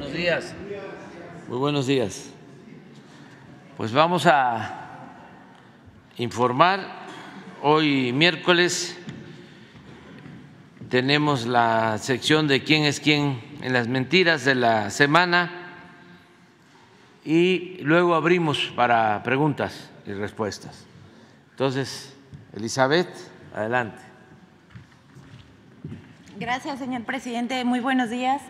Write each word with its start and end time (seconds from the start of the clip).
Buenos 0.00 0.16
días. 0.16 0.54
Muy 1.46 1.58
buenos 1.58 1.86
días. 1.86 2.30
Pues 3.76 3.92
vamos 3.92 4.24
a 4.24 5.18
informar. 6.16 7.04
Hoy 7.60 8.10
miércoles 8.10 8.98
tenemos 10.88 11.44
la 11.44 11.98
sección 11.98 12.48
de 12.48 12.64
quién 12.64 12.84
es 12.84 12.98
quién 12.98 13.42
en 13.60 13.74
las 13.74 13.88
mentiras 13.88 14.46
de 14.46 14.54
la 14.54 14.88
semana 14.88 15.68
y 17.22 17.76
luego 17.82 18.14
abrimos 18.14 18.72
para 18.74 19.22
preguntas 19.22 19.90
y 20.06 20.14
respuestas. 20.14 20.86
Entonces, 21.50 22.16
Elizabeth, 22.54 23.10
adelante. 23.54 24.00
Gracias, 26.38 26.78
señor 26.78 27.02
presidente. 27.02 27.62
Muy 27.66 27.80
buenos 27.80 28.08
días. 28.08 28.40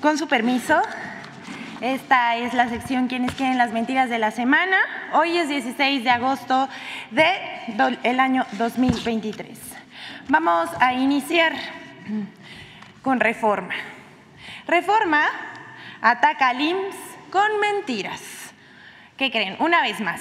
Con 0.00 0.18
su 0.18 0.28
permiso, 0.28 0.80
esta 1.80 2.36
es 2.36 2.52
la 2.52 2.68
sección 2.68 3.08
¿Quiénes 3.08 3.32
quieren 3.32 3.56
las 3.56 3.72
mentiras 3.72 4.10
de 4.10 4.18
la 4.18 4.30
semana? 4.30 4.76
Hoy 5.14 5.38
es 5.38 5.48
16 5.48 6.04
de 6.04 6.10
agosto 6.10 6.68
del 7.10 8.20
año 8.20 8.44
2023. 8.52 9.58
Vamos 10.28 10.68
a 10.80 10.92
iniciar 10.92 11.54
con 13.00 13.20
reforma. 13.20 13.74
Reforma 14.66 15.24
ataca 16.02 16.50
al 16.50 16.60
IMSS 16.60 16.96
con 17.30 17.58
mentiras. 17.58 18.52
¿Qué 19.16 19.30
creen? 19.30 19.56
Una 19.60 19.80
vez 19.80 20.00
más, 20.00 20.20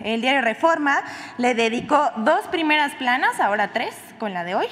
el 0.00 0.20
diario 0.20 0.42
Reforma 0.42 1.02
le 1.38 1.54
dedicó 1.54 2.10
dos 2.18 2.46
primeras 2.48 2.92
planas, 2.96 3.40
ahora 3.40 3.72
tres, 3.72 3.96
con 4.18 4.34
la 4.34 4.44
de 4.44 4.54
hoy, 4.54 4.66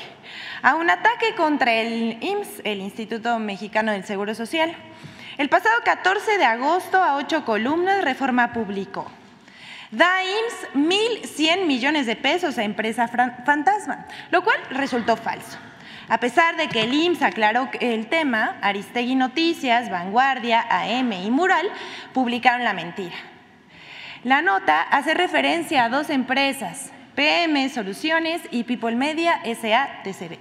a 0.62 0.76
un 0.76 0.88
ataque 0.90 1.34
contra 1.36 1.72
el 1.72 2.22
IMSS, 2.22 2.62
el 2.64 2.80
Instituto 2.80 3.38
Mexicano 3.38 3.92
del 3.92 4.04
Seguro 4.04 4.34
Social. 4.34 4.74
El 5.36 5.48
pasado 5.48 5.74
14 5.84 6.38
de 6.38 6.44
agosto, 6.44 7.02
a 7.02 7.16
ocho 7.16 7.44
columnas, 7.44 8.04
Reforma 8.04 8.52
publicó. 8.52 9.10
Da 9.90 10.22
IMSS 10.22 10.74
1.100 10.74 11.66
millones 11.66 12.06
de 12.06 12.16
pesos 12.16 12.58
a 12.58 12.62
empresa 12.62 13.08
fantasma, 13.08 14.06
lo 14.30 14.42
cual 14.42 14.58
resultó 14.70 15.16
falso. 15.16 15.58
A 16.08 16.18
pesar 16.18 16.56
de 16.56 16.68
que 16.68 16.82
el 16.82 16.94
IMSS 16.94 17.22
aclaró 17.22 17.68
el 17.80 18.06
tema, 18.08 18.56
Aristegui 18.62 19.16
Noticias, 19.16 19.90
Vanguardia, 19.90 20.64
AM 20.68 21.12
y 21.12 21.30
Mural 21.30 21.68
publicaron 22.12 22.64
la 22.64 22.72
mentira. 22.72 23.16
La 24.22 24.42
nota 24.42 24.82
hace 24.82 25.14
referencia 25.14 25.84
a 25.84 25.88
dos 25.88 26.08
empresas, 26.08 26.92
PM 27.14 27.68
Soluciones 27.68 28.42
y 28.50 28.64
People 28.64 28.96
Media 28.96 29.40
SA-TCB, 29.44 30.38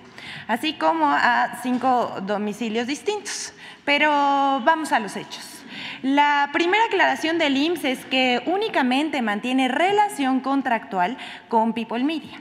así 0.48 0.74
como 0.74 1.06
a 1.08 1.60
cinco 1.64 2.20
domicilios 2.24 2.88
distintos. 2.88 3.54
Pero 3.86 4.10
vamos 4.10 4.92
a 4.92 5.00
los 5.00 5.16
hechos. 5.16 5.64
La 6.02 6.50
primera 6.54 6.86
aclaración 6.86 7.38
del 7.38 7.58
IMSS 7.58 7.86
es 7.86 8.06
que 8.06 8.42
únicamente 8.46 9.22
mantiene 9.22 9.68
relación 9.68 10.40
contractual 10.40 11.18
con 11.48 11.74
People 11.74 12.04
Media. 12.04 12.40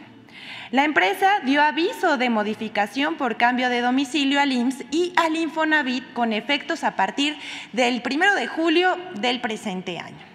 La 0.71 0.85
empresa 0.85 1.41
dio 1.45 1.63
aviso 1.63 2.17
de 2.17 2.31
modificación 2.31 3.17
por 3.17 3.37
cambio 3.37 3.69
de 3.69 3.81
domicilio 3.81 4.41
al 4.41 4.53
IMSS 4.53 4.85
y 4.93 5.13
al 5.17 5.37
Infonavit 5.37 6.13
con 6.13 6.33
efectos 6.33 6.85
a 6.85 6.95
partir 6.95 7.37
del 7.73 8.03
1 8.09 8.37
de 8.37 8.47
julio 8.47 8.97
del 9.15 9.41
presente 9.41 9.99
año. 9.99 10.30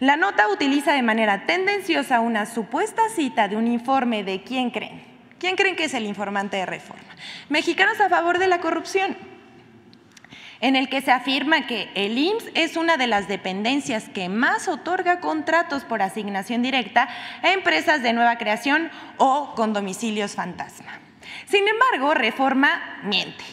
La 0.00 0.16
nota 0.16 0.48
utiliza 0.48 0.92
de 0.92 1.02
manera 1.02 1.46
tendenciosa 1.46 2.20
una 2.20 2.44
supuesta 2.44 3.02
cita 3.14 3.48
de 3.48 3.56
un 3.56 3.66
informe 3.66 4.24
de 4.24 4.42
quién 4.42 4.70
creen. 4.70 5.02
¿Quién 5.38 5.56
creen 5.56 5.76
que 5.76 5.84
es 5.84 5.94
el 5.94 6.04
informante 6.04 6.58
de 6.58 6.66
reforma? 6.66 7.08
Mexicanos 7.48 8.00
a 8.00 8.08
favor 8.08 8.38
de 8.38 8.46
la 8.46 8.60
corrupción, 8.60 9.16
en 10.60 10.76
el 10.76 10.88
que 10.88 11.02
se 11.02 11.12
afirma 11.12 11.66
que 11.66 11.90
el 11.94 12.16
IMSS 12.16 12.50
es 12.54 12.76
una 12.76 12.96
de 12.96 13.06
las 13.06 13.28
dependencias 13.28 14.08
que 14.08 14.28
más 14.28 14.68
otorga 14.68 15.20
contratos 15.20 15.84
por 15.84 16.02
asignación 16.02 16.62
directa 16.62 17.08
a 17.42 17.52
empresas 17.52 18.02
de 18.02 18.12
nueva 18.12 18.36
creación 18.36 18.90
o 19.18 19.54
con 19.54 19.72
domicilios 19.72 20.34
fantasma. 20.34 21.00
Sin 21.46 21.66
embargo, 21.68 22.14
Reforma 22.14 23.00
miente 23.02 23.44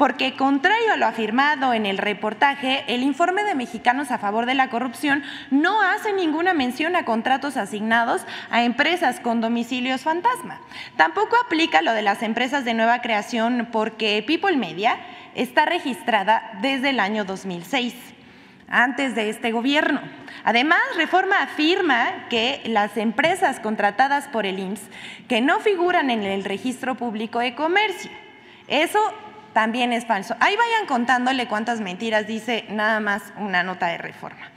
porque 0.00 0.34
contrario 0.34 0.94
a 0.94 0.96
lo 0.96 1.04
afirmado 1.04 1.74
en 1.74 1.84
el 1.84 1.98
reportaje, 1.98 2.84
el 2.86 3.02
informe 3.02 3.44
de 3.44 3.54
Mexicanos 3.54 4.10
a 4.10 4.16
favor 4.16 4.46
de 4.46 4.54
la 4.54 4.70
corrupción 4.70 5.22
no 5.50 5.82
hace 5.82 6.14
ninguna 6.14 6.54
mención 6.54 6.96
a 6.96 7.04
contratos 7.04 7.58
asignados 7.58 8.22
a 8.48 8.64
empresas 8.64 9.20
con 9.20 9.42
domicilios 9.42 10.00
fantasma. 10.00 10.58
Tampoco 10.96 11.36
aplica 11.44 11.82
lo 11.82 11.92
de 11.92 12.00
las 12.00 12.22
empresas 12.22 12.64
de 12.64 12.72
nueva 12.72 13.02
creación 13.02 13.68
porque 13.70 14.24
People 14.26 14.56
Media 14.56 14.96
está 15.34 15.66
registrada 15.66 16.50
desde 16.62 16.88
el 16.88 16.98
año 16.98 17.26
2006 17.26 17.94
antes 18.68 19.14
de 19.14 19.28
este 19.28 19.52
gobierno. 19.52 20.00
Además, 20.44 20.80
Reforma 20.96 21.42
afirma 21.42 22.26
que 22.30 22.62
las 22.64 22.96
empresas 22.96 23.60
contratadas 23.60 24.28
por 24.28 24.46
el 24.46 24.60
IMSS 24.60 24.80
que 25.28 25.42
no 25.42 25.60
figuran 25.60 26.08
en 26.08 26.22
el 26.22 26.44
registro 26.44 26.94
público 26.94 27.40
de 27.40 27.54
comercio, 27.54 28.10
eso 28.66 28.98
también 29.52 29.92
es 29.92 30.06
falso. 30.06 30.36
Ahí 30.40 30.56
vayan 30.56 30.86
contándole 30.86 31.48
cuántas 31.48 31.80
mentiras 31.80 32.26
dice 32.26 32.64
nada 32.68 33.00
más 33.00 33.22
una 33.36 33.62
nota 33.62 33.86
de 33.88 33.98
reforma. 33.98 34.50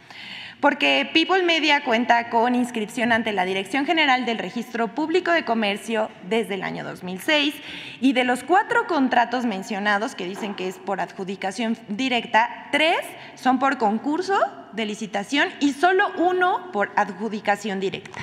Porque 0.63 1.09
People 1.13 1.43
Media 1.43 1.83
cuenta 1.83 2.29
con 2.29 2.55
inscripción 2.55 3.11
ante 3.11 3.33
la 3.33 3.43
Dirección 3.43 3.85
General 3.85 4.25
del 4.25 4.37
Registro 4.37 4.87
Público 4.87 5.29
de 5.31 5.43
Comercio 5.43 6.09
desde 6.29 6.53
el 6.53 6.63
año 6.63 6.85
2006 6.85 7.53
y 7.99 8.13
de 8.13 8.23
los 8.23 8.43
cuatro 8.43 8.87
contratos 8.87 9.45
mencionados, 9.45 10.15
que 10.15 10.23
dicen 10.23 10.55
que 10.55 10.69
es 10.69 10.77
por 10.77 11.01
adjudicación 11.01 11.77
directa, 11.89 12.69
tres 12.71 12.99
son 13.35 13.59
por 13.59 13.77
concurso 13.77 14.39
de 14.71 14.85
licitación 14.85 15.49
y 15.59 15.73
solo 15.73 16.05
uno 16.15 16.71
por 16.71 16.93
adjudicación 16.95 17.81
directa. 17.81 18.21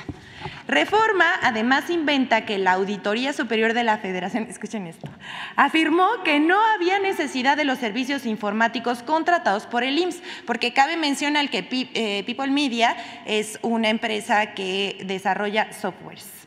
Reforma 0.66 1.26
además 1.42 1.90
inventa 1.90 2.44
que 2.44 2.58
la 2.58 2.72
Auditoría 2.72 3.32
Superior 3.32 3.74
de 3.74 3.84
la 3.84 3.98
Federación, 3.98 4.44
escuchen 4.44 4.86
esto, 4.86 5.08
afirmó 5.56 6.08
que 6.24 6.40
no 6.40 6.58
había 6.74 6.98
necesidad 6.98 7.56
de 7.56 7.64
los 7.64 7.78
servicios 7.78 8.24
informáticos 8.26 9.02
contratados 9.02 9.66
por 9.66 9.82
el 9.82 9.98
IMSS, 9.98 10.22
porque 10.46 10.72
cabe 10.72 10.96
mencionar 10.96 11.50
que 11.50 11.66
eh, 11.70 12.22
People 12.24 12.50
Media 12.50 12.96
es 13.26 13.58
una 13.62 13.88
empresa 13.88 14.54
que 14.54 15.02
desarrolla 15.04 15.72
softwares. 15.72 16.40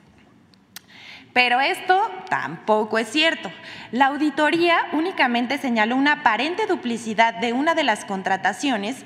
Pero 1.33 1.59
esto 1.59 1.99
tampoco 2.29 2.99
es 2.99 3.09
cierto. 3.09 3.51
La 3.91 4.07
auditoría 4.07 4.85
únicamente 4.93 5.57
señaló 5.57 5.95
una 5.95 6.13
aparente 6.13 6.67
duplicidad 6.67 7.33
de 7.33 7.53
una 7.53 7.73
de 7.73 7.83
las 7.83 8.05
contrataciones 8.05 9.03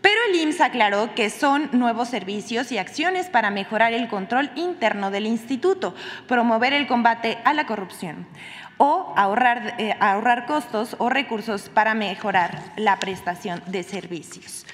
pero 0.00 0.16
el 0.28 0.40
IMSS 0.40 0.60
aclaró 0.60 1.14
que 1.14 1.30
son 1.30 1.68
nuevos 1.72 2.08
servicios 2.08 2.72
y 2.72 2.78
acciones 2.78 3.28
para 3.28 3.50
mejorar 3.50 3.92
el 3.92 4.08
control 4.08 4.50
interno 4.54 5.10
del 5.10 5.26
instituto, 5.26 5.94
promover 6.26 6.72
el 6.72 6.86
combate 6.86 7.38
a 7.44 7.52
la 7.52 7.66
corrupción 7.66 8.26
o 8.82 9.12
ahorrar, 9.14 9.74
eh, 9.76 9.94
costos 10.46 10.96
o 10.98 11.10
recursos 11.10 11.68
para 11.68 11.92
mejorar 11.94 12.62
la 12.76 12.98
prestación 12.98 13.62
de 13.66 13.82
servicios. 13.82 14.64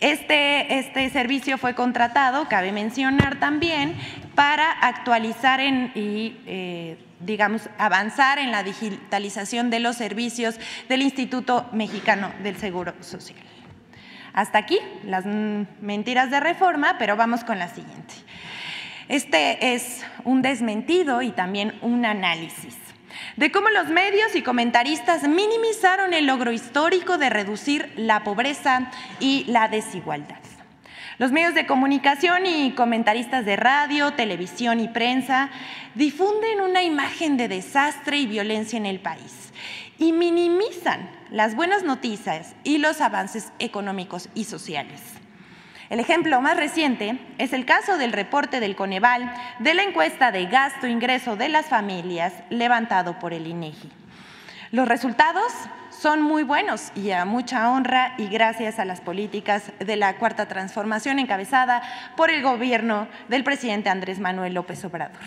Este, 0.00 0.80
este, 0.80 1.08
servicio 1.10 1.58
fue 1.58 1.76
contratado, 1.76 2.48
cabe 2.48 2.72
mencionar 2.72 3.38
también, 3.38 3.94
para 4.34 4.68
actualizar 4.68 5.60
y, 5.60 6.40
eh, 6.44 6.98
digamos, 7.20 7.68
avanzar 7.78 8.40
en 8.40 8.50
la 8.50 8.64
digitalización 8.64 9.70
de 9.70 9.78
los 9.78 9.94
servicios 9.94 10.56
del 10.88 11.02
Instituto 11.02 11.68
Mexicano 11.70 12.32
del 12.42 12.56
Seguro 12.56 12.94
Social. 12.98 13.51
Hasta 14.32 14.58
aquí 14.58 14.78
las 15.04 15.26
mentiras 15.26 16.30
de 16.30 16.40
reforma, 16.40 16.96
pero 16.98 17.16
vamos 17.16 17.44
con 17.44 17.58
la 17.58 17.68
siguiente. 17.68 18.14
Este 19.08 19.74
es 19.74 20.04
un 20.24 20.42
desmentido 20.42 21.22
y 21.22 21.30
también 21.30 21.74
un 21.82 22.04
análisis 22.04 22.76
de 23.36 23.50
cómo 23.50 23.70
los 23.70 23.88
medios 23.88 24.34
y 24.34 24.42
comentaristas 24.42 25.26
minimizaron 25.28 26.14
el 26.14 26.26
logro 26.26 26.52
histórico 26.52 27.18
de 27.18 27.30
reducir 27.30 27.92
la 27.96 28.24
pobreza 28.24 28.90
y 29.20 29.44
la 29.48 29.68
desigualdad. 29.68 30.38
Los 31.18 31.30
medios 31.30 31.54
de 31.54 31.66
comunicación 31.66 32.46
y 32.46 32.72
comentaristas 32.72 33.44
de 33.44 33.56
radio, 33.56 34.12
televisión 34.14 34.80
y 34.80 34.88
prensa 34.88 35.50
difunden 35.94 36.60
una 36.60 36.82
imagen 36.82 37.36
de 37.36 37.48
desastre 37.48 38.18
y 38.18 38.26
violencia 38.26 38.76
en 38.76 38.86
el 38.86 39.00
país 39.00 39.52
y 39.98 40.12
minimizan 40.12 41.08
las 41.32 41.56
buenas 41.56 41.82
noticias 41.82 42.54
y 42.62 42.76
los 42.76 43.00
avances 43.00 43.52
económicos 43.58 44.28
y 44.34 44.44
sociales. 44.44 45.00
El 45.88 45.98
ejemplo 45.98 46.42
más 46.42 46.58
reciente 46.58 47.18
es 47.38 47.54
el 47.54 47.64
caso 47.64 47.96
del 47.96 48.12
reporte 48.12 48.60
del 48.60 48.76
Coneval 48.76 49.32
de 49.58 49.72
la 49.72 49.82
encuesta 49.82 50.30
de 50.30 50.44
gasto-ingreso 50.44 51.36
de 51.36 51.48
las 51.48 51.66
familias 51.66 52.34
levantado 52.50 53.18
por 53.18 53.32
el 53.32 53.46
INEGI. 53.46 53.90
Los 54.72 54.86
resultados 54.86 55.52
son 56.02 56.20
muy 56.20 56.42
buenos 56.42 56.90
y 56.96 57.12
a 57.12 57.24
mucha 57.24 57.70
honra 57.70 58.14
y 58.18 58.26
gracias 58.26 58.80
a 58.80 58.84
las 58.84 59.00
políticas 59.00 59.70
de 59.78 59.94
la 59.94 60.16
Cuarta 60.16 60.48
Transformación 60.48 61.20
encabezada 61.20 61.80
por 62.16 62.28
el 62.28 62.42
gobierno 62.42 63.06
del 63.28 63.44
presidente 63.44 63.88
Andrés 63.88 64.18
Manuel 64.18 64.54
López 64.54 64.84
Obrador. 64.84 65.20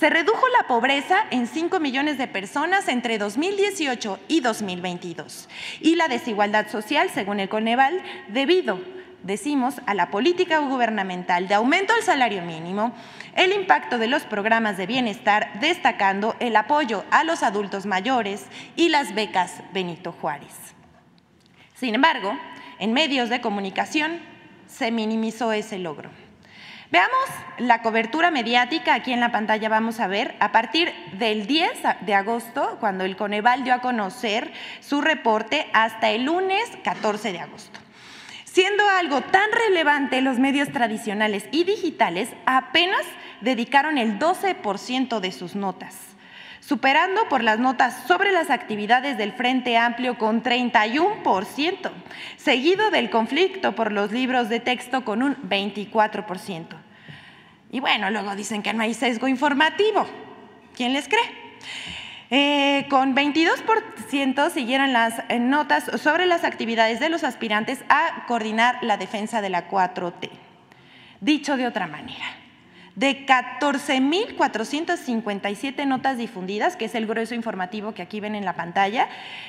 Se 0.00 0.08
redujo 0.08 0.48
la 0.58 0.66
pobreza 0.66 1.26
en 1.30 1.46
5 1.46 1.78
millones 1.78 2.16
de 2.16 2.26
personas 2.26 2.88
entre 2.88 3.18
2018 3.18 4.18
y 4.28 4.40
2022 4.40 5.50
y 5.82 5.96
la 5.96 6.08
desigualdad 6.08 6.68
social, 6.68 7.10
según 7.10 7.38
el 7.38 7.50
Coneval, 7.50 8.00
debido 8.28 8.80
decimos, 9.24 9.80
a 9.86 9.94
la 9.94 10.10
política 10.10 10.58
gubernamental 10.58 11.48
de 11.48 11.54
aumento 11.54 11.92
al 11.92 12.02
salario 12.02 12.42
mínimo, 12.42 12.94
el 13.34 13.52
impacto 13.52 13.98
de 13.98 14.06
los 14.06 14.22
programas 14.22 14.76
de 14.76 14.86
bienestar, 14.86 15.58
destacando 15.60 16.36
el 16.38 16.54
apoyo 16.54 17.04
a 17.10 17.24
los 17.24 17.42
adultos 17.42 17.86
mayores 17.86 18.46
y 18.76 18.90
las 18.90 19.14
becas 19.14 19.62
Benito 19.72 20.12
Juárez. 20.12 20.54
Sin 21.74 21.94
embargo, 21.94 22.38
en 22.78 22.92
medios 22.92 23.30
de 23.30 23.40
comunicación 23.40 24.20
se 24.66 24.90
minimizó 24.90 25.52
ese 25.52 25.78
logro. 25.78 26.10
Veamos 26.90 27.28
la 27.58 27.82
cobertura 27.82 28.30
mediática, 28.30 28.94
aquí 28.94 29.12
en 29.12 29.18
la 29.18 29.32
pantalla 29.32 29.68
vamos 29.68 29.98
a 29.98 30.06
ver, 30.06 30.36
a 30.38 30.52
partir 30.52 30.92
del 31.18 31.46
10 31.46 31.70
de 32.02 32.14
agosto, 32.14 32.76
cuando 32.78 33.04
el 33.04 33.16
Coneval 33.16 33.64
dio 33.64 33.74
a 33.74 33.80
conocer 33.80 34.52
su 34.80 35.00
reporte, 35.00 35.66
hasta 35.72 36.10
el 36.10 36.24
lunes 36.24 36.64
14 36.84 37.32
de 37.32 37.40
agosto. 37.40 37.83
Siendo 38.54 38.88
algo 38.88 39.20
tan 39.20 39.50
relevante, 39.50 40.20
los 40.20 40.38
medios 40.38 40.70
tradicionales 40.70 41.44
y 41.50 41.64
digitales 41.64 42.28
apenas 42.46 43.04
dedicaron 43.40 43.98
el 43.98 44.20
12% 44.20 45.18
de 45.18 45.32
sus 45.32 45.56
notas, 45.56 45.98
superando 46.60 47.28
por 47.28 47.42
las 47.42 47.58
notas 47.58 48.06
sobre 48.06 48.30
las 48.30 48.50
actividades 48.50 49.18
del 49.18 49.32
Frente 49.32 49.76
Amplio 49.76 50.18
con 50.18 50.44
31%, 50.44 51.90
seguido 52.36 52.92
del 52.92 53.10
conflicto 53.10 53.74
por 53.74 53.90
los 53.90 54.12
libros 54.12 54.48
de 54.48 54.60
texto 54.60 55.04
con 55.04 55.24
un 55.24 55.34
24%. 55.48 56.76
Y 57.72 57.80
bueno, 57.80 58.08
luego 58.10 58.36
dicen 58.36 58.62
que 58.62 58.72
no 58.72 58.84
hay 58.84 58.94
sesgo 58.94 59.26
informativo. 59.26 60.06
¿Quién 60.76 60.92
les 60.92 61.08
cree? 61.08 61.58
Eh, 62.30 62.86
con 62.88 63.14
22% 63.14 64.50
siguieron 64.50 64.92
las 64.92 65.22
eh, 65.28 65.38
notas 65.38 65.84
sobre 66.00 66.26
las 66.26 66.44
actividades 66.44 67.00
de 67.00 67.08
los 67.08 67.24
aspirantes 67.24 67.84
a 67.88 68.24
coordinar 68.26 68.78
la 68.82 68.96
defensa 68.96 69.40
de 69.40 69.50
la 69.50 69.68
4T. 69.68 70.30
Dicho 71.20 71.56
de 71.56 71.66
otra 71.66 71.86
manera, 71.86 72.24
de 72.96 73.26
14.457 73.26 75.86
notas 75.86 76.16
difundidas, 76.16 76.76
que 76.76 76.86
es 76.86 76.94
el 76.94 77.06
grueso 77.06 77.34
informativo 77.34 77.92
que 77.92 78.00
aquí 78.02 78.20
ven 78.20 78.34
en 78.34 78.44
la 78.44 78.54
pantalla, 78.54 79.08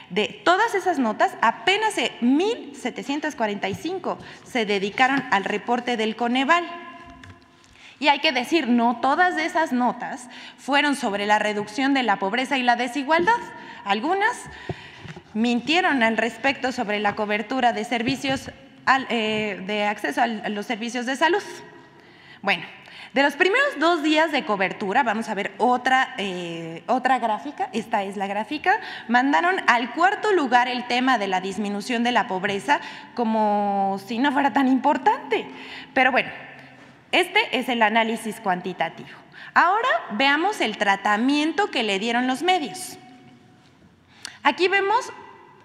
de 0.10 0.42
todas 0.44 0.76
esas 0.76 1.00
notas, 1.00 1.38
apenas 1.42 1.98
1.745 1.98 4.18
se 4.44 4.66
dedicaron 4.66 5.24
al 5.32 5.44
reporte 5.44 5.98
del 5.98 6.16
Coneval. 6.16 6.85
Y 8.00 8.10
hay 8.10 8.20
que 8.20 8.32
decir, 8.32 8.68
no 8.68 9.00
todas 9.02 9.38
esas 9.38 9.72
notas 9.72 10.30
fueron 10.58 10.96
sobre 10.96 11.26
la 11.26 11.40
reducción 11.40 11.94
de 11.94 12.04
la 12.04 12.18
pobreza 12.18 12.58
y 12.58 12.64
la 12.64 12.76
desigualdad. 12.76 13.40
Algunas 13.86 14.36
mintieron 15.34 16.04
al 16.04 16.18
respecto 16.18 16.72
sobre 16.72 17.00
la 17.00 17.16
cobertura 17.16 17.74
de 17.74 17.84
servicios, 17.84 18.52
eh, 19.10 19.64
de 19.66 19.86
acceso 19.86 20.22
a 20.22 20.28
los 20.28 20.66
servicios 20.66 21.06
de 21.06 21.16
salud. 21.16 21.44
Bueno, 22.42 22.66
de 23.16 23.24
los 23.24 23.36
primeros 23.36 23.80
dos 23.80 24.04
días 24.04 24.34
de 24.34 24.44
cobertura, 24.44 25.02
vamos 25.02 25.30
a 25.30 25.34
ver 25.34 25.54
otra, 25.58 26.16
eh, 26.18 26.84
otra 26.86 27.18
gráfica, 27.18 27.70
esta 27.72 28.04
es 28.04 28.18
la 28.18 28.28
gráfica, 28.28 28.78
mandaron 29.08 29.56
al 29.68 29.94
cuarto 29.94 30.34
lugar 30.34 30.68
el 30.68 30.86
tema 30.88 31.18
de 31.18 31.28
la 31.28 31.40
disminución 31.40 32.04
de 32.04 32.12
la 32.12 32.28
pobreza 32.28 32.82
como 33.14 34.02
si 34.06 34.20
no 34.20 34.34
fuera 34.34 34.52
tan 34.52 34.68
importante. 34.68 35.48
Pero 35.94 36.12
bueno, 36.12 36.30
este 37.16 37.58
es 37.58 37.70
el 37.70 37.82
análisis 37.82 38.42
cuantitativo. 38.42 39.10
Ahora 39.54 39.88
veamos 40.12 40.60
el 40.60 40.78
tratamiento 40.78 41.72
que 41.72 41.84
le 41.84 41.98
dieron 41.98 42.28
los 42.28 42.44
medios. 42.44 42.98
Aquí 44.44 44.68
vemos 44.68 45.14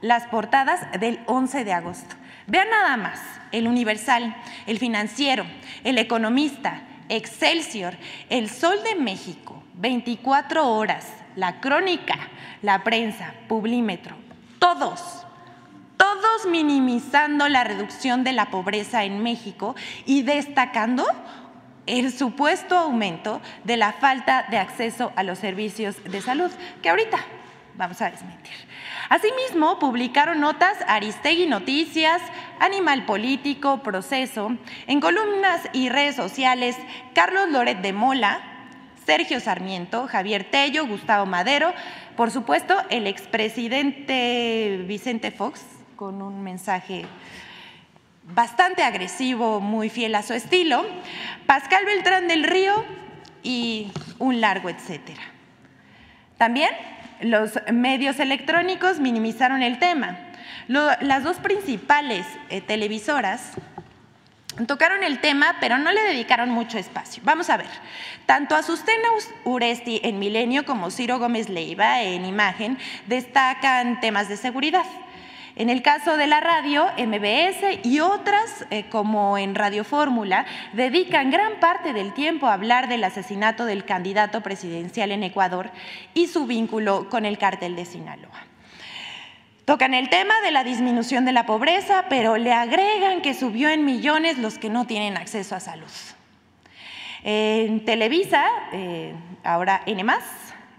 las 0.00 0.28
portadas 0.28 0.80
del 1.00 1.18
11 1.26 1.64
de 1.64 1.72
agosto. 1.72 2.14
Vean 2.46 2.70
nada 2.70 2.96
más, 2.96 3.20
el 3.50 3.66
Universal, 3.66 4.36
el 4.66 4.78
Financiero, 4.78 5.44
el 5.82 5.98
Economista, 5.98 6.82
Excelsior, 7.08 7.96
el 8.28 8.48
Sol 8.48 8.78
de 8.84 8.94
México, 8.94 9.62
24 9.74 10.68
horas, 10.68 11.08
la 11.34 11.60
Crónica, 11.60 12.16
la 12.62 12.84
Prensa, 12.84 13.34
Publímetro, 13.48 14.14
todos, 14.60 15.26
todos 15.96 16.46
minimizando 16.48 17.48
la 17.48 17.64
reducción 17.64 18.24
de 18.24 18.32
la 18.32 18.50
pobreza 18.50 19.04
en 19.04 19.22
México 19.22 19.74
y 20.06 20.22
destacando 20.22 21.04
el 21.98 22.12
supuesto 22.12 22.78
aumento 22.78 23.40
de 23.64 23.76
la 23.76 23.92
falta 23.92 24.46
de 24.48 24.58
acceso 24.58 25.12
a 25.16 25.24
los 25.24 25.38
servicios 25.38 26.02
de 26.04 26.20
salud, 26.22 26.50
que 26.82 26.88
ahorita 26.88 27.18
vamos 27.76 28.00
a 28.00 28.10
desmentir. 28.10 28.54
Asimismo, 29.08 29.80
publicaron 29.80 30.40
notas 30.40 30.76
Aristegui 30.86 31.46
Noticias, 31.46 32.22
Animal 32.60 33.06
Político, 33.06 33.82
Proceso, 33.82 34.56
en 34.86 35.00
columnas 35.00 35.68
y 35.72 35.88
redes 35.88 36.14
sociales 36.14 36.76
Carlos 37.12 37.50
Loret 37.50 37.80
de 37.80 37.92
Mola, 37.92 38.40
Sergio 39.04 39.40
Sarmiento, 39.40 40.06
Javier 40.06 40.46
Tello, 40.48 40.86
Gustavo 40.86 41.26
Madero, 41.26 41.74
por 42.16 42.30
supuesto 42.30 42.76
el 42.90 43.08
expresidente 43.08 44.84
Vicente 44.86 45.32
Fox, 45.32 45.64
con 45.96 46.22
un 46.22 46.42
mensaje 46.42 47.04
bastante 48.34 48.82
agresivo, 48.82 49.60
muy 49.60 49.88
fiel 49.88 50.14
a 50.14 50.22
su 50.22 50.34
estilo, 50.34 50.84
Pascal 51.46 51.84
Beltrán 51.84 52.28
del 52.28 52.44
Río 52.44 52.84
y 53.42 53.90
un 54.18 54.40
largo 54.40 54.68
etcétera. 54.68 55.22
También 56.36 56.70
los 57.20 57.58
medios 57.72 58.18
electrónicos 58.18 58.98
minimizaron 58.98 59.62
el 59.62 59.78
tema. 59.78 60.18
las 60.68 61.24
dos 61.24 61.38
principales 61.38 62.26
eh, 62.48 62.60
televisoras 62.60 63.52
tocaron 64.66 65.02
el 65.02 65.20
tema, 65.20 65.56
pero 65.60 65.78
no 65.78 65.92
le 65.92 66.00
dedicaron 66.02 66.50
mucho 66.50 66.78
espacio. 66.78 67.22
Vamos 67.24 67.50
a 67.50 67.56
ver, 67.56 67.68
tanto 68.26 68.54
Azucena 68.54 69.08
Uresti 69.44 70.00
en 70.02 70.18
Milenio 70.18 70.64
como 70.64 70.90
Ciro 70.90 71.18
Gómez 71.18 71.48
Leiva 71.48 72.02
en 72.02 72.24
Imagen 72.24 72.78
destacan 73.06 74.00
temas 74.00 74.28
de 74.28 74.36
seguridad. 74.36 74.86
En 75.60 75.68
el 75.68 75.82
caso 75.82 76.16
de 76.16 76.26
la 76.26 76.40
radio, 76.40 76.86
MBS 76.96 77.84
y 77.84 78.00
otras 78.00 78.64
eh, 78.70 78.86
como 78.88 79.36
en 79.36 79.54
Radio 79.54 79.84
Fórmula 79.84 80.46
dedican 80.72 81.30
gran 81.30 81.60
parte 81.60 81.92
del 81.92 82.14
tiempo 82.14 82.46
a 82.46 82.54
hablar 82.54 82.88
del 82.88 83.04
asesinato 83.04 83.66
del 83.66 83.84
candidato 83.84 84.40
presidencial 84.40 85.12
en 85.12 85.22
Ecuador 85.22 85.70
y 86.14 86.28
su 86.28 86.46
vínculo 86.46 87.10
con 87.10 87.26
el 87.26 87.36
cártel 87.36 87.76
de 87.76 87.84
Sinaloa. 87.84 88.46
Tocan 89.66 89.92
el 89.92 90.08
tema 90.08 90.32
de 90.40 90.50
la 90.50 90.64
disminución 90.64 91.26
de 91.26 91.32
la 91.32 91.44
pobreza, 91.44 92.06
pero 92.08 92.38
le 92.38 92.54
agregan 92.54 93.20
que 93.20 93.34
subió 93.34 93.68
en 93.68 93.84
millones 93.84 94.38
los 94.38 94.56
que 94.56 94.70
no 94.70 94.86
tienen 94.86 95.18
acceso 95.18 95.54
a 95.54 95.60
salud. 95.60 95.92
En 97.22 97.84
Televisa, 97.84 98.46
eh, 98.72 99.12
ahora 99.44 99.82
N, 99.84 100.10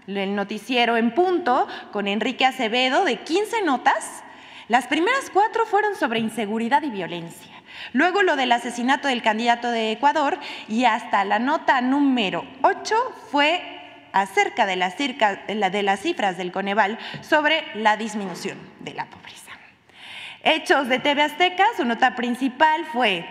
el 0.08 0.34
noticiero 0.34 0.96
en 0.96 1.14
punto 1.14 1.68
con 1.92 2.08
Enrique 2.08 2.44
Acevedo 2.44 3.04
de 3.04 3.20
15 3.20 3.62
notas 3.62 4.24
las 4.72 4.86
primeras 4.86 5.28
cuatro 5.30 5.66
fueron 5.66 5.96
sobre 5.96 6.18
inseguridad 6.18 6.82
y 6.82 6.88
violencia. 6.88 7.52
Luego 7.92 8.22
lo 8.22 8.36
del 8.36 8.52
asesinato 8.52 9.06
del 9.06 9.20
candidato 9.20 9.70
de 9.70 9.92
Ecuador 9.92 10.38
y 10.66 10.86
hasta 10.86 11.26
la 11.26 11.38
nota 11.38 11.82
número 11.82 12.46
8 12.62 12.94
fue 13.30 13.60
acerca 14.14 14.64
de 14.64 14.76
las, 14.76 14.96
cifras 14.96 16.38
del 16.38 16.52
Coneval 16.52 16.98
sobre 17.20 17.66
la 17.74 17.98
disminución 17.98 18.56
de 18.80 18.94
la 18.94 19.04
pobreza. 19.04 19.52
Hechos 20.42 20.88
de 20.88 21.00
TV 21.00 21.20
Azteca, 21.20 21.66
su 21.76 21.84
nota 21.84 22.16
principal 22.16 22.86
fue, 22.94 23.26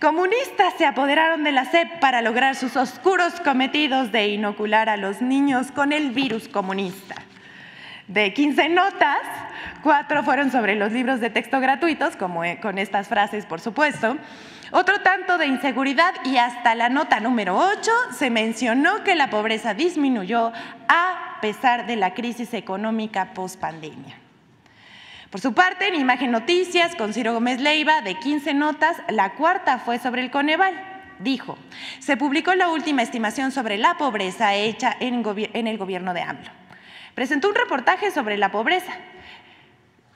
Comunistas 0.00 0.72
se 0.78 0.86
apoderaron 0.86 1.44
de 1.44 1.52
la 1.52 1.66
SEP 1.66 2.00
para 2.00 2.22
lograr 2.22 2.56
sus 2.56 2.74
oscuros 2.78 3.38
cometidos 3.40 4.12
de 4.12 4.28
inocular 4.28 4.88
a 4.88 4.96
los 4.96 5.20
niños 5.20 5.72
con 5.72 5.92
el 5.92 6.12
virus 6.12 6.48
comunista. 6.48 7.16
De 8.08 8.34
15 8.34 8.68
notas, 8.68 9.20
cuatro 9.82 10.22
fueron 10.22 10.52
sobre 10.52 10.74
los 10.74 10.92
libros 10.92 11.20
de 11.20 11.30
texto 11.30 11.58
gratuitos, 11.58 12.16
como 12.16 12.44
eh, 12.44 12.58
con 12.60 12.76
estas 12.78 13.08
frases, 13.08 13.46
por 13.46 13.60
supuesto. 13.60 14.18
Otro 14.72 15.00
tanto 15.00 15.38
de 15.38 15.46
inseguridad 15.46 16.12
y 16.24 16.36
hasta 16.36 16.74
la 16.74 16.90
nota 16.90 17.20
número 17.20 17.56
8 17.56 17.90
se 18.12 18.28
mencionó 18.28 19.04
que 19.04 19.14
la 19.14 19.30
pobreza 19.30 19.72
disminuyó 19.72 20.52
a 20.88 21.38
pesar 21.40 21.86
de 21.86 21.96
la 21.96 22.12
crisis 22.12 22.52
económica 22.52 23.32
post-pandemia. 23.32 24.16
Por 25.30 25.40
su 25.40 25.54
parte, 25.54 25.88
en 25.88 25.94
Imagen 25.94 26.30
Noticias, 26.30 26.94
con 26.96 27.14
Ciro 27.14 27.32
Gómez 27.32 27.60
Leiva, 27.60 28.02
de 28.02 28.18
15 28.18 28.52
notas, 28.52 28.96
la 29.08 29.30
cuarta 29.34 29.78
fue 29.78 29.98
sobre 29.98 30.22
el 30.22 30.30
Coneval. 30.30 30.74
Dijo, 31.20 31.56
se 32.00 32.16
publicó 32.16 32.54
la 32.54 32.68
última 32.68 33.02
estimación 33.02 33.50
sobre 33.50 33.78
la 33.78 33.96
pobreza 33.96 34.54
hecha 34.54 34.94
en, 35.00 35.24
en 35.54 35.66
el 35.66 35.78
gobierno 35.78 36.12
de 36.12 36.22
AMLO. 36.22 36.63
Presentó 37.14 37.48
un 37.48 37.54
reportaje 37.54 38.10
sobre 38.10 38.36
la 38.36 38.50
pobreza. 38.50 38.92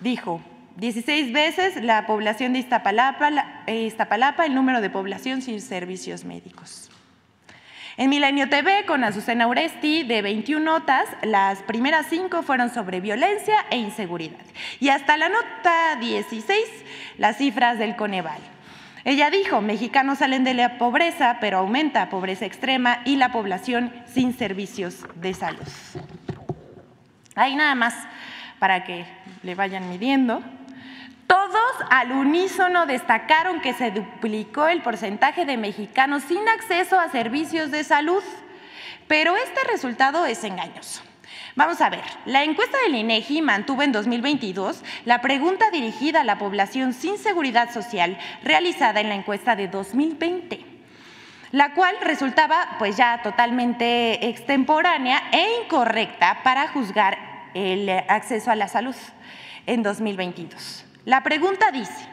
Dijo, 0.00 0.40
16 0.76 1.32
veces 1.32 1.82
la 1.82 2.06
población 2.06 2.52
de 2.52 2.60
Iztapalapa, 2.60 3.30
eh, 3.66 3.82
Iztapalapa, 3.82 4.46
el 4.46 4.54
número 4.54 4.80
de 4.80 4.90
población 4.90 5.42
sin 5.42 5.60
servicios 5.60 6.24
médicos. 6.24 6.88
En 7.96 8.10
Milenio 8.10 8.48
TV, 8.48 8.84
con 8.86 9.02
Azucena 9.02 9.48
Uresti, 9.48 10.04
de 10.04 10.22
21 10.22 10.64
notas, 10.64 11.08
las 11.22 11.62
primeras 11.64 12.06
cinco 12.08 12.44
fueron 12.44 12.72
sobre 12.72 13.00
violencia 13.00 13.66
e 13.70 13.76
inseguridad. 13.76 14.38
Y 14.78 14.90
hasta 14.90 15.16
la 15.16 15.28
nota 15.28 15.96
16, 15.98 16.64
las 17.16 17.38
cifras 17.38 17.76
del 17.80 17.96
Coneval. 17.96 18.38
Ella 19.04 19.30
dijo, 19.30 19.60
mexicanos 19.62 20.18
salen 20.18 20.44
de 20.44 20.54
la 20.54 20.78
pobreza, 20.78 21.38
pero 21.40 21.58
aumenta 21.58 22.08
pobreza 22.08 22.46
extrema 22.46 23.00
y 23.04 23.16
la 23.16 23.32
población 23.32 23.92
sin 24.06 24.32
servicios 24.32 25.04
de 25.16 25.34
salud. 25.34 25.66
Ahí 27.38 27.54
nada 27.54 27.76
más 27.76 27.94
para 28.58 28.82
que 28.82 29.06
le 29.44 29.54
vayan 29.54 29.88
midiendo. 29.88 30.42
Todos 31.28 31.72
al 31.90 32.10
unísono 32.10 32.86
destacaron 32.86 33.60
que 33.60 33.74
se 33.74 33.92
duplicó 33.92 34.66
el 34.66 34.82
porcentaje 34.82 35.44
de 35.44 35.56
mexicanos 35.56 36.24
sin 36.24 36.48
acceso 36.48 36.98
a 36.98 37.10
servicios 37.10 37.70
de 37.70 37.84
salud, 37.84 38.22
pero 39.06 39.36
este 39.36 39.62
resultado 39.70 40.26
es 40.26 40.42
engañoso. 40.42 41.02
Vamos 41.54 41.80
a 41.80 41.90
ver, 41.90 42.02
la 42.24 42.42
encuesta 42.42 42.76
del 42.82 42.96
INEGI 42.96 43.42
mantuvo 43.42 43.82
en 43.82 43.92
2022 43.92 44.82
la 45.04 45.20
pregunta 45.20 45.70
dirigida 45.70 46.22
a 46.22 46.24
la 46.24 46.38
población 46.38 46.92
sin 46.92 47.18
seguridad 47.18 47.72
social 47.72 48.18
realizada 48.42 49.00
en 49.00 49.10
la 49.10 49.14
encuesta 49.14 49.54
de 49.54 49.68
2020, 49.68 50.64
la 51.52 51.74
cual 51.74 51.94
resultaba 52.00 52.76
pues 52.78 52.96
ya 52.96 53.22
totalmente 53.22 54.28
extemporánea 54.28 55.22
e 55.30 55.62
incorrecta 55.62 56.40
para 56.42 56.68
juzgar 56.68 57.27
el 57.54 57.88
acceso 57.88 58.50
a 58.50 58.56
la 58.56 58.68
salud 58.68 58.94
en 59.66 59.82
2022. 59.82 60.84
La 61.04 61.22
pregunta 61.22 61.70
dice, 61.70 62.06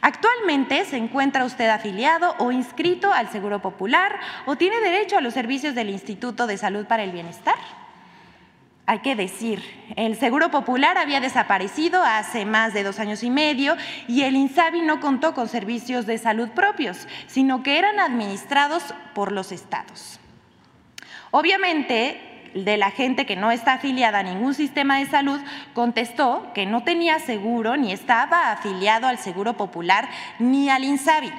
¿actualmente 0.00 0.84
se 0.84 0.96
encuentra 0.96 1.44
usted 1.44 1.68
afiliado 1.68 2.34
o 2.38 2.52
inscrito 2.52 3.12
al 3.12 3.28
Seguro 3.30 3.60
Popular 3.60 4.18
o 4.46 4.56
tiene 4.56 4.80
derecho 4.80 5.18
a 5.18 5.20
los 5.20 5.34
servicios 5.34 5.74
del 5.74 5.90
Instituto 5.90 6.46
de 6.46 6.56
Salud 6.56 6.86
para 6.86 7.04
el 7.04 7.12
Bienestar? 7.12 7.56
Hay 8.86 9.00
que 9.00 9.14
decir, 9.14 9.62
el 9.96 10.16
Seguro 10.16 10.50
Popular 10.50 10.96
había 10.96 11.20
desaparecido 11.20 12.02
hace 12.02 12.46
más 12.46 12.72
de 12.72 12.84
dos 12.84 12.98
años 13.00 13.22
y 13.22 13.28
medio 13.28 13.76
y 14.06 14.22
el 14.22 14.34
INSABI 14.34 14.80
no 14.80 14.98
contó 14.98 15.34
con 15.34 15.46
servicios 15.46 16.06
de 16.06 16.16
salud 16.16 16.48
propios, 16.48 17.06
sino 17.26 17.62
que 17.62 17.78
eran 17.78 18.00
administrados 18.00 18.94
por 19.14 19.30
los 19.30 19.52
estados. 19.52 20.18
Obviamente, 21.30 22.27
de 22.54 22.76
la 22.76 22.90
gente 22.90 23.26
que 23.26 23.36
no 23.36 23.50
está 23.50 23.74
afiliada 23.74 24.20
a 24.20 24.22
ningún 24.22 24.54
sistema 24.54 24.98
de 24.98 25.06
salud 25.06 25.40
contestó 25.74 26.50
que 26.54 26.66
no 26.66 26.82
tenía 26.82 27.18
seguro 27.18 27.76
ni 27.76 27.92
estaba 27.92 28.52
afiliado 28.52 29.06
al 29.06 29.18
Seguro 29.18 29.54
Popular 29.54 30.08
ni 30.38 30.68
al 30.70 30.84
INSABI. 30.84 31.32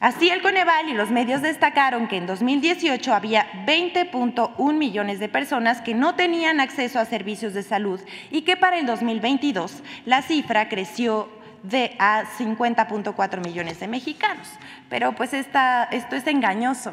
Así 0.00 0.28
el 0.28 0.42
Coneval 0.42 0.88
y 0.90 0.92
los 0.92 1.10
medios 1.10 1.40
destacaron 1.40 2.08
que 2.08 2.18
en 2.18 2.26
2018 2.26 3.14
había 3.14 3.46
20.1 3.64 4.74
millones 4.74 5.18
de 5.18 5.30
personas 5.30 5.80
que 5.80 5.94
no 5.94 6.14
tenían 6.14 6.60
acceso 6.60 6.98
a 6.98 7.06
servicios 7.06 7.54
de 7.54 7.62
salud 7.62 8.00
y 8.30 8.42
que 8.42 8.56
para 8.56 8.78
el 8.78 8.84
2022 8.84 9.82
la 10.04 10.20
cifra 10.20 10.68
creció 10.68 11.30
de 11.62 11.96
a 11.98 12.24
50.4 12.38 13.42
millones 13.42 13.80
de 13.80 13.88
mexicanos. 13.88 14.46
Pero 14.90 15.14
pues 15.14 15.32
esto 15.32 15.58
es 15.90 16.26
engañoso, 16.26 16.92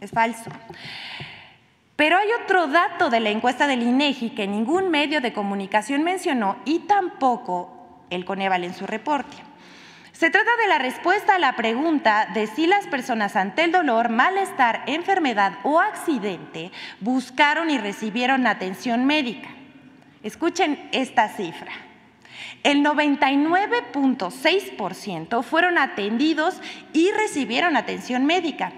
es 0.00 0.10
falso. 0.10 0.50
Pero 2.00 2.16
hay 2.16 2.28
otro 2.42 2.66
dato 2.66 3.10
de 3.10 3.20
la 3.20 3.28
encuesta 3.28 3.66
del 3.66 3.82
INEGI 3.82 4.30
que 4.30 4.46
ningún 4.46 4.90
medio 4.90 5.20
de 5.20 5.34
comunicación 5.34 6.02
mencionó 6.02 6.56
y 6.64 6.78
tampoco 6.78 8.06
el 8.08 8.24
Coneval 8.24 8.64
en 8.64 8.72
su 8.72 8.86
reporte. 8.86 9.36
Se 10.12 10.30
trata 10.30 10.48
de 10.62 10.66
la 10.66 10.78
respuesta 10.78 11.34
a 11.34 11.38
la 11.38 11.56
pregunta 11.56 12.26
de 12.32 12.46
si 12.46 12.66
las 12.66 12.86
personas 12.86 13.36
ante 13.36 13.64
el 13.64 13.72
dolor, 13.72 14.08
malestar, 14.08 14.82
enfermedad 14.86 15.58
o 15.62 15.78
accidente 15.78 16.72
buscaron 17.00 17.68
y 17.68 17.76
recibieron 17.76 18.46
atención 18.46 19.04
médica. 19.04 19.50
Escuchen 20.22 20.88
esta 20.92 21.28
cifra. 21.28 21.72
El 22.62 22.82
99.6% 22.82 25.42
fueron 25.42 25.76
atendidos 25.76 26.62
y 26.94 27.10
recibieron 27.10 27.76
atención 27.76 28.24
médica. 28.24 28.72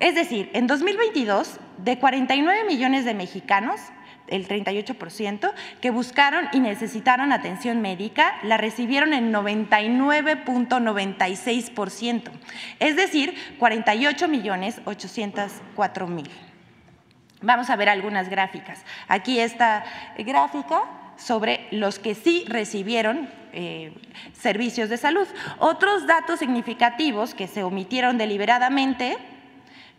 Es 0.00 0.14
decir, 0.14 0.50
en 0.52 0.66
2022, 0.66 1.58
de 1.78 1.98
49 1.98 2.64
millones 2.64 3.04
de 3.04 3.14
mexicanos, 3.14 3.80
el 4.28 4.46
38%, 4.46 5.52
que 5.80 5.90
buscaron 5.90 6.46
y 6.52 6.60
necesitaron 6.60 7.32
atención 7.32 7.80
médica, 7.80 8.38
la 8.42 8.58
recibieron 8.58 9.14
en 9.14 9.32
99.96%, 9.32 12.30
es 12.78 12.94
decir, 12.96 13.34
48 13.58 14.28
millones 14.28 14.80
804 14.84 16.06
mil. 16.06 16.30
Vamos 17.40 17.70
a 17.70 17.76
ver 17.76 17.88
algunas 17.88 18.28
gráficas. 18.28 18.84
Aquí 19.06 19.40
esta 19.40 19.84
gráfica 20.18 20.82
sobre 21.16 21.66
los 21.70 21.98
que 21.98 22.14
sí 22.14 22.44
recibieron 22.48 23.30
eh, 23.52 23.92
servicios 24.32 24.88
de 24.88 24.96
salud. 24.96 25.26
Otros 25.58 26.06
datos 26.06 26.38
significativos 26.40 27.34
que 27.34 27.46
se 27.46 27.62
omitieron 27.62 28.18
deliberadamente 28.18 29.18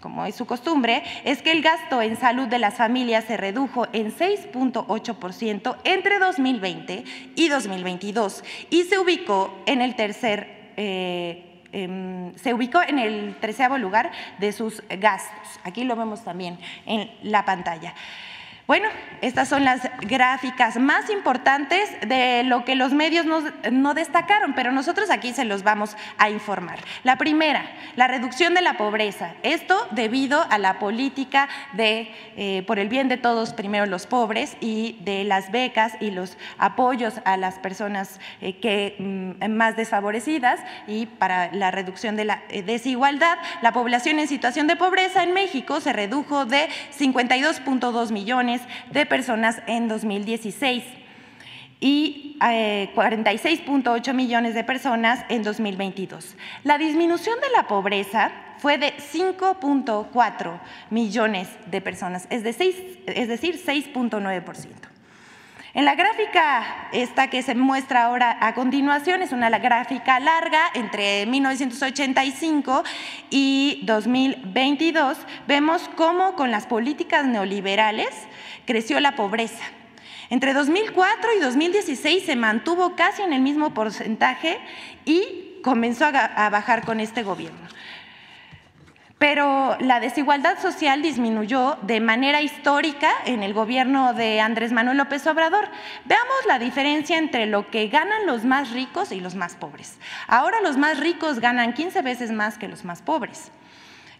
como 0.01 0.25
es 0.25 0.35
su 0.35 0.45
costumbre, 0.45 1.03
es 1.23 1.41
que 1.41 1.51
el 1.51 1.61
gasto 1.61 2.01
en 2.01 2.17
salud 2.17 2.47
de 2.47 2.59
las 2.59 2.75
familias 2.75 3.25
se 3.25 3.37
redujo 3.37 3.87
en 3.93 4.15
6.8% 4.15 5.77
entre 5.83 6.19
2020 6.19 7.03
y 7.35 7.47
2022 7.49 8.43
y 8.69 8.83
se 8.83 8.97
ubicó 8.97 9.53
en 9.65 9.81
el 9.81 9.95
tercer 9.95 10.71
eh, 10.77 11.63
em, 11.73 12.33
se 12.35 12.53
ubicó 12.53 12.81
en 12.81 12.99
el 12.99 13.35
treceavo 13.39 13.77
lugar 13.77 14.11
de 14.37 14.53
sus 14.53 14.81
gastos. 14.89 15.59
Aquí 15.63 15.83
lo 15.83 15.95
vemos 15.95 16.23
también 16.23 16.57
en 16.85 17.11
la 17.21 17.43
pantalla. 17.43 17.93
Bueno, 18.69 18.87
estas 19.21 19.49
son 19.49 19.65
las 19.65 19.81
gráficas 20.01 20.77
más 20.77 21.09
importantes 21.09 21.89
de 22.07 22.43
lo 22.43 22.65
que 22.65 22.75
los 22.75 22.93
medios 22.93 23.25
no, 23.25 23.93
destacaron, 23.95 24.53
pero 24.53 24.71
nosotros 24.71 25.09
aquí 25.09 25.33
se 25.33 25.43
los 25.43 25.63
vamos 25.63 25.97
a 26.19 26.29
informar. 26.29 26.77
La 27.03 27.15
primera, 27.17 27.63
la 27.95 28.07
reducción 28.07 28.53
de 28.53 28.61
la 28.61 28.77
pobreza. 28.77 29.33
Esto 29.41 29.75
debido 29.89 30.45
a 30.51 30.59
la 30.59 30.77
política 30.77 31.49
de 31.73 32.11
eh, 32.37 32.63
por 32.67 32.77
el 32.77 32.89
bien 32.89 33.09
de 33.09 33.17
todos, 33.17 33.53
primero 33.53 33.87
los 33.87 34.05
pobres, 34.05 34.55
y 34.61 34.97
de 35.01 35.23
las 35.23 35.51
becas 35.51 35.93
y 35.99 36.11
los 36.11 36.37
apoyos 36.59 37.15
a 37.25 37.37
las 37.37 37.57
personas 37.57 38.19
eh, 38.39 38.59
que, 38.59 38.97
mm, 38.99 39.51
más 39.51 39.77
desfavorecidas 39.77 40.59
y 40.85 41.07
para 41.07 41.51
la 41.53 41.71
reducción 41.71 42.15
de 42.15 42.25
la 42.25 42.43
eh, 42.49 42.61
desigualdad. 42.61 43.39
La 43.63 43.73
población 43.73 44.19
en 44.19 44.27
situación 44.27 44.67
de 44.67 44.75
pobreza 44.75 45.23
en 45.23 45.33
México 45.33 45.81
se 45.81 45.91
redujo 45.91 46.45
de 46.45 46.69
52.2 46.95 48.11
millones 48.11 48.58
de 48.91 49.05
personas 49.05 49.61
en 49.67 49.87
2016 49.87 50.83
y 51.79 52.37
46.8 52.39 54.07
eh, 54.07 54.13
millones 54.13 54.53
de 54.53 54.63
personas 54.63 55.25
en 55.29 55.43
2022. 55.43 56.35
La 56.63 56.77
disminución 56.77 57.39
de 57.39 57.49
la 57.55 57.67
pobreza 57.67 58.31
fue 58.57 58.77
de 58.77 58.93
5.4 58.97 60.59
millones 60.89 61.47
de 61.67 61.81
personas, 61.81 62.27
es, 62.29 62.43
es 62.45 63.27
decir, 63.27 63.63
6.9%. 63.65 64.98
En 65.79 65.85
la 65.85 65.95
gráfica 65.95 66.89
esta 66.91 67.29
que 67.29 67.41
se 67.41 67.55
muestra 67.55 68.03
ahora 68.03 68.37
a 68.41 68.53
continuación 68.53 69.21
es 69.21 69.31
una 69.31 69.49
gráfica 69.59 70.19
larga 70.19 70.59
entre 70.73 71.25
1985 71.25 72.83
y 73.29 73.79
2022. 73.85 75.17
Vemos 75.47 75.89
cómo 75.95 76.35
con 76.35 76.51
las 76.51 76.67
políticas 76.67 77.25
neoliberales 77.27 78.09
creció 78.65 78.99
la 78.99 79.15
pobreza. 79.15 79.63
Entre 80.29 80.51
2004 80.53 81.29
y 81.37 81.39
2016 81.39 82.25
se 82.25 82.35
mantuvo 82.35 82.97
casi 82.97 83.21
en 83.21 83.31
el 83.31 83.41
mismo 83.41 83.73
porcentaje 83.73 84.59
y 85.05 85.61
comenzó 85.63 86.07
a 86.07 86.49
bajar 86.49 86.83
con 86.83 86.99
este 86.99 87.23
gobierno. 87.23 87.78
Pero 89.19 89.75
la 89.81 89.99
desigualdad 89.99 90.59
social 90.59 91.01
disminuyó 91.01 91.77
de 91.81 91.99
manera 91.99 92.41
histórica 92.41 93.11
en 93.25 93.43
el 93.43 93.53
gobierno 93.53 94.13
de 94.13 94.39
Andrés 94.39 94.71
Manuel 94.71 94.97
López 94.97 95.27
Obrador. 95.27 95.67
Veamos 96.05 96.45
la 96.47 96.57
diferencia 96.57 97.17
entre 97.17 97.45
lo 97.45 97.69
que 97.69 97.89
ganan 97.89 98.25
los 98.25 98.45
más 98.45 98.71
ricos 98.71 99.11
y 99.11 99.19
los 99.19 99.35
más 99.35 99.55
pobres. 99.55 99.97
Ahora 100.27 100.61
los 100.61 100.77
más 100.77 101.01
ricos 101.01 101.41
ganan 101.41 101.73
15 101.73 102.01
veces 102.01 102.31
más 102.31 102.57
que 102.57 102.69
los 102.69 102.85
más 102.85 103.01
pobres. 103.01 103.51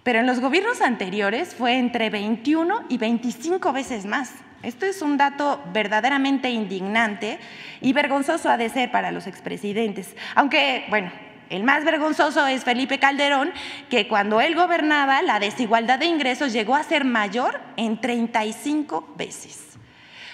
Pero 0.03 0.20
en 0.20 0.27
los 0.27 0.41
gobiernos 0.41 0.82
anteriores 0.82 1.56
fue 1.56 1.77
entre 1.77 2.10
21 2.10 2.84
y 2.89 2.98
25 2.98 3.72
veces 3.72 4.06
más. 4.06 4.34
Esto 4.63 4.86
es 4.86 5.01
un 5.01 5.15
dato 5.15 5.63
verdaderamente 5.72 6.50
indignante 6.50 7.39
y 7.79 7.94
vergonzoso 7.94 8.50
ha 8.50 8.58
de 8.58 8.68
ser 8.68 8.91
para 8.91 9.12
los 9.12 9.27
expresidentes. 9.27 10.13
Aunque, 10.36 10.84
bueno, 10.89 11.10
el 11.50 11.63
más 11.63 11.84
vergonzoso 11.84 12.46
es 12.48 12.63
Felipe 12.63 13.00
Calderón, 13.00 13.51
que 13.89 14.08
cuando 14.08 14.39
él 14.41 14.56
gobernaba 14.56 15.22
la 15.22 15.39
desigualdad 15.39 16.00
de 16.00 16.06
ingresos 16.06 16.53
llegó 16.53 16.75
a 16.75 16.84
ser 16.84 17.06
mayor 17.06 17.60
en 17.75 18.00
35 18.00 19.13
veces. 19.18 19.77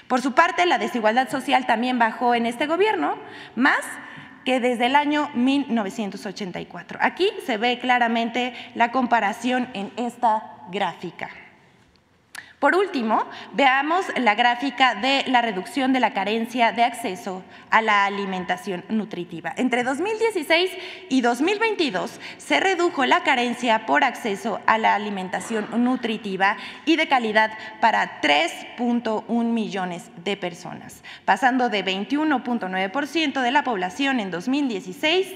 Por 0.08 0.22
su 0.22 0.34
parte, 0.34 0.66
la 0.66 0.78
desigualdad 0.78 1.30
social 1.30 1.66
también 1.66 1.98
bajó 1.98 2.36
en 2.36 2.46
este 2.46 2.68
gobierno, 2.68 3.18
más 3.56 3.80
que 4.44 4.60
desde 4.60 4.86
el 4.86 4.96
año 4.96 5.32
1984. 5.34 7.00
Aquí 7.02 7.32
se 7.46 7.58
ve 7.58 7.80
claramente 7.80 8.54
la 8.76 8.92
comparación 8.92 9.70
en 9.74 9.92
esta 9.98 10.52
gráfica. 10.70 11.30
Por 12.60 12.76
último, 12.76 13.26
veamos 13.52 14.06
la 14.16 14.34
gráfica 14.34 14.96
de 14.96 15.26
la 15.28 15.42
reducción 15.42 15.92
de 15.92 16.00
la 16.00 16.14
carencia 16.14 16.72
de 16.72 16.84
acceso 16.84 17.44
a 17.70 17.82
la 17.82 18.06
alimentación 18.06 18.86
nutritiva. 18.88 19.54
Entre 19.58 19.84
2016 19.84 20.72
y 21.10 21.20
2022 21.20 22.18
se 22.38 22.62
redujo 22.62 23.06
la 23.06 23.24
carencia 23.24 23.86
por 23.86 24.06
acceso 24.06 24.62
a 24.68 24.78
la 24.78 24.96
alimentación 24.96 25.68
nutritiva 25.84 26.56
y 26.86 26.96
de 26.96 27.10
calidad 27.10 27.52
para 27.82 28.22
3.1 28.22 29.44
millones 29.44 30.10
de 30.24 30.38
personas, 30.38 31.04
pasando 31.26 31.68
de 31.68 31.84
21.9% 31.84 33.42
de 33.42 33.52
la 33.52 33.66
población 33.66 34.22
en 34.22 34.32
2016 34.32 35.28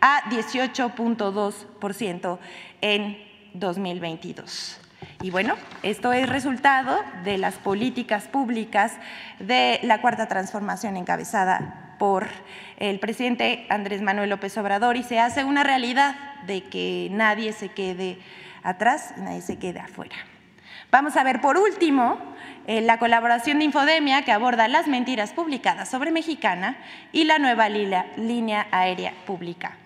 a 0.00 0.22
18.2% 0.30 2.38
en 2.80 3.18
2022. 3.54 4.80
Y 5.22 5.30
bueno, 5.30 5.54
esto 5.82 6.12
es 6.12 6.28
resultado 6.28 6.98
de 7.24 7.38
las 7.38 7.56
políticas 7.56 8.26
públicas 8.28 8.94
de 9.38 9.78
la 9.82 10.00
cuarta 10.00 10.28
transformación 10.28 10.96
encabezada 10.96 11.94
por 11.98 12.28
el 12.78 12.98
presidente 12.98 13.66
Andrés 13.68 14.00
Manuel 14.00 14.30
López 14.30 14.56
Obrador 14.56 14.96
y 14.96 15.02
se 15.02 15.20
hace 15.20 15.44
una 15.44 15.62
realidad 15.62 16.16
de 16.46 16.64
que 16.64 17.08
nadie 17.10 17.52
se 17.52 17.68
quede 17.68 18.18
atrás 18.62 19.12
y 19.16 19.20
nadie 19.20 19.42
se 19.42 19.58
quede 19.58 19.80
afuera. 19.80 20.16
Vamos 20.90 21.16
a 21.16 21.22
ver 21.22 21.40
por 21.40 21.58
último 21.58 22.18
eh, 22.66 22.80
la 22.80 22.98
colaboración 22.98 23.58
de 23.58 23.66
Infodemia 23.66 24.22
que 24.22 24.32
aborda 24.32 24.68
las 24.68 24.88
mentiras 24.88 25.32
publicadas 25.32 25.90
sobre 25.90 26.10
Mexicana 26.10 26.78
y 27.12 27.24
la 27.24 27.38
nueva 27.38 27.68
línea 27.68 28.66
aérea 28.70 29.12
pública 29.26 29.76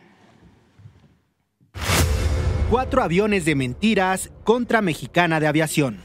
cuatro 2.75 3.05
aviones 3.05 3.45
de 3.45 3.55
mentiras 3.55 4.33
contra 4.43 4.83
Mexicana 4.83 5.39
de 5.39 5.47
Aviación. 5.47 5.99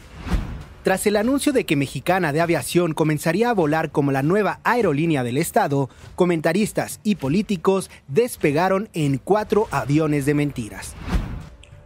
Tras 0.83 1.07
el 1.07 1.15
anuncio 1.15 1.51
de 1.51 1.65
que 1.65 1.75
Mexicana 1.75 2.31
de 2.31 2.41
Aviación 2.41 2.93
comenzaría 2.93 3.49
a 3.49 3.55
volar 3.55 3.89
como 3.89 4.11
la 4.11 4.21
nueva 4.21 4.59
aerolínea 4.63 5.23
del 5.23 5.37
Estado, 5.37 5.89
comentaristas 6.13 6.99
y 7.01 7.15
políticos 7.15 7.89
despegaron 8.07 8.87
en 8.93 9.17
cuatro 9.17 9.67
aviones 9.71 10.27
de 10.27 10.35
mentiras. 10.35 10.93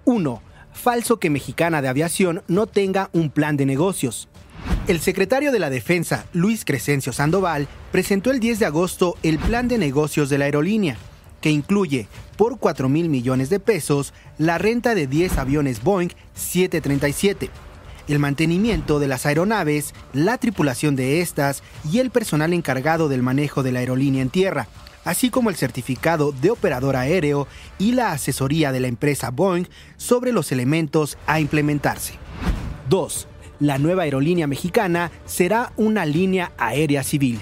1. 0.03 0.41
Falso 0.73 1.17
que 1.17 1.29
Mexicana 1.29 1.81
de 1.81 1.87
Aviación 1.87 2.43
no 2.49 2.67
tenga 2.67 3.09
un 3.13 3.29
plan 3.29 3.55
de 3.55 3.65
negocios. 3.65 4.27
El 4.89 4.99
secretario 4.99 5.53
de 5.53 5.59
la 5.59 5.69
Defensa, 5.69 6.25
Luis 6.33 6.65
Crescencio 6.65 7.13
Sandoval, 7.13 7.69
presentó 7.93 8.31
el 8.31 8.41
10 8.41 8.59
de 8.59 8.65
agosto 8.65 9.15
el 9.23 9.39
plan 9.39 9.69
de 9.69 9.77
negocios 9.77 10.29
de 10.29 10.39
la 10.39 10.43
aerolínea, 10.43 10.97
que 11.43 11.51
incluye 11.51 12.07
por 12.37 12.57
4 12.57 12.87
mil 12.87 13.09
millones 13.09 13.49
de 13.49 13.59
pesos 13.59 14.13
la 14.37 14.57
renta 14.57 14.95
de 14.95 15.07
10 15.07 15.37
aviones 15.37 15.83
Boeing 15.83 16.09
737, 16.33 17.49
el 18.07 18.17
mantenimiento 18.17 18.97
de 18.97 19.09
las 19.09 19.25
aeronaves, 19.25 19.93
la 20.13 20.37
tripulación 20.37 20.95
de 20.95 21.19
estas 21.19 21.61
y 21.91 21.99
el 21.99 22.11
personal 22.11 22.53
encargado 22.53 23.09
del 23.09 23.23
manejo 23.23 23.61
de 23.61 23.73
la 23.73 23.79
aerolínea 23.79 24.21
en 24.21 24.29
tierra, 24.29 24.69
así 25.03 25.29
como 25.29 25.49
el 25.49 25.57
certificado 25.57 26.31
de 26.31 26.49
operador 26.49 26.95
aéreo 26.95 27.45
y 27.77 27.91
la 27.91 28.13
asesoría 28.13 28.71
de 28.71 28.79
la 28.79 28.87
empresa 28.87 29.29
Boeing 29.29 29.67
sobre 29.97 30.31
los 30.31 30.53
elementos 30.53 31.17
a 31.27 31.41
implementarse. 31.41 32.13
2. 32.87 33.27
La 33.59 33.79
nueva 33.79 34.03
aerolínea 34.03 34.47
mexicana 34.47 35.11
será 35.25 35.73
una 35.75 36.05
línea 36.05 36.53
aérea 36.57 37.03
civil 37.03 37.41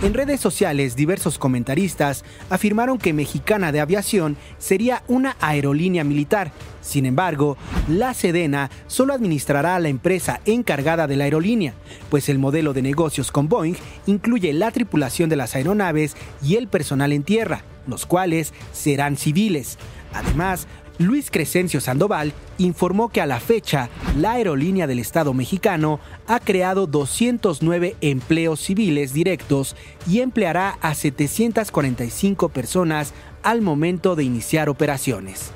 en 0.00 0.14
redes 0.14 0.40
sociales, 0.40 0.94
diversos 0.94 1.38
comentaristas 1.38 2.24
afirmaron 2.50 2.98
que 2.98 3.12
Mexicana 3.12 3.72
de 3.72 3.80
Aviación 3.80 4.36
sería 4.58 5.02
una 5.08 5.36
aerolínea 5.40 6.04
militar. 6.04 6.52
Sin 6.80 7.04
embargo, 7.04 7.56
la 7.88 8.14
Sedena 8.14 8.70
solo 8.86 9.12
administrará 9.12 9.74
a 9.74 9.80
la 9.80 9.88
empresa 9.88 10.40
encargada 10.44 11.08
de 11.08 11.16
la 11.16 11.24
aerolínea, 11.24 11.74
pues 12.10 12.28
el 12.28 12.38
modelo 12.38 12.74
de 12.74 12.82
negocios 12.82 13.32
con 13.32 13.48
Boeing 13.48 13.74
incluye 14.06 14.52
la 14.52 14.70
tripulación 14.70 15.28
de 15.28 15.36
las 15.36 15.56
aeronaves 15.56 16.16
y 16.42 16.54
el 16.54 16.68
personal 16.68 17.12
en 17.12 17.24
tierra, 17.24 17.64
los 17.88 18.06
cuales 18.06 18.54
serán 18.72 19.16
civiles. 19.16 19.78
Además, 20.14 20.68
Luis 20.98 21.30
Crescencio 21.30 21.80
Sandoval 21.80 22.32
informó 22.58 23.08
que 23.08 23.20
a 23.20 23.26
la 23.26 23.38
fecha 23.38 23.88
la 24.16 24.32
aerolínea 24.32 24.88
del 24.88 24.98
Estado 24.98 25.32
mexicano 25.32 26.00
ha 26.26 26.40
creado 26.40 26.88
209 26.88 27.96
empleos 28.00 28.60
civiles 28.60 29.12
directos 29.12 29.76
y 30.08 30.20
empleará 30.20 30.76
a 30.80 30.94
745 30.94 32.48
personas 32.48 33.14
al 33.44 33.62
momento 33.62 34.16
de 34.16 34.24
iniciar 34.24 34.68
operaciones. 34.68 35.52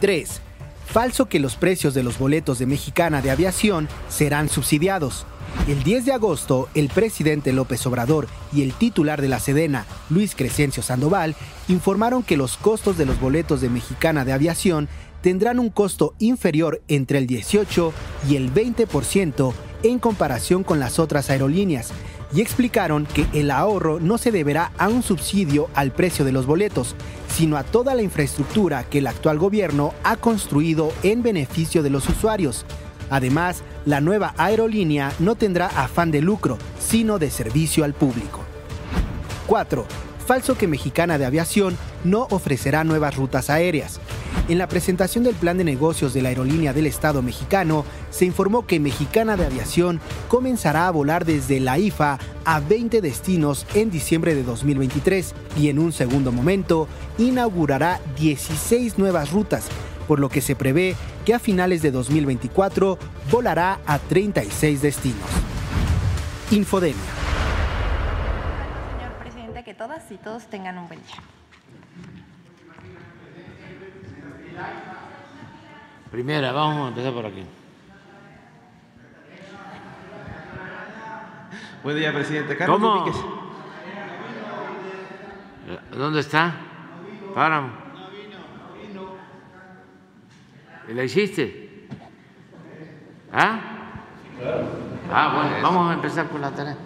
3. 0.00 0.40
Falso 0.86 1.26
que 1.26 1.38
los 1.38 1.54
precios 1.54 1.94
de 1.94 2.02
los 2.02 2.18
boletos 2.18 2.58
de 2.58 2.66
Mexicana 2.66 3.22
de 3.22 3.30
Aviación 3.30 3.88
serán 4.08 4.48
subsidiados. 4.48 5.26
El 5.66 5.82
10 5.82 6.06
de 6.06 6.12
agosto, 6.12 6.68
el 6.74 6.88
presidente 6.88 7.52
López 7.52 7.86
Obrador 7.86 8.26
y 8.52 8.62
el 8.62 8.72
titular 8.72 9.20
de 9.20 9.28
la 9.28 9.38
Sedena, 9.38 9.86
Luis 10.08 10.34
Crescencio 10.34 10.82
Sandoval, 10.82 11.36
informaron 11.68 12.22
que 12.22 12.36
los 12.36 12.56
costos 12.56 12.96
de 12.96 13.06
los 13.06 13.20
boletos 13.20 13.60
de 13.60 13.68
Mexicana 13.68 14.24
de 14.24 14.32
Aviación 14.32 14.88
tendrán 15.20 15.58
un 15.58 15.70
costo 15.70 16.14
inferior 16.18 16.80
entre 16.88 17.18
el 17.18 17.26
18 17.26 17.92
y 18.28 18.36
el 18.36 18.52
20% 18.52 19.52
en 19.82 19.98
comparación 19.98 20.64
con 20.64 20.80
las 20.80 20.98
otras 20.98 21.30
aerolíneas, 21.30 21.92
y 22.32 22.40
explicaron 22.40 23.06
que 23.06 23.26
el 23.32 23.50
ahorro 23.50 24.00
no 24.00 24.18
se 24.18 24.32
deberá 24.32 24.72
a 24.76 24.88
un 24.88 25.02
subsidio 25.02 25.68
al 25.74 25.92
precio 25.92 26.24
de 26.24 26.32
los 26.32 26.46
boletos, 26.46 26.94
sino 27.34 27.56
a 27.56 27.62
toda 27.64 27.94
la 27.94 28.02
infraestructura 28.02 28.84
que 28.84 28.98
el 28.98 29.06
actual 29.06 29.38
gobierno 29.38 29.94
ha 30.04 30.16
construido 30.16 30.92
en 31.02 31.22
beneficio 31.22 31.82
de 31.82 31.90
los 31.90 32.08
usuarios. 32.08 32.66
Además, 33.10 33.62
la 33.88 34.02
nueva 34.02 34.34
aerolínea 34.36 35.14
no 35.18 35.34
tendrá 35.34 35.66
afán 35.68 36.10
de 36.10 36.20
lucro, 36.20 36.58
sino 36.78 37.18
de 37.18 37.30
servicio 37.30 37.84
al 37.84 37.94
público. 37.94 38.44
4. 39.46 39.86
Falso 40.26 40.58
que 40.58 40.68
Mexicana 40.68 41.16
de 41.16 41.24
Aviación 41.24 41.74
no 42.04 42.26
ofrecerá 42.28 42.84
nuevas 42.84 43.16
rutas 43.16 43.48
aéreas. 43.48 43.98
En 44.48 44.58
la 44.58 44.68
presentación 44.68 45.24
del 45.24 45.34
plan 45.34 45.56
de 45.56 45.64
negocios 45.64 46.12
de 46.12 46.20
la 46.20 46.28
aerolínea 46.28 46.74
del 46.74 46.86
Estado 46.86 47.22
mexicano, 47.22 47.86
se 48.10 48.26
informó 48.26 48.66
que 48.66 48.78
Mexicana 48.78 49.38
de 49.38 49.46
Aviación 49.46 50.00
comenzará 50.28 50.86
a 50.86 50.90
volar 50.90 51.24
desde 51.24 51.58
la 51.58 51.78
IFA 51.78 52.18
a 52.44 52.60
20 52.60 53.00
destinos 53.00 53.64
en 53.74 53.90
diciembre 53.90 54.34
de 54.34 54.42
2023 54.42 55.34
y 55.56 55.70
en 55.70 55.78
un 55.78 55.92
segundo 55.92 56.30
momento 56.30 56.88
inaugurará 57.16 58.02
16 58.18 58.98
nuevas 58.98 59.32
rutas, 59.32 59.64
por 60.08 60.18
lo 60.18 60.30
que 60.30 60.40
se 60.40 60.56
prevé 60.56 60.96
que 61.24 61.34
a 61.34 61.38
finales 61.38 61.82
de 61.82 61.92
2024 61.92 62.98
volará 63.30 63.78
a 63.86 63.98
36 63.98 64.82
destinos. 64.82 65.28
Infodemia. 66.50 66.96
Señor 68.96 69.12
presidente, 69.20 69.62
que 69.62 69.74
todas 69.74 70.10
y 70.10 70.16
todos 70.16 70.46
tengan 70.46 70.78
un 70.78 70.88
buen 70.88 71.00
día. 71.00 71.16
Primera, 76.10 76.52
vamos 76.52 76.86
a 76.86 76.88
empezar 76.88 77.12
por 77.12 77.26
aquí. 77.26 77.44
Buen 81.84 81.96
día, 81.96 82.12
presidente. 82.12 82.56
Carlos 82.56 82.80
¿Cómo? 82.80 83.04
¿Dónde 85.92 86.20
está? 86.20 86.54
Páramo. 87.34 87.68
¿Y 88.82 88.88
¿La 90.94 91.04
hiciste? 91.04 91.86
¿Ah? 93.30 93.60
Ah, 95.12 95.32
bueno, 95.34 95.62
vamos 95.62 95.90
a 95.90 95.94
empezar 95.94 96.28
con 96.30 96.40
la 96.40 96.50
tarea. 96.50 96.78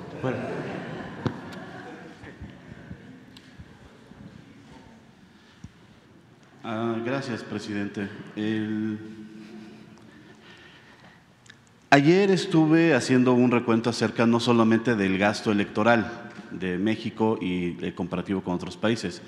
Ah, 6.65 6.97
gracias, 7.05 7.45
presidente. 7.45 8.09
Ayer 11.91 12.31
estuve 12.33 12.95
haciendo 12.95 13.35
un 13.35 13.53
recuento 13.53 13.89
acerca 13.89 14.27
no 14.27 14.41
solamente 14.41 14.97
del 14.97 15.17
gasto 15.17 15.53
electoral 15.53 16.31
de 16.51 16.77
México 16.77 17.39
y 17.41 17.77
el 17.85 17.95
comparativo 17.95 18.43
con 18.43 18.55
otros 18.55 18.77
países, 18.77 19.23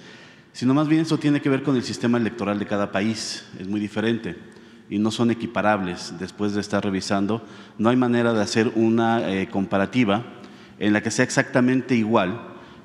sino 0.53 0.75
más 0.75 0.89
bien 0.89 1.03
eso 1.03 1.19
tiene 1.19 1.41
que 1.41 1.49
ver 1.49 1.63
con 1.63 1.77
el 1.77 1.85
sistema 1.85 2.19
electoral 2.19 2.59
de 2.59 2.67
cada 2.67 2.91
país. 2.91 3.47
Es 3.61 3.69
muy 3.69 3.79
diferente 3.79 4.35
y 4.91 4.99
no 4.99 5.11
son 5.11 5.31
equiparables. 5.31 6.15
Después 6.19 6.55
de 6.55 6.61
estar 6.61 6.85
revisando, 6.85 7.43
no 7.79 7.89
hay 7.89 7.97
manera 7.97 8.33
de 8.33 8.43
hacer 8.43 8.73
una 8.75 9.31
eh, 9.31 9.49
comparativa 9.49 10.25
en 10.79 10.93
la 10.93 11.03
que 11.03 11.11
sea 11.11 11.25
exactamente 11.25 11.95
igual 11.95 12.41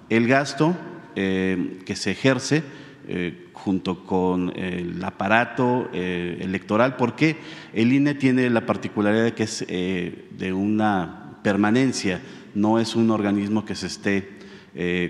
el 0.09 0.27
gasto 0.27 0.75
eh, 1.15 1.79
que 1.85 1.95
se 1.95 2.11
ejerce 2.11 2.63
eh, 3.07 3.47
junto 3.53 4.05
con 4.05 4.53
el 4.55 5.03
aparato 5.03 5.89
electoral, 5.91 6.95
porque 6.95 7.35
el 7.73 7.91
INE 7.91 8.13
tiene 8.13 8.49
la 8.49 8.65
particularidad 8.65 9.23
de 9.23 9.33
que 9.33 9.43
es 9.43 9.67
de 9.67 10.53
una 10.53 11.39
permanencia 11.43 12.21
no 12.55 12.79
es 12.79 12.95
un 12.95 13.11
organismo 13.11 13.65
que 13.65 13.75
se 13.75 13.87
esté 13.87 14.29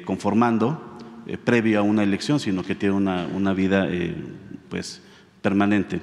conformando 0.03 0.97
previo 1.43 1.79
a 1.79 1.83
una 1.83 2.01
elección, 2.01 2.39
sino 2.39 2.63
que 2.63 2.73
tiene 2.73 2.95
una, 2.95 3.27
una 3.27 3.53
vida 3.53 3.87
pues, 4.69 5.03
permanente. 5.43 6.01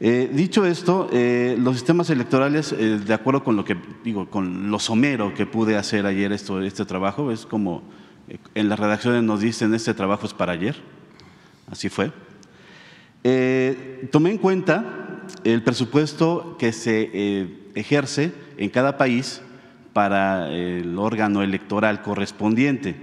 Dicho 0.00 0.64
esto, 0.64 1.10
los 1.12 1.74
sistemas 1.74 2.08
electorales, 2.10 2.74
de 2.76 3.14
acuerdo 3.14 3.44
con 3.44 3.56
lo 3.56 3.64
que 3.64 3.76
digo, 4.02 4.30
con 4.30 4.70
lo 4.70 4.78
somero 4.78 5.34
que 5.34 5.44
pude 5.46 5.76
hacer 5.76 6.06
ayer 6.06 6.32
esto, 6.32 6.62
este 6.62 6.86
trabajo, 6.86 7.30
es 7.30 7.44
como 7.44 7.82
en 8.54 8.68
las 8.68 8.78
redacciones 8.78 9.22
nos 9.22 9.40
dicen 9.40 9.74
este 9.74 9.92
trabajo 9.92 10.26
es 10.26 10.32
para 10.32 10.52
ayer, 10.52 10.76
así 11.70 11.88
fue. 11.88 12.10
tomé 14.10 14.30
en 14.30 14.38
cuenta 14.38 15.26
el 15.44 15.62
presupuesto 15.62 16.56
que 16.58 16.72
se 16.72 17.60
ejerce 17.74 18.32
en 18.56 18.70
cada 18.70 18.96
país 18.96 19.42
para 19.92 20.50
el 20.50 20.98
órgano 20.98 21.42
electoral 21.42 22.02
correspondiente 22.02 22.94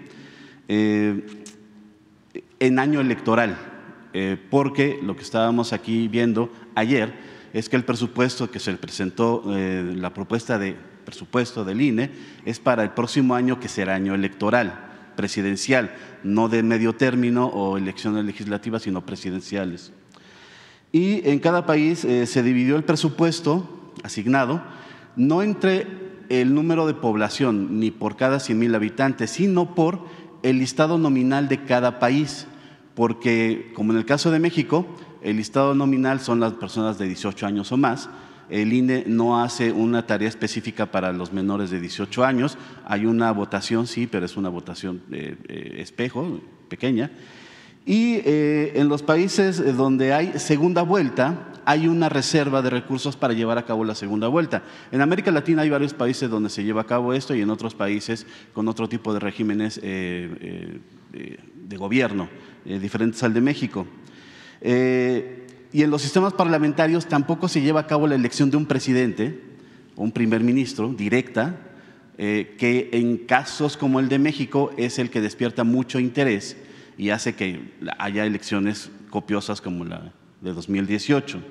eh, 0.67 1.25
en 2.59 2.79
año 2.79 2.99
electoral, 2.99 3.57
eh, 4.13 4.37
porque 4.49 4.99
lo 5.01 5.15
que 5.15 5.23
estábamos 5.23 5.73
aquí 5.73 6.07
viendo 6.07 6.51
ayer 6.77 7.13
es 7.53 7.69
que 7.69 7.75
el 7.75 7.83
presupuesto 7.83 8.51
que 8.51 8.59
se 8.59 8.73
presentó, 8.73 9.43
eh, 9.55 9.93
la 9.95 10.13
propuesta 10.13 10.59
de 10.59 10.75
presupuesto 11.05 11.65
del 11.65 11.81
INE, 11.81 12.11
es 12.45 12.59
para 12.59 12.83
el 12.83 12.91
próximo 12.91 13.35
año 13.35 13.59
que 13.59 13.67
será 13.67 13.95
año 13.95 14.13
electoral, 14.13 15.13
presidencial, 15.15 15.95
no 16.23 16.49
de 16.49 16.63
medio 16.63 16.93
término 16.93 17.47
o 17.47 17.77
elecciones 17.77 18.25
legislativas, 18.25 18.83
sino 18.83 19.05
presidenciales. 19.05 19.91
Y 20.91 21.27
en 21.29 21.39
cada 21.39 21.65
país 21.65 21.99
se 21.99 22.43
dividió 22.43 22.75
el 22.75 22.83
presupuesto 22.83 23.91
asignado, 24.03 24.61
no 25.15 25.41
entre 25.41 25.87
el 26.29 26.53
número 26.53 26.87
de 26.87 26.93
población 26.93 27.79
ni 27.79 27.91
por 27.91 28.15
cada 28.15 28.39
100 28.39 28.59
mil 28.59 28.75
habitantes, 28.75 29.31
sino 29.31 29.75
por 29.75 30.05
el 30.43 30.59
listado 30.59 30.97
nominal 30.97 31.47
de 31.47 31.63
cada 31.63 31.99
país, 31.99 32.47
porque 32.95 33.71
como 33.75 33.91
en 33.91 33.99
el 33.99 34.05
caso 34.05 34.31
de 34.31 34.39
México, 34.39 34.85
el 35.27 35.35
listado 35.35 35.75
nominal 35.75 36.21
son 36.21 36.39
las 36.39 36.53
personas 36.53 36.97
de 36.97 37.05
18 37.05 37.45
años 37.45 37.73
o 37.73 37.77
más, 37.77 38.09
el 38.49 38.71
INE 38.71 39.03
no 39.07 39.41
hace 39.41 39.73
una 39.73 40.07
tarea 40.07 40.29
específica 40.29 40.85
para 40.85 41.11
los 41.11 41.33
menores 41.33 41.69
de 41.69 41.81
18 41.81 42.23
años, 42.23 42.57
hay 42.85 43.05
una 43.05 43.29
votación, 43.31 43.87
sí, 43.87 44.07
pero 44.07 44.25
es 44.25 44.37
una 44.37 44.47
votación 44.47 45.01
eh, 45.11 45.35
eh, 45.49 45.75
espejo, 45.79 46.39
pequeña, 46.69 47.11
y 47.85 48.21
eh, 48.23 48.71
en 48.75 48.87
los 48.87 49.03
países 49.03 49.75
donde 49.75 50.13
hay 50.13 50.39
segunda 50.39 50.81
vuelta, 50.83 51.49
hay 51.65 51.89
una 51.89 52.07
reserva 52.07 52.61
de 52.61 52.69
recursos 52.69 53.17
para 53.17 53.33
llevar 53.33 53.57
a 53.57 53.65
cabo 53.65 53.83
la 53.83 53.95
segunda 53.95 54.29
vuelta. 54.29 54.63
En 54.93 55.01
América 55.01 55.29
Latina 55.31 55.63
hay 55.63 55.69
varios 55.69 55.93
países 55.93 56.29
donde 56.29 56.49
se 56.49 56.63
lleva 56.63 56.83
a 56.83 56.85
cabo 56.85 57.13
esto 57.13 57.35
y 57.35 57.41
en 57.41 57.49
otros 57.49 57.75
países 57.75 58.25
con 58.53 58.69
otro 58.69 58.87
tipo 58.87 59.13
de 59.13 59.19
regímenes 59.19 59.81
de 59.81 60.79
gobierno, 61.77 62.29
diferentes 62.63 63.21
al 63.23 63.33
de 63.33 63.41
México. 63.41 63.85
Y 64.61 65.83
en 65.83 65.91
los 65.91 66.01
sistemas 66.01 66.33
parlamentarios 66.33 67.07
tampoco 67.07 67.47
se 67.47 67.61
lleva 67.61 67.81
a 67.81 67.87
cabo 67.87 68.07
la 68.07 68.15
elección 68.15 68.49
de 68.49 68.57
un 68.57 68.65
presidente 68.65 69.41
o 69.95 70.03
un 70.03 70.11
primer 70.11 70.41
ministro 70.41 70.93
directa, 70.93 71.57
que 72.17 72.89
en 72.93 73.17
casos 73.17 73.77
como 73.77 73.99
el 73.99 74.09
de 74.09 74.17
México 74.17 74.71
es 74.77 74.97
el 74.97 75.09
que 75.09 75.21
despierta 75.21 75.63
mucho 75.63 75.99
interés 75.99 76.57
y 76.97 77.11
hace 77.11 77.35
que 77.35 77.61
haya 77.99 78.25
elecciones 78.25 78.89
copiosas 79.09 79.61
como 79.61 79.85
la 79.85 80.11
de 80.41 80.53
2018. 80.53 81.41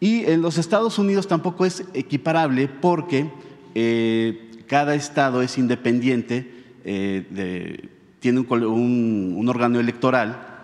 Y 0.00 0.24
en 0.24 0.42
los 0.42 0.58
Estados 0.58 0.98
Unidos 0.98 1.26
tampoco 1.26 1.64
es 1.64 1.84
equiparable 1.94 2.68
porque 2.68 3.30
eh, 3.74 4.50
cada 4.66 4.94
estado 4.94 5.42
es 5.42 5.56
independiente, 5.58 6.50
eh, 6.84 7.88
tiene 8.20 8.40
un, 8.40 9.44
órgano 9.48 9.80
electoral 9.80 10.55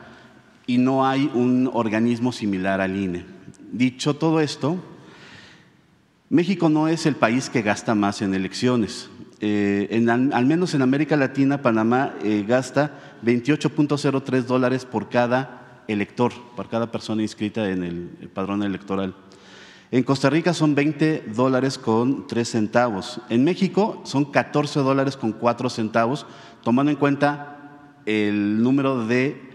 y 0.73 0.79
no 0.79 1.07
hay 1.07 1.31
un 1.35 1.69
organismo 1.71 2.33
similar 2.33 2.81
al 2.81 2.97
INE. 2.97 3.27
Dicho 3.73 4.17
todo 4.17 4.41
esto, 4.41 4.79
México 6.31 6.71
no 6.71 6.89
es 6.89 7.05
el 7.05 7.15
país 7.15 7.51
que 7.51 7.61
gasta 7.61 7.95
más 7.95 8.23
en 8.23 8.33
elecciones. 8.33 9.11
Eh, 9.41 10.03
al 10.09 10.47
menos 10.47 10.73
en 10.73 10.81
América 10.81 11.15
Latina, 11.19 11.61
Panamá 11.61 12.15
gasta 12.49 13.19
28.03 13.23 14.45
dólares 14.45 14.87
por 14.87 15.11
cada 15.11 15.83
elector, 15.89 16.33
por 16.57 16.71
cada 16.71 16.91
persona 16.91 17.21
inscrita 17.21 17.69
en 17.69 17.83
el 17.83 18.31
padrón 18.33 18.63
electoral. 18.63 19.15
En 19.91 20.05
Costa 20.05 20.31
Rica 20.31 20.55
son 20.55 20.75
20 20.75 21.25
dólares 21.37 21.77
con 21.77 22.27
3 22.27 22.49
centavos. 22.49 23.21
En 23.29 23.45
México 23.45 24.01
son 24.05 24.25
14 24.25 24.81
dólares 24.81 25.19
con 25.19 25.33
4 25.33 25.69
centavos, 25.69 26.25
tomando 26.63 26.91
en 26.91 26.97
cuenta 26.97 27.59
el 28.07 28.63
número 28.63 29.07
de 29.07 29.52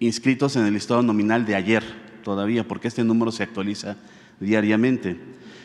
inscritos 0.00 0.56
en 0.56 0.66
el 0.66 0.74
listado 0.74 1.02
nominal 1.02 1.46
de 1.46 1.54
ayer 1.54 1.84
todavía, 2.24 2.66
porque 2.66 2.88
este 2.88 3.04
número 3.04 3.30
se 3.30 3.44
actualiza 3.44 3.96
diariamente. 4.40 5.20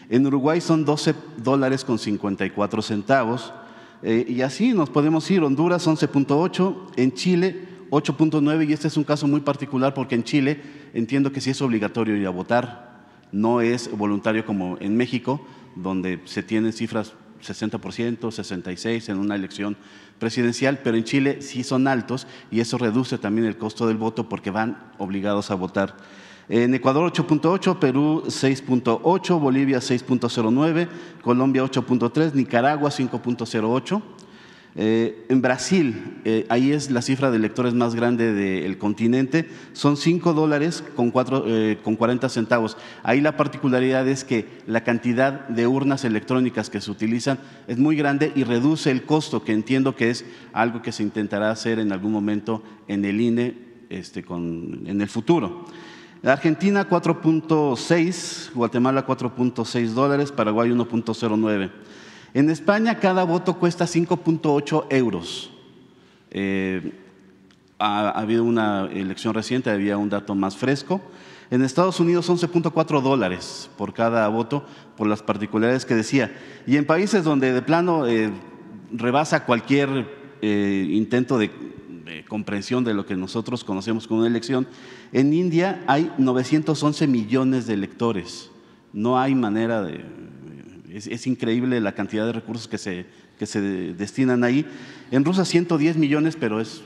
En 0.10 0.28
Uruguay 0.28 0.62
son 0.62 0.86
12 0.86 1.16
dólares 1.38 1.84
con 1.84 1.98
54 1.98 2.82
centavos. 2.82 3.54
Eh, 4.04 4.26
y 4.28 4.42
así 4.42 4.74
nos 4.74 4.90
podemos 4.90 5.30
ir. 5.32 5.42
Honduras 5.42 5.88
11.8, 5.88 6.92
en 6.98 7.14
Chile 7.14 7.68
8.9 7.90 8.70
y 8.70 8.74
este 8.74 8.88
es 8.88 8.98
un 8.98 9.04
caso 9.04 9.28
muy 9.28 9.40
particular 9.40 9.94
porque 9.94 10.16
en 10.16 10.24
Chile 10.24 10.62
entiendo 10.94 11.32
que 11.32 11.42
sí 11.42 11.52
es 11.52 11.62
obligatorio 11.62 12.16
ir 12.16 12.28
a 12.28 12.32
votar, 12.32 13.06
no 13.32 13.62
es 13.62 13.90
voluntario 13.96 14.46
como 14.46 14.78
en 14.80 14.98
México, 14.98 15.46
donde 15.76 16.20
se 16.26 16.44
tienen 16.44 16.74
cifras 16.74 17.14
60%, 17.42 18.20
66% 18.20 19.10
en 19.10 19.18
una 19.18 19.36
elección 19.36 19.78
presidencial, 20.20 20.80
pero 20.84 20.98
en 20.98 21.04
Chile 21.04 21.42
sí 21.42 21.64
son 21.64 21.88
altos 21.88 22.28
y 22.52 22.60
eso 22.60 22.78
reduce 22.78 23.18
también 23.18 23.48
el 23.48 23.58
costo 23.58 23.88
del 23.88 23.98
voto 23.98 24.30
porque 24.30 24.52
van 24.52 24.92
obligados 24.98 25.52
a 25.52 25.56
votar. 25.56 25.96
En 26.48 26.74
Ecuador 26.76 27.12
8.8, 27.12 27.80
Perú 27.80 28.24
6.8, 28.28 29.40
Bolivia 29.40 29.80
6.09, 29.80 30.88
Colombia 31.22 31.64
8.3, 31.64 32.34
Nicaragua 32.34 32.92
5.08. 32.92 34.02
Eh, 34.78 35.26
en 35.30 35.42
Brasil, 35.42 36.20
eh, 36.26 36.46
ahí 36.50 36.74
es 36.74 36.92
la 36.92 37.02
cifra 37.02 37.32
de 37.32 37.38
electores 37.38 37.74
más 37.74 37.96
grande 37.96 38.34
del 38.34 38.78
continente, 38.78 39.48
son 39.72 39.96
5 39.96 40.34
dólares 40.34 40.84
con, 40.98 41.14
eh, 41.48 41.78
con 41.82 41.96
40 41.96 42.28
centavos. 42.28 42.76
Ahí 43.02 43.22
la 43.22 43.38
particularidad 43.38 44.06
es 44.06 44.26
que 44.26 44.50
la 44.68 44.84
cantidad 44.84 45.48
de 45.48 45.66
urnas 45.66 46.04
electrónicas 46.04 46.70
que 46.70 46.82
se 46.82 46.92
utilizan 46.92 47.40
es 47.68 47.78
muy 47.78 47.96
grande 47.96 48.34
y 48.36 48.44
reduce 48.44 48.92
el 48.92 49.04
costo, 49.04 49.46
que 49.46 49.54
entiendo 49.54 49.96
que 49.96 50.10
es 50.10 50.26
algo 50.52 50.82
que 50.82 50.92
se 50.92 51.04
intentará 51.04 51.52
hacer 51.52 51.80
en 51.80 51.94
algún 51.94 52.12
momento 52.12 52.62
en 52.90 53.06
el 53.06 53.22
INE 53.22 53.58
este, 53.90 54.26
en 54.28 55.00
el 55.00 55.08
futuro. 55.08 55.66
Argentina 56.22 56.90
4.6, 56.90 58.52
Guatemala 58.54 59.06
4.6 59.06 59.90
dólares, 59.90 60.32
Paraguay 60.32 60.72
1.09. 60.72 61.72
En 62.36 62.50
España 62.50 63.00
cada 63.00 63.24
voto 63.24 63.58
cuesta 63.58 63.86
5.8 63.86 64.88
euros. 64.90 65.52
Eh, 66.32 66.92
ha, 67.80 68.10
habido 68.10 68.44
una 68.44 68.90
elección 68.92 69.34
reciente, 69.34 69.70
había 69.70 69.98
un 69.98 70.10
dato 70.10 70.36
más 70.36 70.58
fresco. 70.58 71.02
En 71.50 71.62
Estados 71.62 72.02
Unidos 72.02 72.30
11.4 72.30 73.02
dólares 73.02 73.70
por 73.78 73.94
cada 73.94 74.28
voto, 74.28 74.66
por 74.98 75.08
las 75.08 75.24
particularidades 75.24 75.86
que 75.86 75.96
decía. 75.96 76.38
Y 76.68 76.76
en 76.76 76.86
países 76.86 77.24
donde 77.24 77.54
de 77.54 77.62
plano 77.62 78.06
eh, 78.06 78.30
rebasa 78.92 79.46
cualquier 79.46 80.06
eh, 80.42 80.90
intento 80.92 81.38
de 81.38 81.50
comprensión 82.28 82.84
de 82.84 82.94
lo 82.94 83.06
que 83.06 83.16
nosotros 83.16 83.64
conocemos 83.64 84.08
como 84.08 84.20
una 84.20 84.28
elección, 84.28 84.68
en 85.14 85.34
India 85.34 85.86
hay 85.88 86.12
911 86.18 87.08
millones 87.08 87.66
de 87.66 87.76
electores. 87.76 88.52
No 88.92 89.18
hay 89.18 89.36
manera 89.36 89.82
de... 89.82 90.04
Es, 90.96 91.28
increíble 91.28 91.82
la 91.82 91.94
cantidad 91.94 92.26
de 92.26 92.32
recursos 92.32 92.70
que 92.70 92.78
se, 92.78 93.06
que 93.38 93.46
se 93.46 93.60
destinan 93.96 94.46
ahí. 94.46 94.66
En 95.12 95.26
Rusia 95.26 95.44
110 95.44 95.98
millones, 95.98 96.38
pero 96.40 96.62
es 96.62 96.84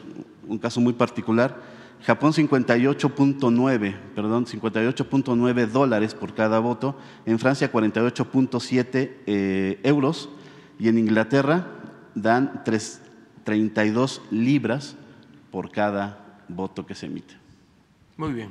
un 0.47 0.57
caso 0.57 0.81
muy 0.81 0.93
particular. 0.93 1.61
Japón 2.01 2.33
58.9, 2.33 3.95
perdón, 4.15 4.47
58.9 4.47 5.67
dólares 5.67 6.15
por 6.15 6.33
cada 6.33 6.57
voto. 6.57 6.97
En 7.27 7.37
Francia 7.37 7.71
48.7 7.71 9.11
eh, 9.27 9.79
euros. 9.83 10.29
Y 10.79 10.87
en 10.87 10.97
Inglaterra 10.97 11.67
dan 12.15 12.63
32 13.43 14.21
libras 14.31 14.95
por 15.51 15.69
cada 15.69 16.41
voto 16.47 16.85
que 16.87 16.95
se 16.95 17.05
emite. 17.05 17.35
Muy 18.17 18.33
bien. 18.33 18.49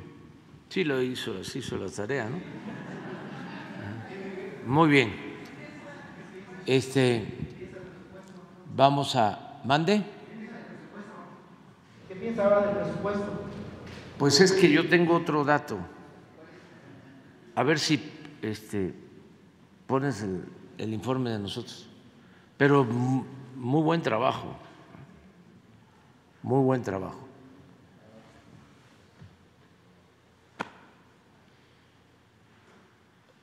Sí 0.69 0.85
lo 0.85 1.01
hizo, 1.01 1.43
sí 1.43 1.59
hizo 1.59 1.75
la 1.75 1.89
tarea, 1.89 2.29
¿no? 2.29 2.39
Muy 4.65 4.89
bien. 4.89 5.28
Este, 6.69 7.25
vamos 8.75 9.15
a. 9.15 9.59
¿Mande? 9.63 10.03
¿Qué 12.07 12.13
piensa 12.13 12.43
ahora 12.43 12.67
del 12.67 12.75
presupuesto? 12.77 13.25
Pues 14.19 14.39
es 14.39 14.51
que 14.51 14.71
yo 14.71 14.87
tengo 14.87 15.15
otro 15.15 15.43
dato. 15.43 15.79
A 17.55 17.63
ver 17.63 17.79
si 17.79 17.99
este, 18.43 18.93
pones 19.87 20.21
el, 20.21 20.45
el 20.77 20.93
informe 20.93 21.31
de 21.31 21.39
nosotros. 21.39 21.89
Pero 22.55 22.83
muy 22.83 23.81
buen 23.81 24.03
trabajo, 24.03 24.55
muy 26.43 26.63
buen 26.63 26.83
trabajo. 26.83 27.27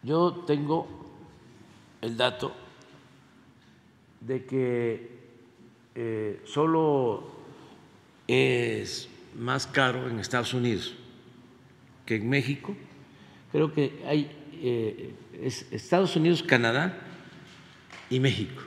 Yo 0.04 0.44
tengo 0.46 0.86
el 2.00 2.16
dato 2.16 2.65
de 4.26 4.44
que 4.44 5.08
eh, 5.94 6.40
solo 6.44 7.30
es 8.26 9.08
más 9.36 9.66
caro 9.66 10.08
en 10.08 10.18
Estados 10.18 10.52
Unidos 10.52 10.96
que 12.04 12.16
en 12.16 12.28
México. 12.28 12.74
Creo 13.52 13.72
que 13.72 14.02
hay 14.06 14.30
eh, 14.54 15.14
Estados 15.70 16.16
Unidos, 16.16 16.42
Canadá 16.42 16.98
y 18.10 18.20
México. 18.20 18.62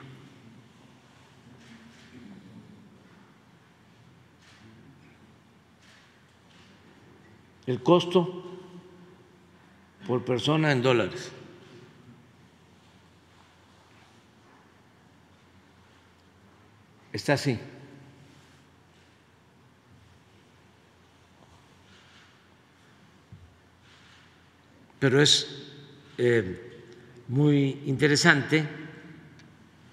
El 7.66 7.82
costo 7.82 8.44
por 10.06 10.24
persona 10.24 10.72
en 10.72 10.82
dólares. 10.82 11.32
Está 17.12 17.32
así. 17.34 17.58
Pero 24.98 25.20
es 25.20 25.66
eh, 26.18 26.82
muy 27.28 27.82
interesante 27.86 28.66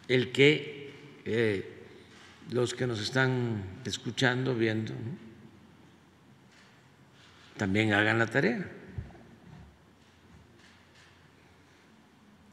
el 0.07 0.31
que 0.31 0.93
eh, 1.25 1.85
los 2.51 2.73
que 2.73 2.87
nos 2.87 2.99
están 2.99 3.63
escuchando, 3.85 4.53
viendo, 4.53 4.93
también 7.57 7.93
hagan 7.93 8.19
la 8.19 8.27
tarea 8.27 8.69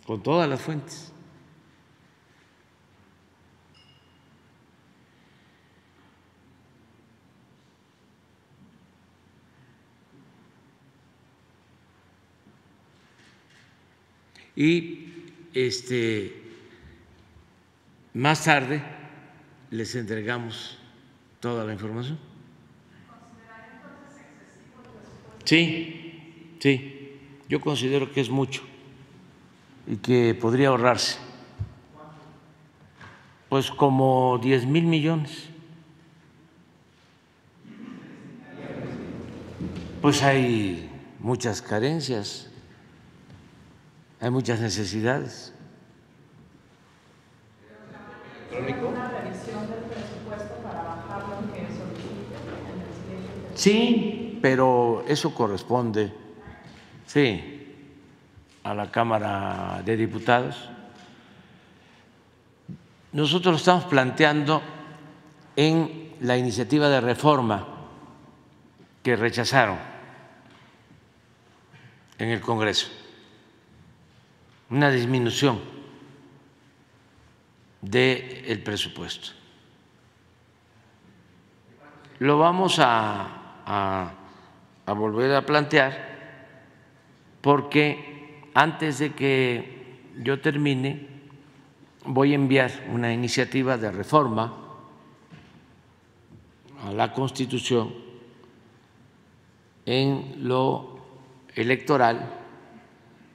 con 0.07 0.23
todas 0.23 0.49
las 0.49 0.61
fuentes. 0.61 1.14
Y 14.57 15.09
este, 15.53 16.35
más 18.13 18.45
tarde 18.45 18.83
les 19.71 19.95
entregamos 19.95 20.79
toda 21.41 21.65
la 21.65 21.73
información. 21.73 22.19
Sí, 25.45 26.57
sí, 26.59 27.19
yo 27.49 27.61
considero 27.61 28.11
que 28.13 28.21
es 28.21 28.31
mucho 28.31 28.63
y 29.87 29.97
que 29.97 30.35
podría 30.35 30.69
ahorrarse. 30.69 31.19
Pues 33.49 33.71
como 33.71 34.39
10 34.43 34.67
mil 34.67 34.85
millones. 34.85 35.49
Pues 40.01 40.23
hay 40.23 40.91
muchas 41.21 41.63
carencias 41.63 42.51
hay 44.21 44.31
muchas 44.31 44.61
necesidades. 44.61 45.53
Sí, 53.55 54.39
pero 54.43 55.05
eso 55.07 55.35
corresponde, 55.35 56.13
sí, 57.07 57.77
a 58.63 58.75
la 58.75 58.91
Cámara 58.91 59.83
de 59.85 59.97
Diputados. 59.97 60.69
Nosotros 63.13 63.53
lo 63.53 63.57
estamos 63.59 63.85
planteando 63.85 64.61
en 65.55 66.15
la 66.21 66.37
iniciativa 66.37 66.89
de 66.89 67.01
reforma 67.01 67.67
que 69.03 69.15
rechazaron 69.17 69.79
en 72.19 72.31
el 72.31 72.41
Congreso 72.41 73.04
una 74.71 74.91
disminución 74.91 75.61
del 77.81 78.63
presupuesto. 78.63 79.31
Lo 82.19 82.39
vamos 82.39 82.79
a, 82.79 84.13
a 84.87 84.93
volver 84.93 85.35
a 85.35 85.45
plantear 85.45 86.15
porque 87.41 88.51
antes 88.55 88.99
de 88.99 89.13
que 89.13 89.99
yo 90.23 90.41
termine 90.41 91.09
voy 92.07 92.33
a 92.33 92.37
enviar 92.37 92.71
una 92.93 93.13
iniciativa 93.13 93.77
de 93.77 93.91
reforma 93.91 94.55
a 96.85 96.93
la 96.93 97.13
Constitución 97.13 97.95
en 99.87 100.49
lo 100.49 100.99
electoral 101.55 102.44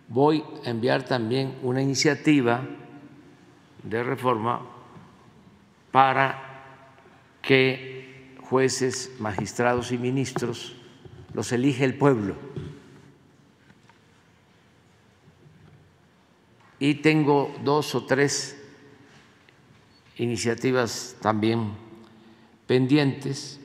voy 0.09 0.43
a 0.65 0.69
enviar 0.71 1.05
también 1.05 1.55
una 1.61 1.81
iniciativa 1.81 2.67
de 3.83 4.03
reforma 4.03 4.65
para 5.91 6.63
que 7.41 8.35
jueces, 8.41 9.11
magistrados 9.19 9.91
y 9.91 9.97
ministros 9.97 10.75
los 11.33 11.51
elige 11.51 11.85
el 11.85 11.95
pueblo. 11.95 12.35
Y 16.79 16.95
tengo 16.95 17.53
dos 17.63 17.93
o 17.93 18.05
tres 18.05 18.57
iniciativas 20.17 21.15
también 21.21 21.71
pendientes 22.65 23.58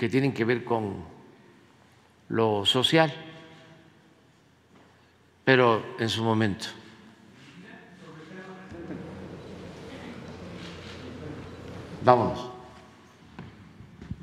que 0.00 0.08
tienen 0.08 0.32
que 0.32 0.46
ver 0.46 0.64
con 0.64 1.04
lo 2.30 2.64
social, 2.64 3.12
pero 5.44 5.84
en 5.98 6.08
su 6.08 6.24
momento. 6.24 6.68
Vámonos. 12.02 12.49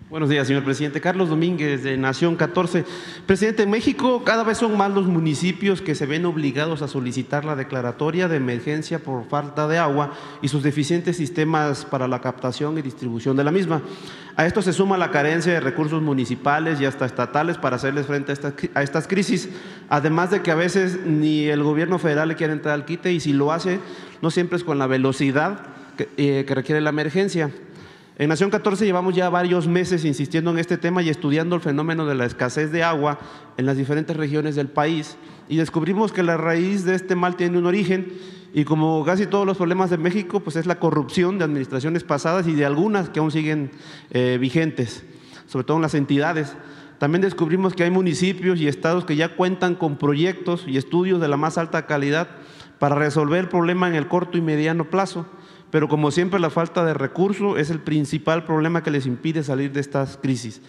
Buenos 0.10 0.30
días, 0.30 0.48
señor 0.48 0.64
presidente. 0.64 1.02
Carlos 1.02 1.28
Domínguez, 1.28 1.84
de 1.84 1.98
Nación 1.98 2.38
14. 2.38 2.86
Presidente, 3.26 3.64
en 3.64 3.70
México 3.70 4.24
cada 4.24 4.46
vez 4.46 4.58
son 4.58 4.78
más 4.78 4.90
los 4.90 5.06
municipios 5.06 5.82
que 5.82 5.96
se 5.96 6.06
ven 6.06 6.26
obligados 6.26 6.82
a 6.82 6.88
solicitar 6.88 7.44
la 7.44 7.58
declaratoria 7.58 8.30
de 8.30 8.38
emergencia 8.38 9.00
por 9.00 9.28
falta 9.28 9.68
de 9.68 9.78
agua 9.80 10.14
y 10.42 10.48
sus 10.48 10.64
deficientes 10.64 11.18
sistemas 11.18 11.84
para 11.84 12.08
la 12.08 12.22
captación 12.22 12.78
y 12.78 12.82
distribución 12.82 13.36
de 13.36 13.44
la 13.44 13.52
misma. 13.52 13.82
A 14.38 14.46
esto 14.46 14.62
se 14.62 14.72
suma 14.72 14.98
la 14.98 15.12
carencia 15.12 15.52
de 15.52 15.60
recursos 15.60 16.02
municipales 16.02 16.80
y 16.80 16.86
hasta 16.86 17.06
estatales 17.06 17.58
para 17.58 17.76
hacerles 17.76 18.06
frente 18.06 18.32
a, 18.76 18.84
estas 18.84 19.10
crisis, 19.10 19.50
además 19.90 20.32
de 20.32 20.42
que 20.42 20.52
a 20.52 20.56
veces 20.56 21.02
ni 21.06 21.48
el 21.48 21.64
gobierno 21.64 22.00
federal 22.00 22.30
le 22.30 22.36
quiere 22.36 22.54
entrar 22.54 22.76
al 22.76 22.86
quite 22.86 23.12
y 23.12 23.20
si 23.20 23.34
lo 23.34 23.52
hace, 23.52 23.82
no 24.22 24.32
siempre 24.32 24.56
es 24.56 24.64
con 24.64 24.80
la 24.80 24.88
velocidad 24.88 25.60
que 25.98 26.08
eh, 26.16 26.46
requiere 26.48 26.80
la 26.80 26.92
emergencia. 26.92 27.52
En 28.20 28.30
Nación 28.30 28.50
14 28.50 28.84
llevamos 28.84 29.14
ya 29.14 29.30
varios 29.30 29.68
meses 29.68 30.04
insistiendo 30.04 30.50
en 30.50 30.58
este 30.58 30.80
tema 30.80 31.04
y 31.04 31.10
estudiando 31.10 31.56
el 31.56 31.62
fenómeno 31.62 32.08
de 32.08 32.16
la 32.16 32.26
escasez 32.26 32.72
de 32.72 32.82
agua 32.82 33.20
en 33.58 33.68
las 33.68 33.78
diferentes 33.78 34.18
regiones 34.18 34.56
del 34.56 34.70
país 34.70 35.18
y 35.48 35.58
descubrimos 35.58 36.12
que 36.12 36.24
la 36.24 36.36
raíz 36.36 36.84
de 36.84 36.96
este 36.96 37.14
mal 37.14 37.36
tiene 37.36 37.60
un 37.60 37.68
origen 37.68 38.12
y 38.56 38.64
como 38.64 39.06
casi 39.06 39.28
todos 39.28 39.46
los 39.46 39.58
problemas 39.58 39.92
de 39.92 40.00
México, 40.00 40.40
pues 40.40 40.56
es 40.56 40.66
la 40.66 40.80
corrupción 40.80 41.38
de 41.38 41.44
administraciones 41.44 42.04
pasadas 42.04 42.48
y 42.48 42.56
de 42.56 42.66
algunas 42.66 43.10
que 43.10 43.20
aún 43.20 43.30
siguen 43.30 43.70
eh, 44.10 44.40
vigentes, 44.42 45.04
sobre 45.46 45.66
todo 45.66 45.78
en 45.78 45.84
las 45.84 45.94
entidades. 45.94 46.56
También 46.98 47.22
descubrimos 47.22 47.76
que 47.76 47.84
hay 47.84 47.92
municipios 47.92 48.60
y 48.60 48.68
estados 48.68 49.06
que 49.06 49.16
ya 49.16 49.36
cuentan 49.36 49.76
con 49.76 49.98
proyectos 49.98 50.64
y 50.66 50.78
estudios 50.78 51.22
de 51.22 51.28
la 51.28 51.38
más 51.38 51.60
alta 51.60 51.86
calidad 51.86 52.30
para 52.80 52.96
resolver 52.96 53.42
el 53.42 53.48
problema 53.48 53.88
en 53.88 53.94
el 53.94 54.08
corto 54.08 54.40
y 54.40 54.42
mediano 54.42 54.90
plazo 54.90 55.28
pero 55.72 55.88
como 55.88 56.12
siempre 56.12 56.40
la 56.40 56.50
falta 56.50 56.86
de 56.86 56.94
recursos 56.94 57.60
es 57.60 57.70
el 57.70 57.80
principal 57.80 58.46
problema 58.46 58.84
que 58.84 58.92
les 58.92 59.06
impide 59.06 59.44
salir 59.44 59.72
de 59.72 59.82
estas 59.82 60.18
crisis. 60.18 60.62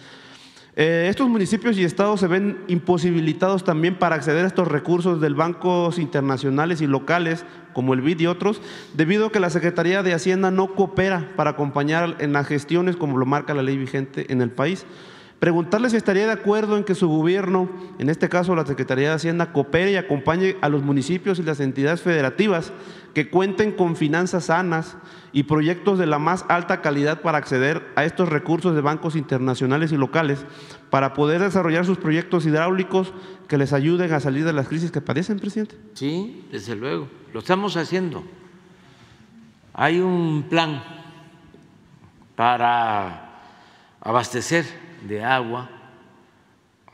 Eh, 0.75 1.07
estos 1.09 1.27
municipios 1.27 1.77
y 1.77 1.83
estados 1.83 2.21
se 2.21 2.27
ven 2.27 2.59
imposibilitados 2.67 3.65
también 3.65 3.95
para 3.99 4.15
acceder 4.15 4.45
a 4.45 4.47
estos 4.47 4.67
recursos 4.67 5.19
del 5.19 5.35
bancos 5.35 5.99
internacionales 5.99 6.79
y 6.79 6.87
locales, 6.87 7.43
como 7.73 7.93
el 7.93 8.01
BID 8.01 8.21
y 8.21 8.27
otros, 8.27 8.61
debido 8.93 9.25
a 9.25 9.31
que 9.31 9.41
la 9.41 9.49
Secretaría 9.49 10.03
de 10.03 10.13
Hacienda 10.13 10.51
no 10.51 10.75
coopera 10.75 11.33
para 11.35 11.49
acompañar 11.49 12.15
en 12.19 12.31
las 12.31 12.47
gestiones 12.47 12.95
como 12.95 13.17
lo 13.17 13.25
marca 13.25 13.53
la 13.53 13.63
ley 13.63 13.77
vigente 13.77 14.31
en 14.31 14.41
el 14.41 14.51
país. 14.51 14.85
Preguntarle 15.39 15.89
si 15.89 15.95
estaría 15.95 16.25
de 16.25 16.33
acuerdo 16.33 16.75
en 16.75 16.83
que 16.83 16.95
su 16.95 17.07
gobierno, 17.07 17.69
en 17.97 18.09
este 18.09 18.27
caso 18.27 18.55
la 18.55 18.65
Secretaría 18.65 19.07
de 19.07 19.15
Hacienda, 19.15 19.53
coopere 19.53 19.93
y 19.93 19.95
acompañe 19.95 20.57
a 20.59 20.67
los 20.67 20.83
municipios 20.83 21.39
y 21.39 21.43
las 21.43 21.61
entidades 21.61 22.01
federativas 22.01 22.73
que 23.13 23.29
cuenten 23.29 23.71
con 23.71 23.95
finanzas 23.95 24.45
sanas 24.45 24.97
y 25.31 25.43
proyectos 25.43 25.97
de 25.97 26.07
la 26.07 26.19
más 26.19 26.43
alta 26.49 26.81
calidad 26.81 27.21
para 27.21 27.37
acceder 27.37 27.87
a 27.95 28.03
estos 28.03 28.27
recursos 28.27 28.75
de 28.75 28.81
bancos 28.81 29.15
internacionales 29.15 29.93
y 29.93 29.97
locales 29.97 30.45
para 30.89 31.13
poder 31.13 31.39
desarrollar 31.41 31.85
sus 31.85 31.97
proyectos 31.97 32.45
hidráulicos 32.45 33.13
que 33.47 33.57
les 33.57 33.71
ayuden 33.71 34.11
a 34.11 34.19
salir 34.19 34.43
de 34.43 34.51
las 34.51 34.67
crisis 34.67 34.91
que 34.91 34.99
padecen, 34.99 35.39
presidente. 35.39 35.77
Sí, 35.93 36.47
desde 36.51 36.75
luego, 36.75 37.07
lo 37.31 37.39
estamos 37.39 37.77
haciendo. 37.77 38.25
Hay 39.73 40.01
un 40.01 40.47
plan 40.49 40.83
para 42.35 43.43
abastecer 44.01 44.65
de 45.03 45.23
agua 45.23 45.69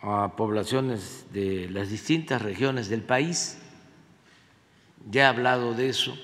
a 0.02 0.34
poblaciones 0.36 1.26
de 1.34 1.70
las 1.70 1.90
distintas 1.90 2.42
regiones 2.42 2.90
del 2.90 3.02
país. 3.02 3.62
Ya 5.10 5.24
he 5.24 5.26
hablado 5.26 5.74
de 5.74 5.90
eso, 5.90 6.18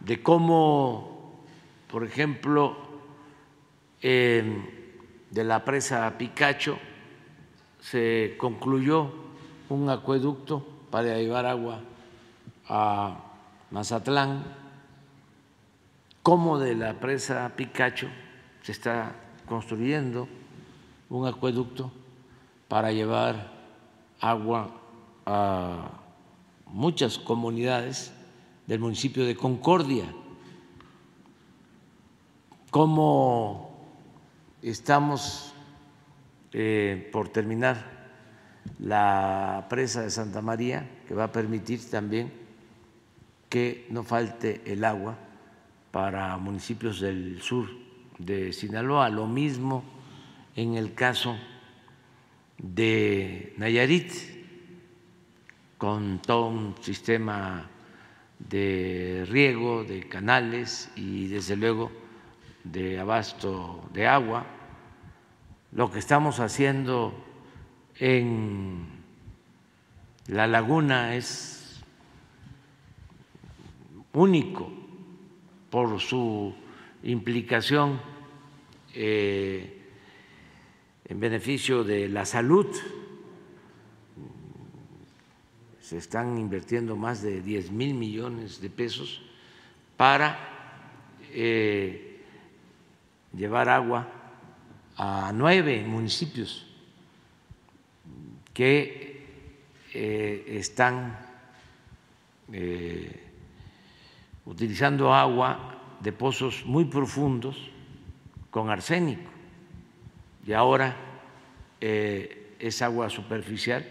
de 0.00 0.22
cómo, 0.22 1.44
por 1.90 2.04
ejemplo, 2.04 2.76
de 4.00 4.52
la 5.30 5.64
presa 5.64 6.16
Picacho 6.16 6.78
se 7.80 8.36
concluyó 8.38 9.12
un 9.68 9.90
acueducto 9.90 10.66
para 10.90 11.16
llevar 11.16 11.46
agua 11.46 11.80
a 12.68 13.24
Mazatlán, 13.70 14.44
cómo 16.22 16.58
de 16.58 16.74
la 16.74 16.94
presa 16.94 17.52
Picacho 17.56 18.08
se 18.62 18.72
está 18.72 19.12
construyendo 19.46 20.28
un 21.10 21.26
acueducto 21.26 21.90
para 22.68 22.92
llevar 22.92 23.50
agua 24.20 24.70
a 25.24 25.90
muchas 26.66 27.18
comunidades 27.18 28.12
del 28.66 28.80
municipio 28.80 29.24
de 29.24 29.34
Concordia, 29.34 30.04
cómo 32.70 33.70
estamos 34.62 35.54
eh, 36.52 37.08
por 37.12 37.30
terminar 37.30 37.98
la 38.78 39.66
presa 39.70 40.02
de 40.02 40.10
Santa 40.10 40.42
María, 40.42 40.88
que 41.06 41.14
va 41.14 41.24
a 41.24 41.32
permitir 41.32 41.90
también 41.90 42.32
que 43.48 43.86
no 43.88 44.02
falte 44.02 44.60
el 44.66 44.84
agua 44.84 45.16
para 45.90 46.36
municipios 46.36 47.00
del 47.00 47.40
sur 47.40 47.66
de 48.18 48.52
Sinaloa, 48.52 49.08
lo 49.08 49.26
mismo 49.26 49.97
en 50.58 50.74
el 50.74 50.92
caso 50.92 51.38
de 52.58 53.54
Nayarit, 53.58 54.12
con 55.78 56.20
todo 56.20 56.48
un 56.48 56.74
sistema 56.80 57.70
de 58.40 59.24
riego, 59.28 59.84
de 59.84 60.08
canales 60.08 60.90
y 60.96 61.28
desde 61.28 61.54
luego 61.54 61.92
de 62.64 62.98
abasto 62.98 63.88
de 63.92 64.08
agua. 64.08 64.46
Lo 65.70 65.92
que 65.92 66.00
estamos 66.00 66.40
haciendo 66.40 67.14
en 67.96 68.84
la 70.26 70.48
laguna 70.48 71.14
es 71.14 71.84
único 74.12 74.72
por 75.70 76.00
su 76.00 76.52
implicación 77.04 78.00
eh, 78.92 79.77
en 81.08 81.20
beneficio 81.20 81.84
de 81.84 82.08
la 82.08 82.24
salud. 82.24 82.66
Se 85.80 85.96
están 85.96 86.36
invirtiendo 86.36 86.96
más 86.96 87.22
de 87.22 87.40
10 87.40 87.70
mil 87.72 87.94
millones 87.94 88.60
de 88.60 88.68
pesos 88.68 89.22
para 89.96 90.38
eh, 91.32 92.20
llevar 93.32 93.68
agua 93.68 94.06
a 94.96 95.32
nueve 95.32 95.84
municipios 95.86 96.66
que 98.52 99.24
eh, 99.94 100.44
están 100.58 101.18
eh, 102.52 103.24
utilizando 104.44 105.14
agua 105.14 105.96
de 106.00 106.12
pozos 106.12 106.64
muy 106.66 106.84
profundos 106.84 107.56
con 108.50 108.70
arsénico 108.70 109.37
y 110.48 110.54
ahora 110.54 110.96
eh, 111.78 112.56
es 112.58 112.80
agua 112.80 113.10
superficial 113.10 113.86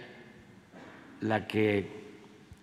la 1.22 1.48
que 1.48 1.88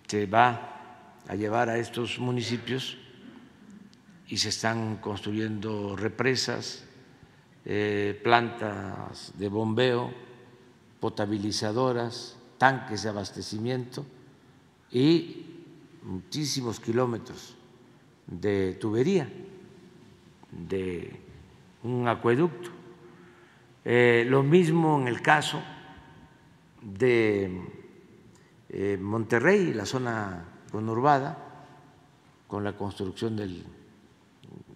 se 0.09 0.26
va 0.26 1.20
a 1.28 1.37
llevar 1.37 1.68
a 1.68 1.78
estos 1.78 2.18
municipios 2.18 2.98
y 4.26 4.37
se 4.37 4.48
están 4.48 4.96
construyendo 4.96 5.94
represas, 5.94 6.85
eh, 7.64 8.20
plantas 8.24 9.33
de 9.38 9.48
bombeo, 9.48 10.12
potabilizadoras, 10.98 12.37
tanques 12.59 13.04
de 13.04 13.11
abastecimiento 13.11 14.04
y 14.90 15.46
muchísimos 16.02 16.80
kilómetros 16.80 17.54
de 18.26 18.74
tubería, 18.74 19.28
de 20.50 21.14
un 21.85 22.09
acueducto. 22.09 22.83
Eh, 23.86 24.24
lo 24.26 24.42
mismo 24.42 24.98
en 24.98 25.08
el 25.08 25.20
caso 25.20 25.60
de 26.80 27.68
eh, 28.70 28.96
Monterrey, 28.98 29.74
la 29.74 29.84
zona 29.84 30.42
conurbada, 30.72 31.36
con 32.48 32.64
la 32.64 32.72
construcción 32.72 33.36
del 33.36 33.62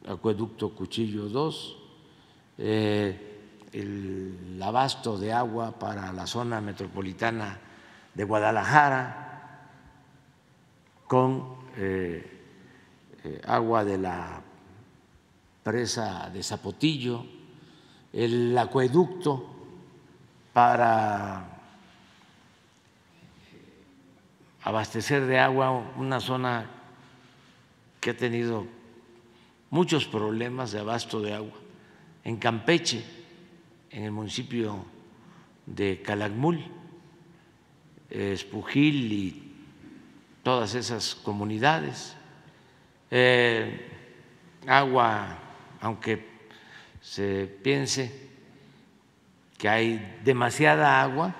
acueducto 0.06 0.74
Cuchillo 0.74 1.28
2, 1.30 1.76
eh, 2.58 3.24
el 3.72 4.60
abasto 4.62 5.18
de 5.18 5.32
agua 5.32 5.78
para 5.78 6.12
la 6.12 6.26
zona 6.26 6.60
metropolitana 6.60 7.58
de 8.14 8.24
Guadalajara, 8.24 9.24
con 11.06 11.56
agua 13.46 13.84
de 13.84 13.98
la 13.98 14.42
presa 15.62 16.28
de 16.30 16.42
Zapotillo, 16.42 17.37
el 18.12 18.56
acueducto 18.56 19.46
para 20.52 21.58
abastecer 24.62 25.26
de 25.26 25.38
agua 25.38 25.70
una 25.96 26.20
zona 26.20 26.66
que 28.00 28.10
ha 28.10 28.16
tenido 28.16 28.66
muchos 29.70 30.06
problemas 30.06 30.72
de 30.72 30.80
abasto 30.80 31.20
de 31.20 31.34
agua, 31.34 31.58
en 32.24 32.36
Campeche, 32.36 33.04
en 33.90 34.04
el 34.04 34.12
municipio 34.12 34.84
de 35.66 36.02
Calakmul, 36.02 36.64
Espujil 38.10 39.12
y 39.12 39.52
todas 40.42 40.74
esas 40.74 41.14
comunidades. 41.14 42.16
Eh, 43.10 43.86
agua, 44.66 45.38
aunque 45.80 46.37
se 47.08 47.46
piense 47.46 48.12
que 49.56 49.66
hay 49.66 50.20
demasiada 50.22 51.00
agua, 51.00 51.34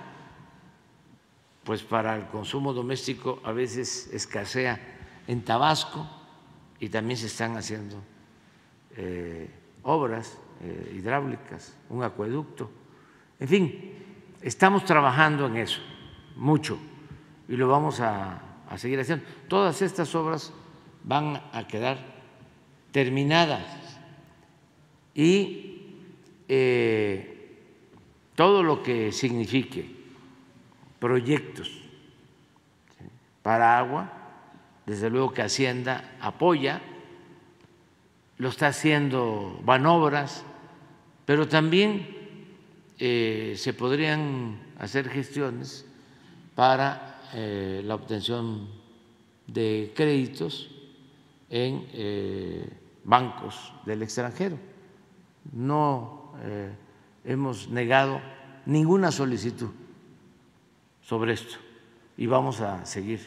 pues 1.62 1.83
para 1.83 2.16
el 2.16 2.26
consumo 2.28 2.72
doméstico 2.72 3.38
a 3.44 3.52
veces 3.52 4.09
escasea 4.11 4.81
en 5.26 5.44
Tabasco 5.44 6.09
y 6.81 6.88
también 6.88 7.18
se 7.18 7.26
están 7.26 7.59
haciendo 7.59 8.02
eh, 8.96 9.50
obras 9.83 10.38
eh, 10.62 10.94
hidráulicas, 10.96 11.76
un 11.90 12.02
acueducto. 12.02 12.70
En 13.38 13.48
fin, 13.48 13.92
estamos 14.40 14.87
trabajando 14.87 15.48
en 15.48 15.59
eso 15.59 15.83
mucho 16.37 16.78
y 17.46 17.57
lo 17.57 17.68
vamos 17.68 18.00
a, 18.00 18.40
a 18.70 18.78
seguir 18.78 19.00
haciendo. 19.00 19.26
Todas 19.48 19.83
estas 19.83 20.14
obras 20.14 20.50
van 21.04 21.42
a 21.52 21.68
quedar 21.68 21.98
terminadas 22.90 23.88
y 25.18 25.81
eh, 26.46 27.59
todo 28.37 28.62
lo 28.62 28.85
que 28.85 29.11
signifique 29.11 29.90
proyectos 31.00 31.83
para 33.42 33.81
agua, 33.81 34.12
desde 34.87 35.10
luego 35.10 35.35
que 35.35 35.42
Hacienda 35.42 36.16
apoya, 36.21 36.81
lo 38.37 38.48
está 38.48 38.69
haciendo, 38.69 39.60
van 39.64 39.87
obras, 39.87 40.44
pero 41.27 41.48
también 41.48 42.16
eh, 43.00 43.54
se 43.56 43.73
podrían 43.73 44.56
hacer 44.79 45.08
gestiones 45.08 45.85
para 46.54 47.23
eh, 47.35 47.83
la 47.85 47.96
obtención 47.96 48.69
de 49.48 49.92
créditos 49.96 50.71
en 51.50 51.88
bancos 53.02 53.73
del 53.85 54.02
extranjero 54.02 54.77
no 55.53 56.33
eh, 56.42 56.71
hemos 57.25 57.69
negado 57.69 58.21
ninguna 58.67 59.11
solicitud 59.11 59.71
sobre 61.03 61.33
esto 61.33 61.57
y 62.17 62.27
vamos 62.27 62.61
a 62.61 62.85
seguir 62.85 63.27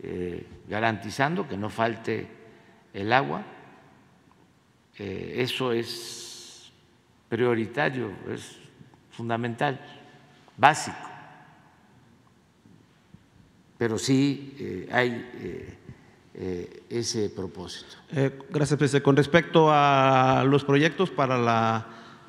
eh, 0.00 0.46
garantizando 0.68 1.48
que 1.48 1.56
no 1.56 1.70
falte 1.70 2.28
el 2.92 3.12
agua. 3.12 3.42
Eh, 4.98 5.34
eso 5.38 5.72
es 5.72 6.72
prioritario, 7.28 8.10
es 8.30 8.58
fundamental, 9.10 9.80
básico. 10.56 10.96
Pero 13.76 13.98
sí 13.98 14.86
hay 14.92 15.76
ese 16.34 17.30
propósito. 17.30 17.96
gracias, 18.50 18.78
presidente. 18.78 19.04
Con 19.04 19.16
respecto 19.16 19.68
a 19.70 20.44
los 20.46 20.64
proyectos 20.64 21.10
para 21.10 21.38
la 21.38 21.86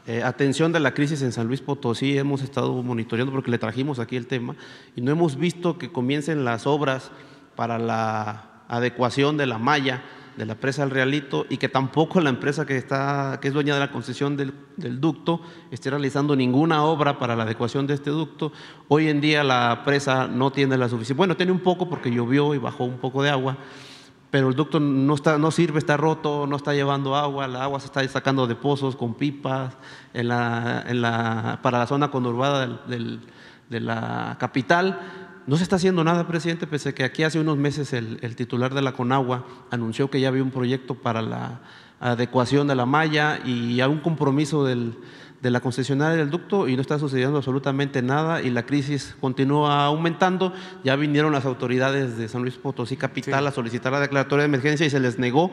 eh, 0.08 0.22
atención 0.22 0.72
de 0.72 0.80
la 0.80 0.94
crisis 0.94 1.24
en 1.24 1.32
San 1.32 1.48
Luis 1.48 1.62
Potosí, 1.62 2.16
hemos 2.16 2.44
estado 2.44 2.72
monitoreando 2.84 3.34
porque 3.34 3.50
le 3.50 3.58
trajimos 3.58 3.98
aquí 3.98 4.16
el 4.16 4.28
tema 4.28 4.56
y 4.96 5.02
no 5.02 5.12
hemos 5.12 5.36
visto 5.36 5.80
que 5.80 5.92
comiencen 5.92 6.46
las 6.46 6.68
obras 6.68 7.10
para 7.56 7.80
la 7.80 8.64
adecuación 8.68 9.38
de 9.38 9.48
la 9.48 9.58
malla 9.58 10.04
de 10.38 10.46
la 10.46 10.56
presa 10.56 10.84
del 10.84 10.92
Realito 10.92 11.48
y 11.50 11.58
que 11.58 11.70
tampoco 11.70 12.20
la 12.20 12.30
empresa 12.30 12.68
que, 12.68 12.78
está, 12.78 13.40
que 13.42 13.48
es 13.48 13.54
dueña 13.54 13.74
de 13.74 13.80
la 13.80 13.92
concesión 13.92 14.38
del, 14.38 14.54
del, 14.78 15.00
ducto 15.00 15.42
esté 15.72 15.90
realizando 15.90 16.36
ninguna 16.36 16.84
obra 16.84 17.18
para 17.18 17.36
la 17.36 17.44
adecuación 17.44 17.88
de 17.88 17.96
este 17.96 18.12
ducto. 18.12 18.52
Hoy 18.88 19.08
en 19.08 19.22
día 19.22 19.44
la 19.44 19.84
presa 19.86 20.28
no 20.28 20.52
tiene 20.52 20.78
la 20.78 20.90
suficiente, 20.90 21.18
bueno, 21.18 21.36
tiene 21.36 21.52
un 21.52 21.62
poco 21.62 21.90
porque 21.90 22.12
llovió 22.12 22.54
y 22.54 22.60
bajó 22.60 22.84
un 22.84 23.00
poco 23.00 23.24
de 23.24 23.30
agua, 23.32 23.58
pero 24.36 24.50
el 24.50 24.56
ducto 24.56 24.82
no, 24.82 25.16
está, 25.16 25.38
no 25.38 25.50
sirve, 25.50 25.80
está 25.80 25.96
roto, 25.96 26.46
no 26.46 26.58
está 26.58 26.74
llevando 26.74 27.16
agua, 27.16 27.48
la 27.48 27.64
agua 27.64 27.80
se 27.80 27.86
está 27.86 28.06
sacando 28.10 28.48
de 28.48 28.56
pozos 28.56 28.98
con 28.98 29.14
pipas 29.14 29.78
en 30.14 30.28
la, 30.28 30.84
en 30.86 31.02
la, 31.02 31.60
para 31.64 31.80
la 31.80 31.88
zona 31.88 32.12
conurbada 32.12 32.82
del, 32.86 33.22
de 33.70 33.80
la 33.80 34.36
capital. 34.38 35.00
No 35.48 35.56
se 35.56 35.64
está 35.64 35.78
haciendo 35.78 36.04
nada, 36.04 36.28
presidente, 36.28 36.68
pese 36.68 36.90
a 36.90 36.92
que 36.94 37.06
aquí 37.06 37.24
hace 37.24 37.40
unos 37.40 37.56
meses 37.56 37.94
el, 37.94 38.20
el, 38.22 38.36
titular 38.36 38.74
de 38.74 38.82
la 38.82 38.92
Conagua 38.92 39.46
anunció 39.72 40.10
que 40.10 40.20
ya 40.20 40.28
había 40.28 40.44
un 40.44 40.52
proyecto 40.52 40.96
para 40.96 41.22
la 41.22 41.62
adecuación 42.02 42.68
de 42.68 42.76
la 42.76 42.86
malla 42.86 43.40
y 43.46 43.80
hay 43.80 43.90
un 43.90 44.02
compromiso 44.02 44.66
del, 44.66 44.98
de 45.46 45.52
la 45.52 45.60
concesionaria 45.60 46.18
del 46.18 46.32
ducto 46.32 46.68
y 46.68 46.76
no 46.76 46.82
está 46.82 46.98
sucediendo 46.98 47.38
absolutamente 47.38 48.02
nada 48.02 48.42
y 48.42 48.50
la 48.50 48.66
crisis 48.66 49.16
continúa 49.22 49.86
aumentando. 49.86 50.52
Ya 50.84 50.96
vinieron 50.96 51.32
las 51.34 51.46
autoridades 51.46 52.18
de 52.18 52.28
San 52.28 52.42
Luis 52.42 52.56
Potosí 52.56 52.98
Capital 52.98 53.46
a 53.46 53.52
solicitar 53.52 53.92
la 53.94 54.00
declaratoria 54.00 54.42
de 54.42 54.48
emergencia 54.48 54.88
y 54.88 54.90
se 54.90 55.00
les 55.00 55.20
negó, 55.20 55.52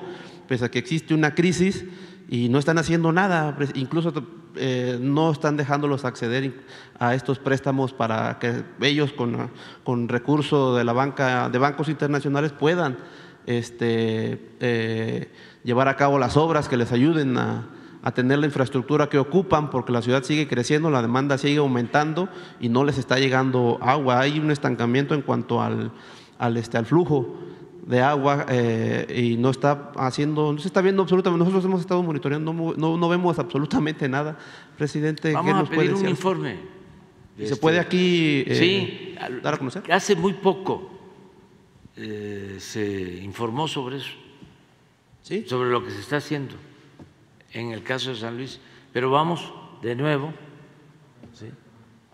pese 0.49 0.65
a 0.65 0.71
que 0.71 0.79
existe 0.79 1.13
una 1.13 1.35
crisis 1.35 1.85
y 2.31 2.49
no 2.49 2.59
están 2.59 2.79
haciendo 2.79 3.13
nada, 3.13 3.55
incluso 3.75 4.15
eh, 4.57 4.97
no 4.99 5.31
están 5.31 5.59
dejándolos 5.59 6.07
acceder 6.07 6.55
a 6.99 7.15
estos 7.15 7.39
préstamos 7.39 7.93
para 7.93 8.39
que 8.39 8.65
ellos 8.81 9.13
con, 9.13 9.51
con 9.85 10.09
recurso 10.09 10.75
de 10.75 10.85
la 10.85 10.95
banca 10.95 11.51
de 11.51 11.59
bancos 11.59 11.91
internacionales 11.91 12.53
puedan 12.53 12.97
este, 13.45 14.41
eh, 14.61 15.31
llevar 15.65 15.89
a 15.89 15.97
cabo 15.97 16.19
las 16.19 16.39
obras 16.39 16.71
que 16.71 16.79
les 16.79 16.93
ayuden 16.93 17.37
a, 17.37 17.69
a 18.03 18.13
tener 18.13 18.39
la 18.39 18.47
infraestructura 18.47 19.09
que 19.09 19.19
ocupan 19.19 19.71
porque 19.71 19.93
la 19.93 20.03
ciudad 20.03 20.25
sigue 20.25 20.49
creciendo, 20.49 20.91
la 20.91 21.03
demanda 21.03 21.39
sigue 21.39 21.59
aumentando 21.59 22.29
y 22.61 22.69
no 22.69 22.85
les 22.85 22.99
está 22.99 23.19
llegando 23.19 23.79
agua. 23.81 24.21
Hay 24.21 24.41
un 24.41 24.51
estancamiento 24.51 25.15
en 25.15 25.23
cuanto 25.23 25.63
al, 25.63 25.93
al, 26.39 26.57
este, 26.57 26.79
al 26.79 26.87
flujo 26.87 27.39
de 27.87 28.01
agua 28.01 28.47
eh, 28.49 29.23
y 29.25 29.37
no 29.37 29.51
está 29.51 29.93
haciendo, 29.97 30.53
no 30.53 30.59
se 30.59 30.67
está 30.67 30.81
viendo 30.81 31.03
absolutamente, 31.03 31.39
nosotros 31.39 31.65
hemos 31.65 31.81
estado 31.81 32.03
monitoreando, 32.03 32.53
no, 32.53 32.97
no, 32.97 33.09
vemos 33.09 33.39
absolutamente 33.39 34.09
nada. 34.09 34.37
Presidente, 34.77 35.33
Vamos 35.33 35.53
¿qué 35.53 35.59
nos 35.59 35.69
a 35.69 35.71
pedir 35.71 35.93
puede 35.93 36.05
un 36.05 36.09
informe. 36.09 36.57
¿Se 37.37 37.45
este, 37.45 37.57
puede 37.57 37.79
aquí 37.79 38.45
eh, 38.47 38.55
sí, 38.57 39.15
dar 39.43 39.55
a 39.55 39.59
conocer? 39.59 39.91
Hace 39.91 40.17
muy 40.17 40.35
poco 40.35 40.91
eh, 41.97 42.57
se 42.59 43.21
informó 43.23 43.69
sobre 43.69 43.99
eso, 43.99 44.13
¿Sí? 45.23 45.45
sobre 45.47 45.71
lo 45.71 45.85
que 45.85 45.91
se 45.91 46.01
está 46.01 46.17
haciendo 46.17 46.55
en 47.53 47.73
el 47.73 47.83
caso 47.83 48.11
de 48.11 48.17
San 48.17 48.37
Luis, 48.37 48.61
pero 48.93 49.11
vamos 49.11 49.53
de 49.83 49.95
nuevo 49.95 50.33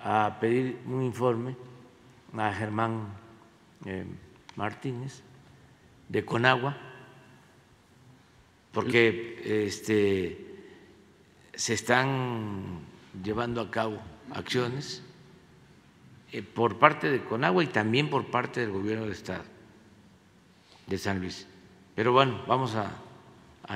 a 0.00 0.38
pedir 0.40 0.78
un 0.86 1.02
informe 1.02 1.56
a 2.36 2.52
Germán 2.52 3.08
eh, 3.84 4.04
Martínez 4.56 5.22
de 6.08 6.24
Conagua, 6.24 6.76
porque 8.72 9.66
este, 9.66 10.46
se 11.54 11.74
están 11.74 12.80
llevando 13.22 13.60
a 13.60 13.70
cabo 13.70 13.98
acciones 14.32 15.02
eh, 16.32 16.42
por 16.42 16.78
parte 16.78 17.10
de 17.10 17.24
Conagua 17.24 17.64
y 17.64 17.68
también 17.68 18.10
por 18.10 18.26
parte 18.26 18.60
del 18.60 18.70
gobierno 18.70 19.04
del 19.04 19.12
Estado 19.12 19.44
de 20.86 20.98
San 20.98 21.20
Luis. 21.20 21.46
Pero 21.94 22.12
bueno, 22.12 22.42
vamos 22.46 22.74
a 22.74 22.90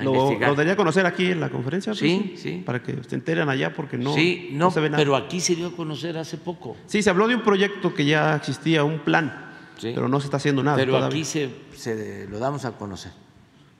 ¿Lo, 0.01 0.39
¿Lo, 0.39 0.55
daría 0.55 0.73
a 0.73 0.75
conocer 0.75 1.05
aquí 1.05 1.27
en 1.27 1.39
la 1.39 1.49
conferencia? 1.49 1.93
Sí, 1.93 2.33
sí. 2.35 2.63
Para 2.65 2.81
que 2.81 2.97
se 3.07 3.15
enteren 3.15 3.47
allá 3.47 3.73
porque 3.73 3.97
no, 3.97 4.13
sí, 4.15 4.49
no, 4.51 4.65
no 4.65 4.71
se 4.71 4.79
ve 4.79 4.89
nada. 4.89 4.97
Pero 4.97 5.15
aquí 5.15 5.39
se 5.39 5.55
dio 5.55 5.67
a 5.67 5.71
conocer 5.71 6.17
hace 6.17 6.37
poco. 6.37 6.75
Sí, 6.87 7.03
se 7.03 7.09
habló 7.11 7.27
de 7.27 7.35
un 7.35 7.43
proyecto 7.43 7.93
que 7.93 8.05
ya 8.05 8.35
existía, 8.35 8.83
un 8.83 8.99
plan, 8.99 9.51
sí. 9.77 9.91
pero 9.93 10.07
no 10.07 10.19
se 10.19 10.25
está 10.25 10.37
haciendo 10.37 10.63
nada. 10.63 10.77
Pero 10.77 10.93
todavía. 10.93 11.07
aquí 11.07 11.25
se, 11.25 11.49
se, 11.75 12.27
lo 12.27 12.39
damos 12.39 12.65
a 12.65 12.71
conocer. 12.71 13.11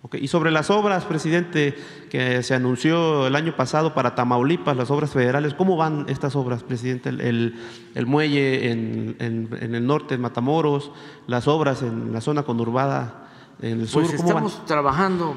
Okay. 0.04 0.22
Y 0.22 0.28
sobre 0.28 0.52
las 0.52 0.70
obras, 0.70 1.06
presidente, 1.06 1.76
que 2.10 2.44
se 2.44 2.54
anunció 2.54 3.26
el 3.26 3.36
año 3.36 3.56
pasado 3.56 3.94
para 3.94 4.14
Tamaulipas, 4.16 4.76
las 4.76 4.92
obras 4.92 5.12
federales, 5.12 5.54
¿cómo 5.54 5.78
van 5.78 6.06
estas 6.10 6.36
obras, 6.36 6.62
presidente? 6.62 7.10
El, 7.10 7.22
el, 7.22 7.56
el 7.96 8.06
muelle 8.06 8.70
en, 8.70 9.16
en, 9.20 9.50
en, 9.60 9.76
el 9.76 9.88
norte, 9.88 10.16
en 10.16 10.22
Matamoros, 10.22 10.92
las 11.26 11.48
obras 11.48 11.82
en 11.84 12.12
la 12.12 12.20
zona 12.20 12.44
conurbada, 12.44 13.30
en 13.62 13.80
el 13.80 13.88
sur. 13.88 14.04
Pues 14.04 14.18
¿cómo 14.18 14.28
estamos 14.28 14.58
van? 14.58 14.66
trabajando 14.66 15.36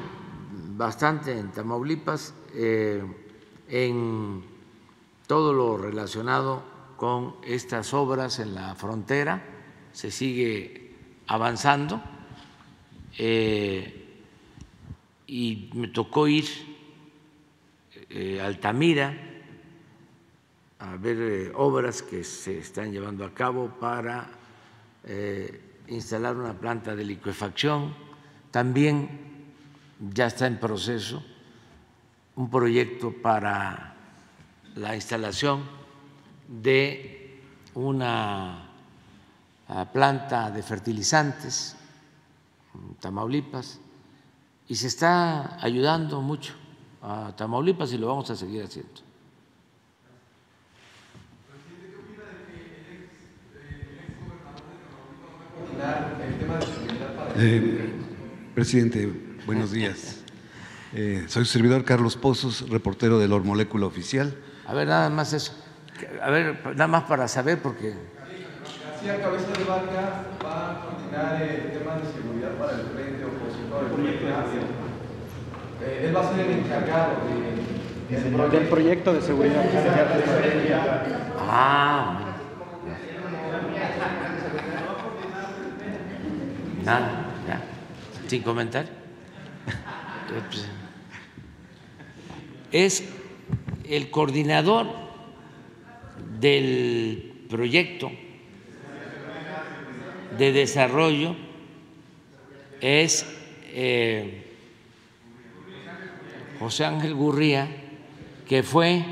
bastante 0.77 1.37
en 1.37 1.51
Tamaulipas, 1.51 2.33
eh, 2.53 3.03
en 3.67 4.43
todo 5.25 5.51
lo 5.51 5.77
relacionado 5.77 6.63
con 6.95 7.35
estas 7.43 7.93
obras 7.93 8.39
en 8.39 8.53
la 8.53 8.75
frontera, 8.75 9.43
se 9.91 10.11
sigue 10.11 10.93
avanzando 11.27 12.01
eh, 13.17 14.21
y 15.25 15.69
me 15.73 15.87
tocó 15.87 16.27
ir 16.27 16.45
eh, 18.09 18.39
a 18.39 18.45
Altamira 18.45 19.17
a 20.79 20.95
ver 20.95 21.51
obras 21.55 22.03
que 22.03 22.23
se 22.23 22.59
están 22.59 22.91
llevando 22.91 23.25
a 23.25 23.33
cabo 23.33 23.69
para 23.79 24.29
instalar 25.87 26.35
una 26.35 26.53
planta 26.53 26.95
de 26.95 27.05
liquefacción, 27.05 27.95
también 28.51 29.26
ya 29.99 30.27
está 30.27 30.47
en 30.47 30.59
proceso 30.59 31.23
un 32.35 32.49
proyecto 32.49 33.11
para 33.11 33.95
la 34.75 34.95
instalación 34.95 35.63
de 36.47 37.41
una 37.73 38.69
planta 39.91 40.51
de 40.51 40.61
fertilizantes 40.61 41.75
en 42.73 42.95
Tamaulipas 42.95 43.79
y 44.67 44.75
se 44.75 44.87
está 44.87 45.63
ayudando 45.63 46.21
mucho 46.21 46.53
a 47.01 47.33
Tamaulipas 47.35 47.91
y 47.93 47.97
lo 47.97 48.07
vamos 48.07 48.29
a 48.29 48.35
seguir 48.35 48.63
haciendo. 48.63 49.07
Eh, 57.39 57.93
presidente, 58.55 59.26
buenos 59.47 59.71
días. 59.71 60.17
Eh, 60.93 61.23
soy 61.27 61.45
su 61.45 61.53
servidor 61.53 61.85
Carlos 61.85 62.17
Pozos, 62.17 62.69
reportero 62.69 63.17
de 63.17 63.29
Lor 63.29 63.45
Molécula 63.45 63.85
Oficial. 63.85 64.35
A 64.67 64.73
ver, 64.73 64.87
nada 64.87 65.09
más 65.09 65.31
eso. 65.31 65.53
A 66.21 66.29
ver, 66.29 66.59
nada 66.75 66.87
más 66.87 67.03
para 67.03 67.29
saber, 67.29 67.61
porque. 67.61 67.95
García 68.85 69.21
Cabeza 69.21 69.47
de 69.57 69.63
Vaca 69.63 70.25
va 70.45 70.71
a 70.71 70.81
coordinar 70.81 71.41
el 71.41 71.71
tema 71.71 71.95
de 71.95 72.05
seguridad 72.11 72.51
para 72.59 72.73
el 72.73 72.87
frente 72.87 73.23
opositor, 73.23 73.85
el 73.85 73.91
proyecto 73.91 74.25
de 74.25 74.31
eh, 75.87 76.07
Él 76.07 76.15
va 76.15 76.21
a 76.21 76.35
ser 76.35 76.45
el 76.45 76.59
encargado 76.59 77.13
de, 78.09 78.15
de, 78.15 78.29
de, 78.29 78.49
del 78.49 78.67
proyecto 78.67 79.13
de 79.13 79.21
seguridad. 79.21 79.63
Ah, 81.49 82.19
nada, 86.83 87.25
ya. 87.47 87.61
Sin 88.27 88.43
comentar. 88.43 88.96
Es 92.71 93.03
el 93.85 94.09
coordinador 94.09 94.87
del 96.39 97.45
proyecto 97.49 98.11
de 100.37 100.51
desarrollo, 100.51 101.35
es 102.81 103.25
eh, 103.69 104.43
José 106.59 106.85
Ángel 106.85 107.15
Gurría, 107.15 107.67
que 108.47 108.63
fue 108.63 109.03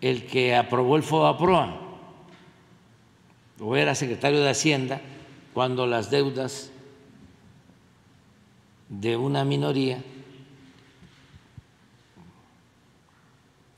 el 0.00 0.26
que 0.26 0.54
aprobó 0.54 0.96
el 0.96 1.02
FOBAPROA, 1.02 1.80
o 3.60 3.76
era 3.76 3.94
secretario 3.94 4.40
de 4.40 4.50
Hacienda, 4.50 5.00
cuando 5.52 5.86
las 5.86 6.10
deudas 6.10 6.70
de 8.88 9.16
una 9.16 9.44
minoría 9.44 10.02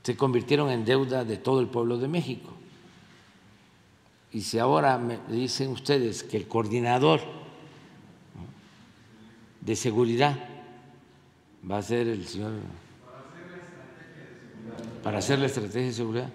se 0.03 0.17
convirtieron 0.17 0.69
en 0.71 0.83
deuda 0.83 1.23
de 1.23 1.37
todo 1.37 1.59
el 1.59 1.67
pueblo 1.67 1.97
de 1.97 2.07
México. 2.07 2.51
Y 4.31 4.41
si 4.41 4.59
ahora 4.59 4.97
me 4.97 5.19
dicen 5.29 5.69
ustedes 5.71 6.23
que 6.23 6.37
el 6.37 6.47
coordinador 6.47 7.21
de 9.59 9.75
seguridad 9.75 10.37
va 11.69 11.77
a 11.77 11.81
ser 11.81 12.07
el 12.07 12.25
señor 12.25 12.53
para 15.03 15.19
hacer 15.19 15.39
la 15.39 15.47
estrategia 15.47 15.87
de 15.87 15.93
seguridad, 15.93 16.29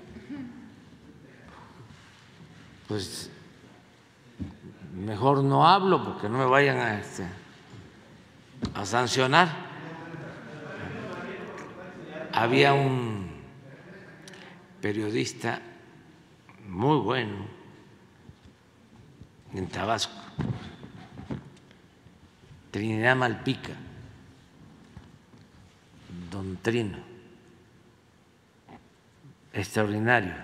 pues 2.87 3.31
mejor 4.95 5.43
no 5.43 5.67
hablo 5.67 6.05
porque 6.05 6.29
no 6.29 6.39
me 6.39 6.47
vayan 6.47 6.77
a, 6.79 7.01
este, 7.01 7.27
a 8.75 8.85
sancionar. 8.85 9.67
Había 12.33 12.75
un 12.75 13.31
periodista 14.81 15.61
muy 16.69 16.99
bueno 16.99 17.47
en 19.55 19.67
Tabasco, 19.69 20.15
Trinidad 22.71 23.17
Malpica, 23.17 23.73
don 26.31 26.59
Trino, 26.59 26.99
extraordinario, 29.53 30.35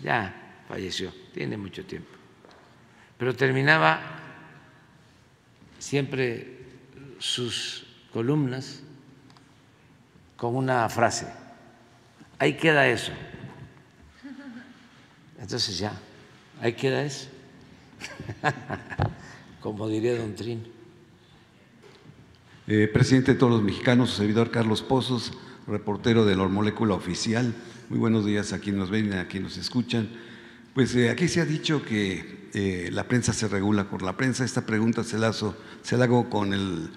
ya 0.00 0.62
falleció, 0.68 1.12
tiene 1.34 1.56
mucho 1.56 1.84
tiempo, 1.84 2.12
pero 3.18 3.34
terminaba 3.34 4.00
siempre 5.80 6.61
sus 7.22 7.84
columnas 8.12 8.82
con 10.36 10.56
una 10.56 10.88
frase, 10.88 11.28
ahí 12.36 12.56
queda 12.56 12.88
eso. 12.88 13.12
Entonces 15.40 15.78
ya, 15.78 15.92
ahí 16.60 16.72
queda 16.72 17.04
eso. 17.04 17.28
Como 19.60 19.88
diría 19.88 20.18
don 20.18 20.34
Trin. 20.34 20.66
Eh, 22.66 22.90
presidente 22.92 23.34
de 23.34 23.38
todos 23.38 23.52
los 23.52 23.62
mexicanos, 23.62 24.10
su 24.10 24.16
servidor 24.16 24.50
Carlos 24.50 24.82
Pozos, 24.82 25.32
reportero 25.68 26.24
de 26.24 26.34
la 26.34 26.48
Molécula 26.48 26.94
Oficial. 26.94 27.54
Muy 27.88 28.00
buenos 28.00 28.26
días 28.26 28.52
a 28.52 28.58
quienes 28.58 28.80
nos 28.80 28.90
ven 28.90 29.12
a 29.12 29.28
quienes 29.28 29.56
nos 29.56 29.58
escuchan. 29.58 30.08
Pues 30.74 30.92
eh, 30.96 31.08
aquí 31.08 31.28
se 31.28 31.40
ha 31.40 31.44
dicho 31.44 31.84
que 31.84 32.48
eh, 32.52 32.88
la 32.90 33.06
prensa 33.06 33.32
se 33.32 33.46
regula 33.46 33.88
por 33.88 34.02
la 34.02 34.16
prensa. 34.16 34.44
Esta 34.44 34.66
pregunta 34.66 35.04
se 35.04 35.18
la, 35.18 35.32
se 35.32 35.96
la 35.96 36.04
hago 36.04 36.28
con, 36.28 36.52
el, 36.52 36.90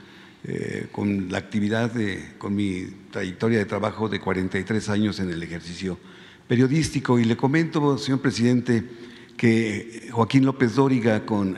con 0.92 1.32
la 1.32 1.38
actividad, 1.40 1.92
de, 1.92 2.34
con 2.38 2.56
mi 2.56 2.86
trayectoria 3.12 3.58
de 3.58 3.66
trabajo 3.66 4.10
de 4.10 4.20
43 4.20 4.90
años 4.90 5.20
en 5.20 5.30
el 5.30 5.42
ejercicio 5.42 5.98
periodístico. 6.48 7.18
Y 7.20 7.26
le 7.26 7.36
comento, 7.36 7.98
señor 7.98 8.22
presidente, 8.22 8.84
que 9.38 10.10
Joaquín 10.12 10.46
López 10.46 10.76
Dóriga 10.76 11.26
con 11.26 11.56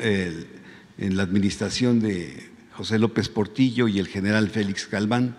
en 0.98 1.18
la 1.18 1.24
administración 1.24 2.00
de 2.00 2.50
José 2.74 3.00
López 3.00 3.30
Portillo 3.30 3.88
y 3.88 4.00
el 4.00 4.08
general 4.08 4.50
Félix 4.50 4.90
Galván, 4.90 5.38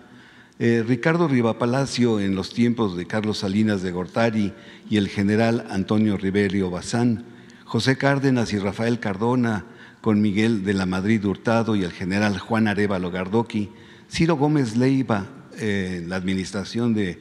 eh, 0.59 0.83
Ricardo 0.85 1.27
Rivapalacio 1.27 2.19
en 2.19 2.35
los 2.35 2.53
tiempos 2.53 2.97
de 2.97 3.05
Carlos 3.05 3.39
Salinas 3.39 3.81
de 3.81 3.91
Gortari 3.91 4.53
y 4.89 4.97
el 4.97 5.07
general 5.07 5.65
Antonio 5.69 6.17
Riberio 6.17 6.69
Bazán, 6.69 7.23
José 7.63 7.97
Cárdenas 7.97 8.51
y 8.51 8.59
Rafael 8.59 8.99
Cardona 8.99 9.65
con 10.01 10.21
Miguel 10.21 10.63
de 10.63 10.73
la 10.73 10.85
Madrid 10.85 11.23
Hurtado 11.25 11.75
y 11.75 11.83
el 11.83 11.91
general 11.91 12.39
Juan 12.39 12.67
Arevalo 12.67 13.11
Gardoqui, 13.11 13.69
Ciro 14.09 14.35
Gómez 14.35 14.77
Leiva 14.77 15.27
eh, 15.61 16.05
la 16.07 16.15
administración 16.15 16.93
de 16.93 17.19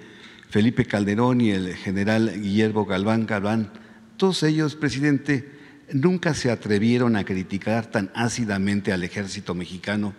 Felipe 0.49 0.85
Calderón 0.85 1.41
y 1.41 1.51
el 1.51 1.75
general 1.75 2.41
Guillermo 2.41 2.85
Galván 2.87 3.27
Galván, 3.27 3.73
todos 4.17 4.45
ellos, 4.45 4.77
presidente, 4.77 5.51
nunca 5.93 6.35
se 6.35 6.53
atrevieron 6.53 7.17
a 7.17 7.25
criticar 7.25 7.91
tan 7.91 8.13
ácidamente 8.15 8.93
al 8.93 9.03
ejército 9.03 9.55
mexicano 9.55 10.15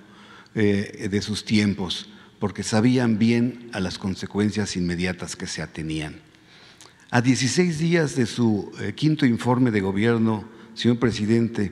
eh, 0.53 1.07
de 1.09 1.21
sus 1.21 1.45
tiempos, 1.45 2.09
porque 2.39 2.63
sabían 2.63 3.19
bien 3.19 3.69
a 3.71 3.79
las 3.79 3.97
consecuencias 3.97 4.75
inmediatas 4.75 5.37
que 5.37 5.47
se 5.47 5.61
atenían. 5.61 6.15
A 7.11 7.21
16 7.21 7.79
días 7.79 8.15
de 8.17 8.25
su 8.25 8.71
eh, 8.81 8.93
quinto 8.93 9.25
informe 9.25 9.71
de 9.71 9.79
gobierno, 9.79 10.43
señor 10.73 10.99
presidente, 10.99 11.71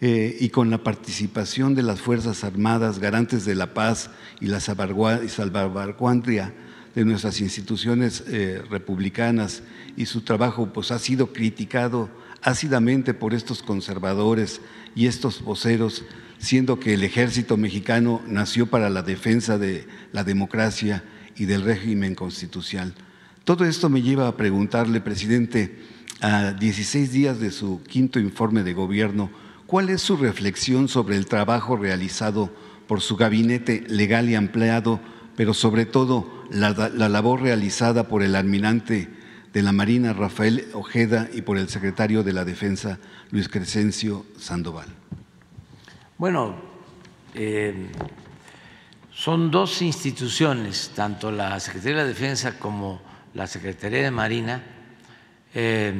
eh, 0.00 0.36
y 0.40 0.50
con 0.50 0.70
la 0.70 0.82
participación 0.82 1.74
de 1.74 1.82
las 1.82 2.00
Fuerzas 2.00 2.44
Armadas, 2.44 2.98
garantes 2.98 3.44
de 3.44 3.54
la 3.54 3.74
paz 3.74 4.10
y 4.40 4.46
la 4.46 4.60
salvaguardia 4.60 6.54
de 6.94 7.04
nuestras 7.04 7.40
instituciones 7.40 8.24
republicanas 8.70 9.62
y 9.96 10.06
su 10.06 10.22
trabajo 10.22 10.72
pues, 10.72 10.90
ha 10.90 10.98
sido 10.98 11.32
criticado 11.32 12.08
ácidamente 12.42 13.14
por 13.14 13.34
estos 13.34 13.62
conservadores 13.62 14.60
y 14.94 15.06
estos 15.06 15.42
voceros, 15.42 16.04
siendo 16.38 16.78
que 16.78 16.94
el 16.94 17.02
ejército 17.02 17.56
mexicano 17.56 18.22
nació 18.26 18.66
para 18.66 18.90
la 18.90 19.02
defensa 19.02 19.58
de 19.58 19.86
la 20.12 20.24
democracia 20.24 21.04
y 21.36 21.46
del 21.46 21.62
régimen 21.62 22.14
constitucional. 22.14 22.94
Todo 23.44 23.64
esto 23.64 23.88
me 23.88 24.02
lleva 24.02 24.28
a 24.28 24.36
preguntarle, 24.36 25.00
presidente, 25.00 25.78
a 26.20 26.52
16 26.52 27.12
días 27.12 27.40
de 27.40 27.50
su 27.50 27.82
quinto 27.82 28.18
informe 28.18 28.62
de 28.62 28.72
gobierno, 28.72 29.30
¿cuál 29.68 29.90
es 29.90 30.00
su 30.00 30.16
reflexión 30.16 30.88
sobre 30.88 31.16
el 31.16 31.26
trabajo 31.26 31.76
realizado 31.76 32.50
por 32.86 33.02
su 33.02 33.16
gabinete 33.16 33.84
legal 33.86 34.30
y 34.30 34.34
empleado, 34.34 34.98
pero 35.36 35.52
sobre 35.52 35.84
todo 35.84 36.42
la, 36.50 36.70
la 36.70 37.08
labor 37.10 37.42
realizada 37.42 38.08
por 38.08 38.22
el 38.22 38.34
almirante 38.34 39.10
de 39.52 39.62
la 39.62 39.72
Marina 39.72 40.14
Rafael 40.14 40.68
Ojeda 40.72 41.28
y 41.34 41.42
por 41.42 41.58
el 41.58 41.68
secretario 41.68 42.22
de 42.22 42.32
la 42.32 42.46
Defensa 42.46 42.98
Luis 43.30 43.50
Crescencio 43.50 44.24
Sandoval. 44.38 44.88
Bueno, 46.16 46.56
eh, 47.34 47.88
son 49.12 49.50
dos 49.50 49.82
instituciones, 49.82 50.92
tanto 50.94 51.30
la 51.30 51.60
Secretaría 51.60 51.98
de 51.98 52.02
la 52.04 52.08
Defensa 52.08 52.58
como 52.58 53.02
la 53.34 53.46
Secretaría 53.46 54.04
de 54.04 54.10
Marina, 54.10 54.62
eh, 55.52 55.92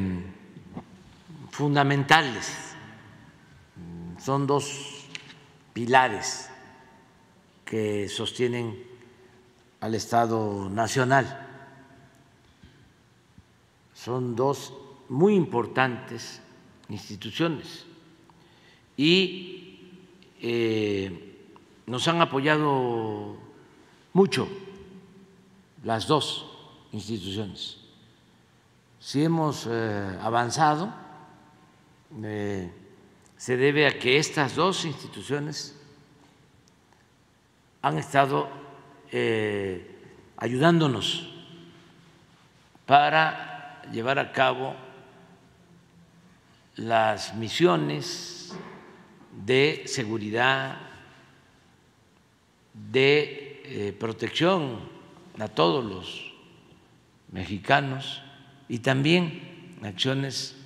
fundamentales, 1.51 2.68
son 4.29 4.47
dos 4.47 5.07
pilares 5.73 6.51
que 7.65 8.11
sostienen 8.11 8.77
al 9.81 9.95
Estado 9.95 10.69
Nacional 10.69 11.47
son 13.95 14.37
dos 14.37 14.75
muy 15.09 15.35
importantes 15.35 16.43
instituciones 16.91 17.87
y 18.99 19.93
eh, 20.43 21.39
nos 21.87 22.07
han 22.07 22.21
apoyado 22.21 23.35
mucho 24.13 24.47
las 25.85 26.07
dos 26.07 26.45
instituciones. 26.93 27.79
Si 29.01 29.25
hemos 29.25 29.67
eh, 29.67 30.19
avanzado, 30.21 30.93
eh, 32.23 32.71
se 33.39 33.57
debe 33.57 33.87
a 33.87 33.99
que 33.99 34.19
estas 34.19 34.55
dos 34.55 34.85
instituciones 34.85 35.75
han 37.81 37.97
estado 37.97 38.51
ayudándonos 40.37 41.31
para 42.85 43.83
llevar 43.93 44.19
a 44.19 44.33
cabo 44.33 44.75
las 46.77 47.35
misiones 47.35 48.55
de 49.45 49.83
seguridad, 49.87 50.79
de 52.73 53.63
eh, 53.65 53.93
protección 53.99 54.79
a 55.39 55.49
todos 55.49 55.85
los 55.85 56.33
mexicanos 57.33 58.23
y 58.69 58.79
también 58.79 59.77
acciones 59.83 60.57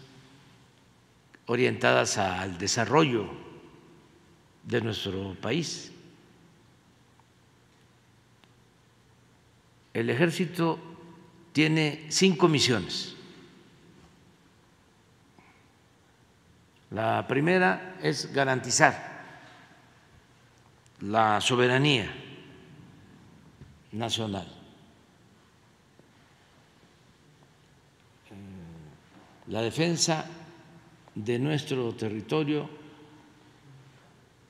orientadas 1.47 2.18
al 2.18 2.59
desarrollo 2.59 3.26
de 4.64 4.80
nuestro 4.80 5.34
país. 5.34 5.93
El 9.93 10.09
ejército 10.11 10.78
tiene 11.53 12.07
cinco 12.09 12.49
misiones. 12.49 13.14
La 16.90 17.26
primera 17.26 17.97
es 18.03 18.32
garantizar 18.32 19.11
la 21.01 21.40
soberanía 21.40 22.12
nacional. 23.93 24.62
la 29.49 29.61
defensa 29.61 30.24
de 31.14 31.38
nuestro 31.38 31.92
territorio, 31.94 32.68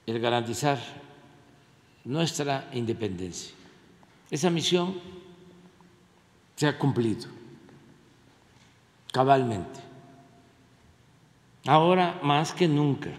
el 0.07 0.21
garantizar 0.21 0.79
nuestra 2.05 2.69
independencia. 2.73 3.55
Esa 4.31 4.51
misión 4.51 5.01
se 6.57 6.67
ha 6.67 6.79
cumplido 6.79 7.29
cabalmente. 9.13 9.81
Ahora 11.67 12.19
más 12.23 12.53
que 12.53 12.67
nunca. 12.67 13.11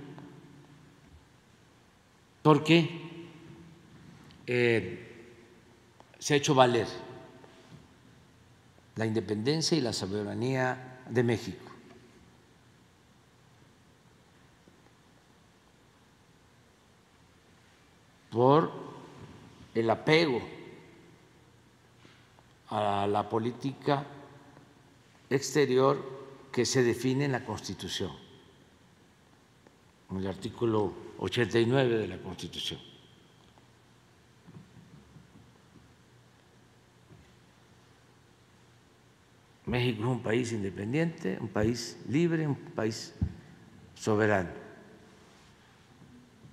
Porque 2.41 2.89
eh, 4.47 5.27
se 6.19 6.33
ha 6.33 6.37
hecho 6.37 6.53
valer 6.53 6.87
la 8.95 9.05
independencia 9.05 9.77
y 9.77 9.81
la 9.81 9.93
soberanía 9.93 11.01
de 11.09 11.23
México. 11.23 11.62
Por 18.33 18.71
el 19.75 19.87
apego 19.91 20.41
a 22.69 23.05
la 23.05 23.29
política 23.29 24.03
exterior 25.29 26.49
que 26.51 26.65
se 26.65 26.81
define 26.81 27.25
en 27.25 27.31
la 27.31 27.45
Constitución, 27.45 28.11
en 30.09 30.17
el 30.17 30.27
artículo 30.27 30.91
89 31.19 31.99
de 31.99 32.07
la 32.07 32.17
Constitución. 32.17 32.79
México 39.67 40.01
es 40.01 40.07
un 40.07 40.23
país 40.23 40.51
independiente, 40.51 41.37
un 41.39 41.49
país 41.49 41.99
libre, 42.09 42.47
un 42.47 42.55
país 42.55 43.13
soberano. 43.93 44.49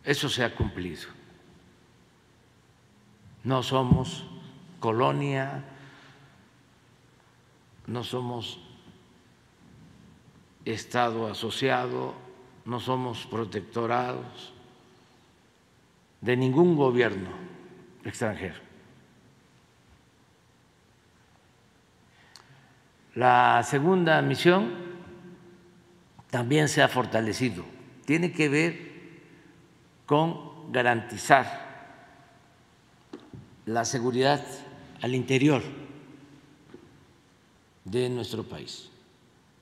Eso 0.05 0.29
se 0.29 0.45
ha 0.45 0.55
cumplido. 0.55 1.20
No 3.45 3.63
somos 3.63 4.25
colonia, 4.81 5.65
no 7.87 8.05
somos 8.05 8.61
Estado 10.65 11.27
asociado, 11.27 12.15
no 12.67 12.81
somos 12.81 13.27
protectorados 13.27 14.53
de 16.21 16.37
ningún 16.37 16.77
gobierno 16.77 17.31
extranjero. 18.05 18.61
La 23.15 23.63
segunda 23.65 24.21
misión 24.23 24.73
también 26.31 26.69
se 26.69 26.83
ha 26.83 26.89
fortalecido. 26.89 27.65
Tiene 28.05 28.33
que 28.33 28.49
ver 28.49 28.91
con 30.07 30.73
garantizar 30.73 31.70
la 33.67 33.85
seguridad 33.85 34.45
al 35.01 35.15
interior 35.15 35.63
de 37.85 38.09
nuestro 38.09 38.45
país. 38.45 38.91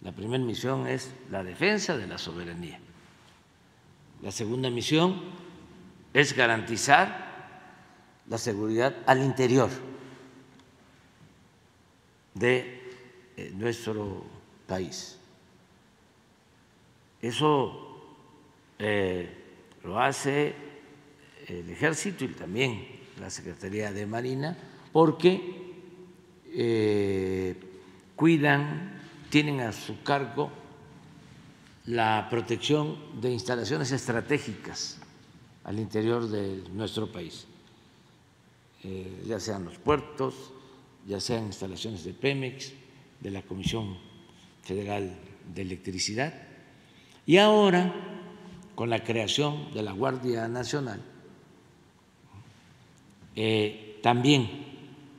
La 0.03 0.12
primera 0.12 0.42
misión 0.42 0.86
es 0.86 1.11
la 1.30 1.42
defensa 1.42 1.96
de 1.96 2.07
la 2.07 2.18
soberanía. 2.18 2.78
La 4.22 4.32
segunda 4.32 4.70
misión 4.70 5.20
es 6.12 6.34
garantizar 6.34 7.28
la 8.28 8.38
seguridad 8.38 8.94
al 9.07 9.22
interior 9.22 9.70
de 12.34 12.82
eh, 13.36 13.53
nuestro 13.55 14.24
país. 14.66 15.18
Eso 17.20 18.05
eh, 18.78 19.28
lo 19.82 19.99
hace 19.99 20.55
el 21.49 21.70
ejército 21.70 22.24
y 22.24 22.28
también 22.28 22.97
la 23.20 23.30
Secretaría 23.30 23.92
de 23.92 24.06
Marina 24.06 24.56
porque 24.92 25.72
eh, 26.52 27.56
cuidan, 28.16 29.00
tienen 29.30 29.60
a 29.60 29.72
su 29.72 30.02
cargo 30.02 30.50
la 31.86 32.28
protección 32.30 33.20
de 33.20 33.32
instalaciones 33.32 33.92
estratégicas 33.92 34.98
al 35.64 35.78
interior 35.78 36.28
de 36.28 36.62
nuestro 36.72 37.10
país, 37.10 37.46
ya 39.26 39.40
sean 39.40 39.64
los 39.64 39.78
puertos, 39.78 40.52
ya 41.06 41.20
sean 41.20 41.46
instalaciones 41.46 42.04
de 42.04 42.12
Pemex, 42.12 42.72
de 43.20 43.30
la 43.30 43.42
Comisión 43.42 43.96
Federal 44.62 45.16
de 45.54 45.62
Electricidad. 45.62 46.34
Y 47.26 47.38
ahora 47.38 47.92
con 48.74 48.90
la 48.90 49.02
creación 49.02 49.72
de 49.74 49.82
la 49.82 49.92
Guardia 49.92 50.48
Nacional 50.48 51.02
eh, 53.41 54.01
también 54.03 54.51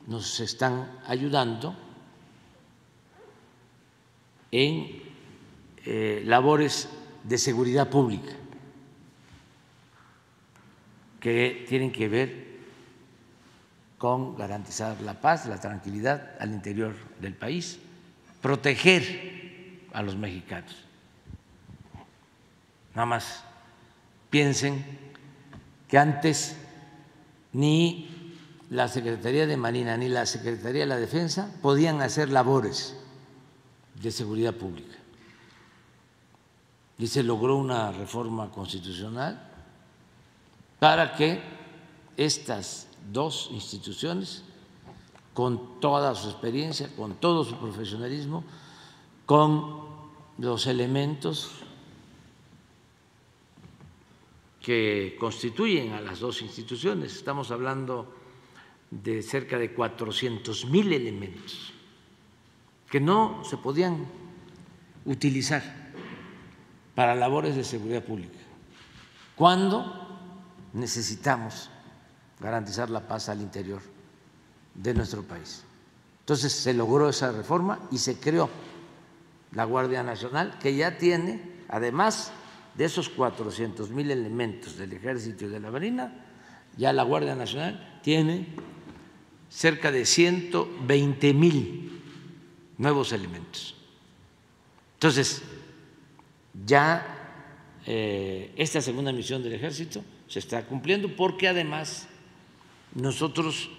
nos 0.06 0.40
están 0.40 1.00
ayudando 1.06 1.74
en 4.50 5.02
eh, 5.86 6.22
labores 6.26 6.90
de 7.24 7.38
seguridad 7.38 7.88
pública 7.88 8.34
que 11.18 11.64
tienen 11.66 11.90
que 11.90 12.08
ver 12.10 12.46
con 13.96 14.36
garantizar 14.36 15.00
la 15.00 15.18
paz, 15.18 15.46
la 15.46 15.58
tranquilidad 15.58 16.36
al 16.40 16.50
interior 16.50 16.94
del 17.22 17.32
país 17.32 17.78
proteger 18.42 19.88
a 19.94 20.02
los 20.02 20.16
mexicanos. 20.16 20.76
Nada 22.94 23.06
más 23.06 23.44
piensen 24.28 24.84
que 25.88 25.96
antes 25.96 26.59
ni 27.52 28.08
la 28.70 28.88
Secretaría 28.88 29.46
de 29.46 29.56
Marina 29.56 29.96
ni 29.96 30.08
la 30.08 30.26
Secretaría 30.26 30.82
de 30.82 30.86
la 30.86 30.96
Defensa 30.96 31.52
podían 31.60 32.00
hacer 32.02 32.30
labores 32.30 32.96
de 34.00 34.10
seguridad 34.10 34.54
pública. 34.54 34.96
Y 36.98 37.06
se 37.06 37.22
logró 37.22 37.56
una 37.56 37.92
reforma 37.92 38.50
constitucional 38.50 39.48
para 40.78 41.14
que 41.14 41.42
estas 42.16 42.86
dos 43.12 43.48
instituciones 43.52 44.42
con 45.34 45.80
toda 45.80 46.14
su 46.14 46.28
experiencia, 46.28 46.90
con 46.96 47.14
todo 47.14 47.44
su 47.44 47.56
profesionalismo, 47.56 48.44
con 49.26 49.88
los 50.38 50.66
elementos 50.66 51.50
que 54.60 55.16
constituyen 55.18 55.92
a 55.92 56.00
las 56.00 56.20
dos 56.20 56.42
instituciones. 56.42 57.16
Estamos 57.16 57.50
hablando 57.50 58.14
de 58.90 59.22
cerca 59.22 59.58
de 59.58 59.72
400 59.72 60.66
mil 60.66 60.92
elementos 60.92 61.72
que 62.90 63.00
no 63.00 63.44
se 63.44 63.56
podían 63.56 64.06
utilizar 65.04 65.62
para 66.94 67.14
labores 67.14 67.56
de 67.56 67.64
seguridad 67.64 68.04
pública. 68.04 68.38
¿Cuándo 69.36 70.08
necesitamos 70.72 71.70
garantizar 72.40 72.90
la 72.90 73.06
paz 73.06 73.28
al 73.28 73.40
interior 73.40 73.80
de 74.74 74.94
nuestro 74.94 75.22
país. 75.22 75.62
Entonces 76.20 76.52
se 76.52 76.72
logró 76.72 77.08
esa 77.08 77.32
reforma 77.32 77.80
y 77.90 77.98
se 77.98 78.18
creó 78.18 78.48
la 79.52 79.64
Guardia 79.64 80.02
Nacional, 80.02 80.58
que 80.60 80.74
ya 80.76 80.96
tiene, 80.96 81.64
además 81.68 82.32
de 82.74 82.84
esos 82.84 83.08
400 83.08 83.90
mil 83.90 84.10
elementos 84.10 84.76
del 84.76 84.92
Ejército 84.92 85.44
y 85.44 85.48
de 85.48 85.60
la 85.60 85.70
Marina, 85.70 86.12
ya 86.76 86.92
la 86.92 87.02
Guardia 87.02 87.34
Nacional 87.34 88.00
tiene 88.02 88.46
cerca 89.48 89.90
de 89.90 90.06
120 90.06 91.34
mil 91.34 92.02
nuevos 92.78 93.12
elementos. 93.12 93.76
Entonces, 94.94 95.42
ya 96.64 97.42
eh, 97.86 98.52
esta 98.56 98.80
segunda 98.80 99.12
misión 99.12 99.42
del 99.42 99.54
Ejército 99.54 100.04
se 100.28 100.38
está 100.38 100.64
cumpliendo 100.64 101.14
porque 101.16 101.48
además 101.48 102.06
nosotros 102.94 103.70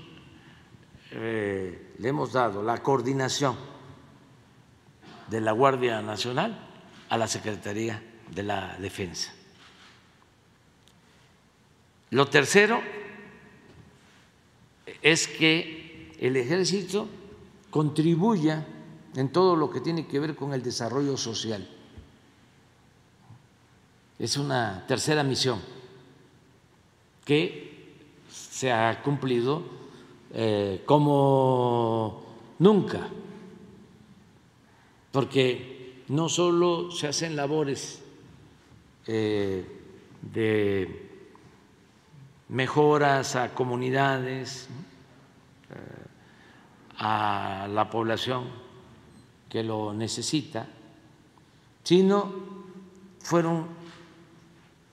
eh, 1.11 1.93
le 1.97 2.09
hemos 2.09 2.33
dado 2.33 2.63
la 2.63 2.81
coordinación 2.83 3.55
de 5.29 5.41
la 5.41 5.53
Guardia 5.53 6.01
Nacional 6.01 6.67
a 7.09 7.17
la 7.17 7.27
Secretaría 7.27 8.01
de 8.31 8.43
la 8.43 8.77
Defensa. 8.79 9.33
Lo 12.11 12.27
tercero 12.27 12.81
es 15.01 15.27
que 15.27 16.13
el 16.19 16.35
ejército 16.35 17.07
contribuya 17.69 18.65
en 19.15 19.31
todo 19.31 19.55
lo 19.55 19.71
que 19.71 19.81
tiene 19.81 20.07
que 20.07 20.19
ver 20.19 20.35
con 20.35 20.53
el 20.53 20.61
desarrollo 20.61 21.17
social. 21.17 21.67
Es 24.19 24.37
una 24.37 24.85
tercera 24.87 25.23
misión 25.23 25.59
que 27.25 27.71
se 28.29 28.71
ha 28.71 29.01
cumplido 29.01 29.63
eh, 30.33 30.83
como 30.85 32.23
nunca, 32.59 33.09
porque 35.11 36.03
no 36.09 36.29
solo 36.29 36.91
se 36.91 37.07
hacen 37.07 37.35
labores 37.35 38.00
eh, 39.07 39.65
de 40.21 41.09
mejoras 42.49 43.35
a 43.35 43.53
comunidades, 43.53 44.67
eh, 45.69 45.75
a 46.97 47.67
la 47.69 47.89
población 47.89 48.45
que 49.49 49.63
lo 49.63 49.93
necesita, 49.93 50.67
sino 51.83 52.31
fueron 53.19 53.67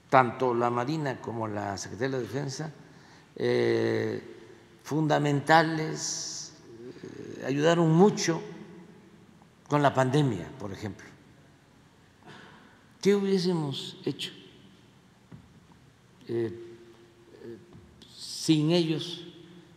tanto 0.09 0.55
la 0.55 0.71
Marina 0.71 1.21
como 1.21 1.47
la 1.47 1.77
Secretaría 1.77 2.17
de 2.17 2.23
la 2.23 2.29
Defensa 2.29 2.73
eh, 3.37 4.23
fundamentales, 4.83 6.53
ayudaron 7.47 7.93
mucho 7.93 8.41
con 9.69 9.83
la 9.83 9.93
pandemia, 9.93 10.49
por 10.59 10.73
ejemplo. 10.73 11.08
¿Qué 13.01 13.15
hubiésemos 13.15 13.97
hecho 14.05 14.33
eh, 16.27 16.53
sin 18.17 18.73
ellos 18.73 19.25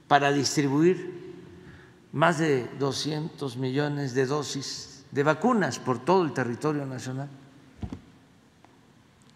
para 0.08 0.32
distribuir 0.32 1.22
más 2.12 2.40
de 2.40 2.68
200 2.80 3.58
millones 3.58 4.14
de 4.14 4.26
dosis 4.26 5.06
de 5.12 5.24
vacunas 5.24 5.78
por 5.78 6.04
todo 6.04 6.24
el 6.24 6.34
territorio 6.34 6.86
nacional? 6.86 7.30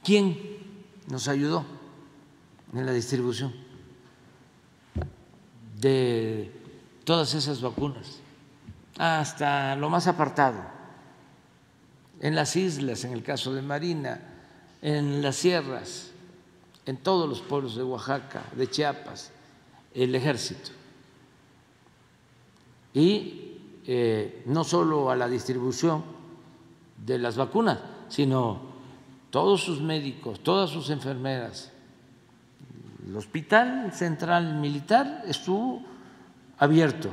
¿Quién 0.03 0.39
nos 1.07 1.27
ayudó 1.27 1.65
en 2.73 2.85
la 2.85 2.91
distribución 2.91 3.53
de 5.79 6.51
todas 7.03 7.33
esas 7.33 7.61
vacunas? 7.61 8.19
Hasta 8.97 9.75
lo 9.75 9.89
más 9.89 10.07
apartado, 10.07 10.74
en 12.25 12.33
las 12.33 12.55
islas, 12.55 13.03
en 13.05 13.13
el 13.13 13.21
caso 13.21 13.53
de 13.53 13.61
Marina, 13.61 14.19
en 14.81 15.21
las 15.21 15.35
sierras, 15.35 16.09
en 16.87 16.97
todos 16.97 17.29
los 17.29 17.41
pueblos 17.41 17.75
de 17.75 17.83
Oaxaca, 17.83 18.41
de 18.55 18.67
Chiapas, 18.67 19.31
el 19.93 20.15
ejército. 20.15 20.71
Y 22.95 23.59
eh, 23.85 24.41
no 24.47 24.63
solo 24.63 25.11
a 25.11 25.15
la 25.15 25.27
distribución 25.27 26.03
de 27.05 27.19
las 27.19 27.37
vacunas, 27.37 27.77
sino 28.09 28.59
todos 29.29 29.63
sus 29.63 29.79
médicos, 29.79 30.39
todas 30.39 30.71
sus 30.71 30.89
enfermeras. 30.89 31.71
El 33.07 33.15
Hospital 33.15 33.93
Central 33.93 34.55
Militar 34.55 35.21
estuvo 35.27 35.83
abierto 36.57 37.11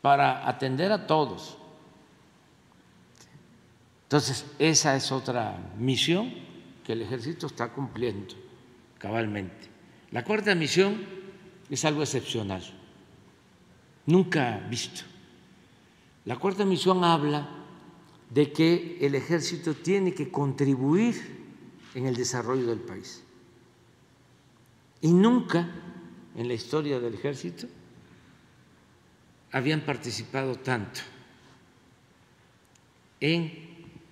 para 0.00 0.48
atender 0.48 0.90
a 0.90 1.06
todos. 1.06 1.59
Entonces, 4.10 4.44
esa 4.58 4.96
es 4.96 5.12
otra 5.12 5.56
misión 5.78 6.34
que 6.82 6.94
el 6.94 7.02
ejército 7.02 7.46
está 7.46 7.68
cumpliendo 7.68 8.34
cabalmente. 8.98 9.68
La 10.10 10.24
cuarta 10.24 10.52
misión 10.56 11.06
es 11.70 11.84
algo 11.84 12.02
excepcional, 12.02 12.60
nunca 14.06 14.66
visto. 14.68 15.02
La 16.24 16.34
cuarta 16.40 16.64
misión 16.64 17.04
habla 17.04 17.50
de 18.30 18.50
que 18.50 18.98
el 19.00 19.14
ejército 19.14 19.74
tiene 19.74 20.12
que 20.12 20.28
contribuir 20.28 21.14
en 21.94 22.06
el 22.06 22.16
desarrollo 22.16 22.66
del 22.66 22.80
país. 22.80 23.22
Y 25.02 25.12
nunca 25.12 25.70
en 26.34 26.48
la 26.48 26.54
historia 26.54 26.98
del 26.98 27.14
ejército 27.14 27.68
habían 29.52 29.82
participado 29.82 30.56
tanto 30.56 30.98
en 33.20 33.69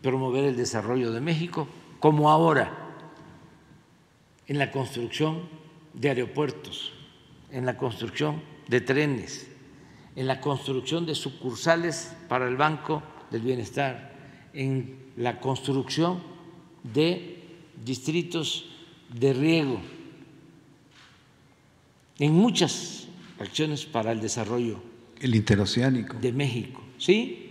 promover 0.08 0.44
el 0.44 0.56
desarrollo 0.56 1.12
de 1.12 1.20
México 1.20 1.68
como 2.00 2.30
ahora 2.30 2.72
en 4.46 4.58
la 4.58 4.70
construcción 4.70 5.42
de 5.92 6.08
aeropuertos, 6.08 6.94
en 7.52 7.66
la 7.66 7.76
construcción 7.76 8.40
de 8.68 8.80
trenes, 8.80 9.48
en 10.16 10.26
la 10.26 10.40
construcción 10.40 11.04
de 11.04 11.14
sucursales 11.14 12.16
para 12.26 12.48
el 12.48 12.56
Banco 12.56 13.02
del 13.30 13.42
Bienestar, 13.42 14.14
en 14.54 14.96
la 15.18 15.40
construcción 15.40 16.22
de 16.82 17.42
distritos 17.84 18.64
de 19.12 19.34
riego, 19.34 19.78
en 22.18 22.32
muchas 22.32 23.08
acciones 23.38 23.84
para 23.84 24.12
el 24.12 24.22
desarrollo. 24.22 24.80
El 25.20 25.34
interoceánico. 25.34 26.16
De 26.16 26.32
México, 26.32 26.80
¿sí? 26.96 27.47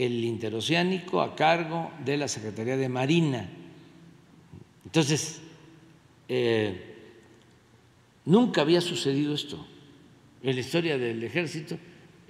El 0.00 0.24
interoceánico 0.24 1.20
a 1.20 1.36
cargo 1.36 1.90
de 2.02 2.16
la 2.16 2.26
Secretaría 2.26 2.78
de 2.78 2.88
Marina. 2.88 3.50
Entonces, 4.82 5.42
eh, 6.26 6.94
nunca 8.24 8.62
había 8.62 8.80
sucedido 8.80 9.34
esto 9.34 9.66
en 10.42 10.54
la 10.54 10.60
historia 10.60 10.96
del 10.96 11.22
ejército, 11.22 11.76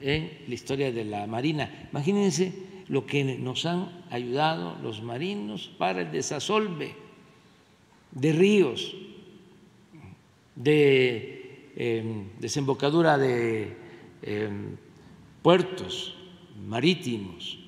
en 0.03 0.33
la 0.49 0.55
historia 0.55 0.91
de 0.91 1.05
la 1.05 1.29
Marina. 1.29 1.89
Imagínense 1.93 2.53
lo 2.89 3.07
que 3.07 3.23
nos 3.23 3.65
han 3.67 4.05
ayudado 4.11 4.77
los 4.83 5.01
marinos 5.01 5.71
para 5.79 6.01
el 6.01 6.11
desasolve 6.11 6.97
de 8.11 8.33
ríos, 8.33 8.97
de 10.57 11.71
em, 11.77 12.31
desembocadura 12.41 13.17
de 13.17 13.77
em, 14.23 14.77
puertos 15.41 16.17
marítimos, 16.67 17.60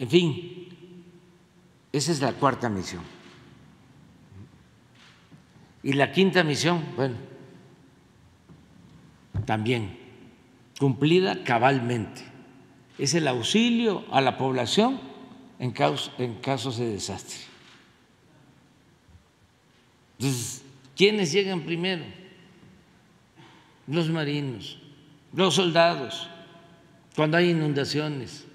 en 0.00 0.08
fin, 0.08 0.68
esa 1.92 2.12
es 2.12 2.20
la 2.20 2.32
cuarta 2.32 2.68
misión. 2.68 3.02
Y 5.82 5.92
la 5.94 6.12
quinta 6.12 6.44
misión, 6.44 6.84
bueno, 6.96 7.16
también 9.44 9.98
cumplida 10.78 11.42
cabalmente 11.44 12.22
es 12.98 13.14
el 13.14 13.26
auxilio 13.28 14.04
a 14.10 14.20
la 14.20 14.36
población 14.36 15.00
en, 15.58 15.70
casos 15.72 16.78
de 16.78 16.90
desastre. 16.90 17.38
Entonces, 20.18 20.64
¿quiénes 20.96 21.32
llegan 21.32 21.62
primero? 21.62 22.04
Los 23.86 24.10
marinos, 24.10 24.78
los 25.32 25.54
soldados, 25.54 26.28
cuando 27.16 27.36
hay 27.36 27.50
inundaciones, 27.50 28.47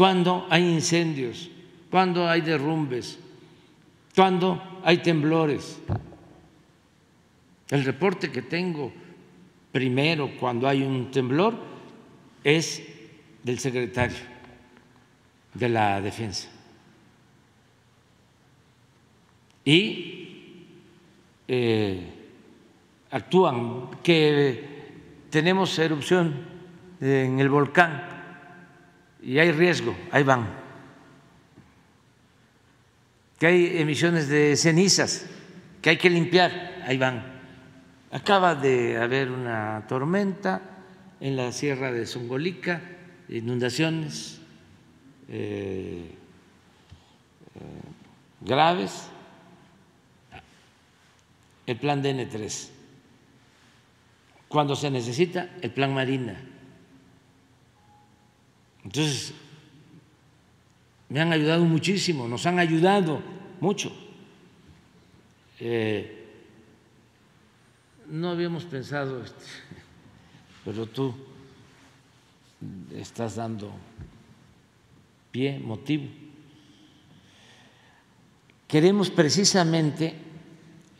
cuando 0.00 0.46
hay 0.48 0.66
incendios, 0.66 1.50
cuando 1.90 2.26
hay 2.26 2.40
derrumbes, 2.40 3.18
cuando 4.14 4.80
hay 4.82 4.96
temblores. 5.02 5.78
El 7.68 7.84
reporte 7.84 8.32
que 8.32 8.40
tengo 8.40 8.90
primero 9.70 10.30
cuando 10.40 10.66
hay 10.66 10.82
un 10.84 11.10
temblor 11.10 11.54
es 12.42 12.82
del 13.42 13.58
secretario 13.58 14.16
de 15.52 15.68
la 15.68 16.00
Defensa. 16.00 16.48
Y 19.66 20.64
eh, 21.46 22.06
actúan, 23.10 23.90
que 24.02 24.64
tenemos 25.28 25.78
erupción 25.78 26.36
en 27.02 27.38
el 27.38 27.50
volcán 27.50 28.19
y 29.22 29.38
hay 29.38 29.52
riesgo, 29.52 29.96
ahí 30.10 30.22
van. 30.22 30.48
Que 33.38 33.46
hay 33.46 33.78
emisiones 33.78 34.28
de 34.28 34.56
cenizas 34.56 35.26
que 35.80 35.90
hay 35.90 35.96
que 35.96 36.10
limpiar, 36.10 36.82
ahí 36.86 36.98
van. 36.98 37.40
Acaba 38.10 38.54
de 38.54 38.98
haber 38.98 39.30
una 39.30 39.84
tormenta 39.88 40.60
en 41.20 41.36
la 41.36 41.52
sierra 41.52 41.92
de 41.92 42.06
Zongolica, 42.06 42.82
inundaciones 43.28 44.40
eh, 45.28 46.16
eh, 47.54 47.60
graves, 48.40 49.08
el 51.66 51.76
plan 51.76 52.02
DN3. 52.02 52.68
Cuando 54.48 54.74
se 54.74 54.90
necesita, 54.90 55.50
el 55.62 55.70
plan 55.70 55.94
Marina. 55.94 56.49
Entonces, 58.84 59.34
me 61.08 61.20
han 61.20 61.32
ayudado 61.32 61.64
muchísimo, 61.64 62.28
nos 62.28 62.46
han 62.46 62.58
ayudado 62.58 63.20
mucho. 63.60 63.92
Eh, 65.58 66.16
no 68.08 68.30
habíamos 68.30 68.64
pensado 68.64 69.22
este, 69.22 69.44
pero 70.64 70.86
tú 70.86 71.14
estás 72.94 73.36
dando 73.36 73.72
pie, 75.30 75.58
motivo. 75.58 76.08
Queremos 78.66 79.10
precisamente 79.10 80.14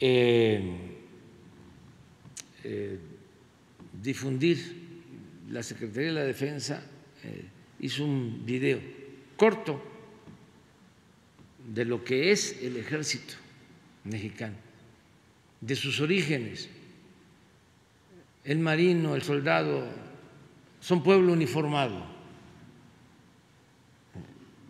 eh, 0.01 0.99
eh, 2.65 2.99
difundir 4.03 4.91
la 5.51 5.63
Secretaría 5.63 6.09
de 6.09 6.15
la 6.15 6.25
Defensa 6.25 6.83
hizo 7.81 8.05
un 8.05 8.43
video 8.45 8.81
corto 9.37 9.83
de 11.67 11.85
lo 11.85 12.05
que 12.05 12.31
es 12.31 12.59
el 12.63 12.77
ejército 12.77 13.35
mexicano, 14.05 14.57
de 15.61 15.77
sus 15.77 16.01
orígenes. 16.01 16.69
El 18.45 18.59
marino, 18.59 19.15
el 19.15 19.23
soldado, 19.23 19.87
son 20.81 21.03
pueblo 21.03 21.33
uniformado, 21.33 22.05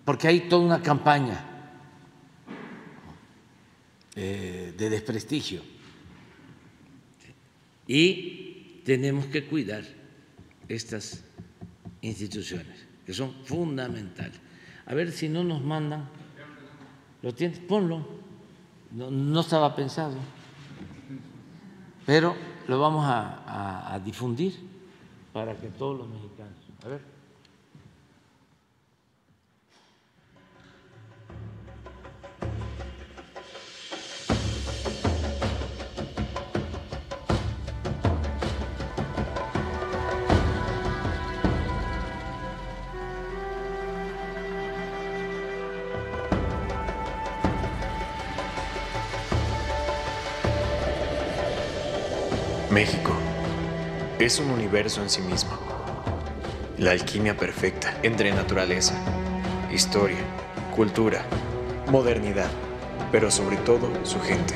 porque 0.05 0.29
hay 0.29 0.41
toda 0.49 0.65
una 0.65 0.83
campaña 0.83 1.47
eh, 4.17 4.75
de 4.77 4.91
desprestigio 4.91 5.63
y 7.87 8.83
tenemos 8.85 9.27
que 9.27 9.45
cuidar 9.45 9.85
estas 10.69 11.23
instituciones 12.03 12.90
que 13.11 13.15
son 13.15 13.33
fundamentales. 13.43 14.41
A 14.87 14.95
ver 14.95 15.11
si 15.11 15.29
no 15.29 15.43
nos 15.43 15.61
mandan, 15.61 16.09
lo 17.23 17.35
tienes, 17.35 17.59
ponlo, 17.59 18.07
no, 18.93 19.41
estaba 19.41 19.75
pensado, 19.75 20.15
pero 22.07 22.37
lo 22.69 22.79
vamos 22.79 23.05
a, 23.05 23.93
a 23.93 23.99
difundir 23.99 24.55
para 25.33 25.57
que 25.57 25.67
todos 25.71 25.99
los 25.99 26.09
mexicanos, 26.09 26.55
a 26.85 26.89
ver. 26.89 27.10
México 52.71 53.11
es 54.21 54.39
un 54.39 54.49
universo 54.49 55.03
en 55.03 55.11
sí 55.11 55.21
mismo. 55.23 55.51
La 56.79 56.93
alquimia 56.93 57.37
perfecta 57.37 57.99
entre 58.05 58.31
naturaleza, 58.31 58.95
historia, 59.73 60.21
cultura, 60.77 61.25
modernidad, 61.89 62.49
pero 63.11 63.29
sobre 63.29 63.57
todo 63.57 63.91
su 64.05 64.21
gente. 64.21 64.55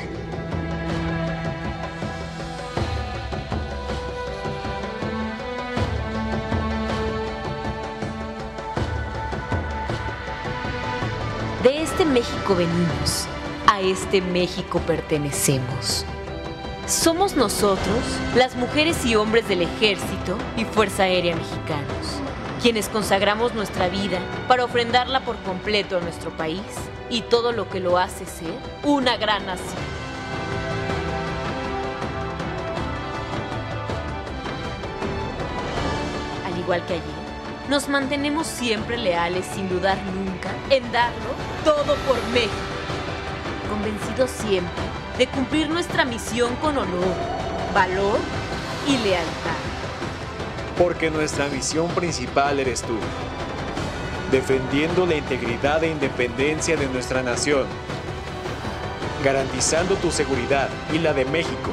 De 11.63 11.81
este 11.83 12.05
México 12.05 12.55
venimos, 12.55 13.27
a 13.67 13.81
este 13.81 14.21
México 14.21 14.79
pertenecemos. 14.87 16.05
Somos 16.87 17.35
nosotros, 17.35 17.97
las 18.35 18.55
mujeres 18.55 19.03
y 19.07 19.15
hombres 19.15 19.47
del 19.47 19.63
Ejército 19.63 20.37
y 20.55 20.65
Fuerza 20.65 21.03
Aérea 21.03 21.35
Mexicanos, 21.35 22.21
quienes 22.61 22.89
consagramos 22.89 23.55
nuestra 23.55 23.87
vida 23.87 24.19
para 24.47 24.65
ofrendarla 24.65 25.21
por 25.21 25.35
completo 25.37 25.97
a 25.97 26.01
nuestro 26.01 26.29
país 26.29 26.61
y 27.09 27.21
todo 27.21 27.53
lo 27.53 27.67
que 27.69 27.79
lo 27.79 27.97
hace 27.97 28.27
ser 28.27 28.53
una 28.83 29.17
gran 29.17 29.47
nación. 29.47 29.65
Al 36.45 36.59
igual 36.59 36.85
que 36.85 36.93
ayer, 36.93 37.03
nos 37.67 37.89
mantenemos 37.89 38.45
siempre 38.45 38.99
leales 38.99 39.47
sin 39.55 39.67
dudar 39.69 39.97
nunca 40.13 40.51
en 40.69 40.91
darlo 40.91 41.33
todo 41.63 41.95
por 42.05 42.23
México, 42.31 42.53
convencidos 43.71 44.29
siempre 44.29 44.84
de 45.17 45.27
cumplir 45.27 45.69
nuestra 45.69 46.03
misión 46.03 46.55
con 46.57 46.77
honor, 46.77 47.15
valor 47.73 48.19
y 48.87 48.97
lealtad. 48.97 49.55
Porque 50.77 51.09
nuestra 51.09 51.47
misión 51.47 51.87
principal 51.89 52.59
eres 52.59 52.81
tú, 52.81 52.97
defendiendo 54.31 55.05
la 55.05 55.15
integridad 55.15 55.83
e 55.83 55.89
independencia 55.89 56.75
de 56.75 56.87
nuestra 56.87 57.23
nación, 57.23 57.65
garantizando 59.23 59.95
tu 59.95 60.11
seguridad 60.11 60.69
y 60.93 60.99
la 60.99 61.13
de 61.13 61.23
México, 61.23 61.71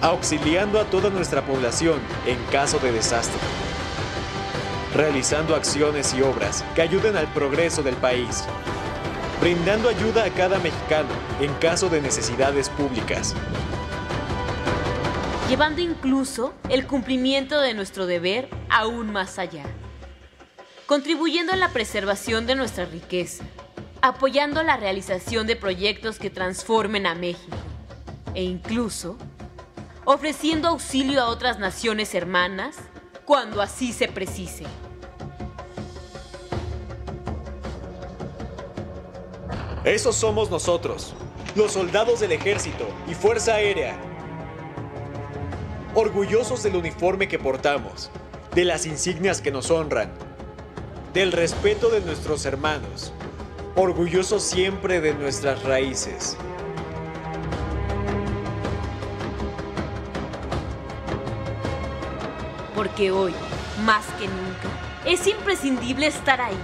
auxiliando 0.00 0.80
a 0.80 0.84
toda 0.84 1.10
nuestra 1.10 1.42
población 1.42 2.00
en 2.26 2.38
caso 2.50 2.78
de 2.78 2.92
desastre, 2.92 3.38
realizando 4.96 5.54
acciones 5.54 6.14
y 6.14 6.22
obras 6.22 6.64
que 6.74 6.80
ayuden 6.80 7.18
al 7.18 7.26
progreso 7.28 7.82
del 7.82 7.96
país 7.96 8.46
brindando 9.40 9.88
ayuda 9.88 10.24
a 10.24 10.30
cada 10.30 10.58
mexicano 10.58 11.08
en 11.40 11.52
caso 11.54 11.88
de 11.88 12.02
necesidades 12.02 12.68
públicas. 12.68 13.34
Llevando 15.48 15.80
incluso 15.80 16.52
el 16.68 16.86
cumplimiento 16.86 17.60
de 17.60 17.72
nuestro 17.72 18.06
deber 18.06 18.50
aún 18.68 19.10
más 19.10 19.38
allá. 19.38 19.64
Contribuyendo 20.86 21.52
a 21.52 21.56
la 21.56 21.70
preservación 21.70 22.46
de 22.46 22.54
nuestra 22.54 22.84
riqueza. 22.84 23.44
Apoyando 24.02 24.62
la 24.62 24.76
realización 24.76 25.46
de 25.46 25.56
proyectos 25.56 26.18
que 26.18 26.30
transformen 26.30 27.06
a 27.06 27.14
México. 27.14 27.56
E 28.34 28.42
incluso 28.42 29.16
ofreciendo 30.04 30.68
auxilio 30.68 31.22
a 31.22 31.28
otras 31.28 31.58
naciones 31.58 32.14
hermanas 32.14 32.76
cuando 33.24 33.62
así 33.62 33.92
se 33.92 34.08
precise. 34.08 34.66
Esos 39.84 40.14
somos 40.14 40.50
nosotros, 40.50 41.14
los 41.54 41.72
soldados 41.72 42.20
del 42.20 42.32
ejército 42.32 42.86
y 43.08 43.14
Fuerza 43.14 43.54
Aérea. 43.54 43.98
Orgullosos 45.94 46.62
del 46.62 46.76
uniforme 46.76 47.28
que 47.28 47.38
portamos, 47.38 48.10
de 48.54 48.66
las 48.66 48.84
insignias 48.84 49.40
que 49.40 49.50
nos 49.50 49.70
honran, 49.70 50.12
del 51.14 51.32
respeto 51.32 51.88
de 51.88 52.02
nuestros 52.02 52.44
hermanos, 52.44 53.14
orgullosos 53.74 54.42
siempre 54.42 55.00
de 55.00 55.14
nuestras 55.14 55.62
raíces. 55.62 56.36
Porque 62.74 63.10
hoy, 63.12 63.32
más 63.86 64.04
que 64.18 64.28
nunca, 64.28 64.68
es 65.06 65.26
imprescindible 65.26 66.06
estar 66.06 66.42
ahí, 66.42 66.58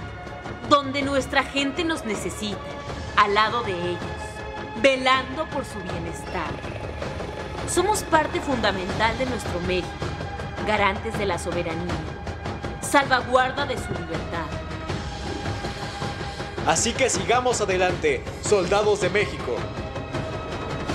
donde 0.69 1.01
nuestra 1.01 1.41
gente 1.41 1.83
nos 1.83 2.05
necesita 2.05 2.57
al 3.17 3.33
lado 3.33 3.63
de 3.63 3.73
ellos, 3.73 3.99
velando 4.81 5.45
por 5.47 5.65
su 5.65 5.79
bienestar. 5.79 6.51
Somos 7.67 8.03
parte 8.03 8.39
fundamental 8.39 9.17
de 9.17 9.25
nuestro 9.25 9.59
México, 9.61 9.87
garantes 10.65 11.17
de 11.17 11.25
la 11.25 11.37
soberanía, 11.37 11.95
salvaguarda 12.81 13.65
de 13.65 13.75
su 13.75 13.91
libertad. 13.93 14.45
Así 16.67 16.93
que 16.93 17.09
sigamos 17.09 17.59
adelante, 17.61 18.23
soldados 18.41 19.01
de 19.01 19.09
México. 19.09 19.55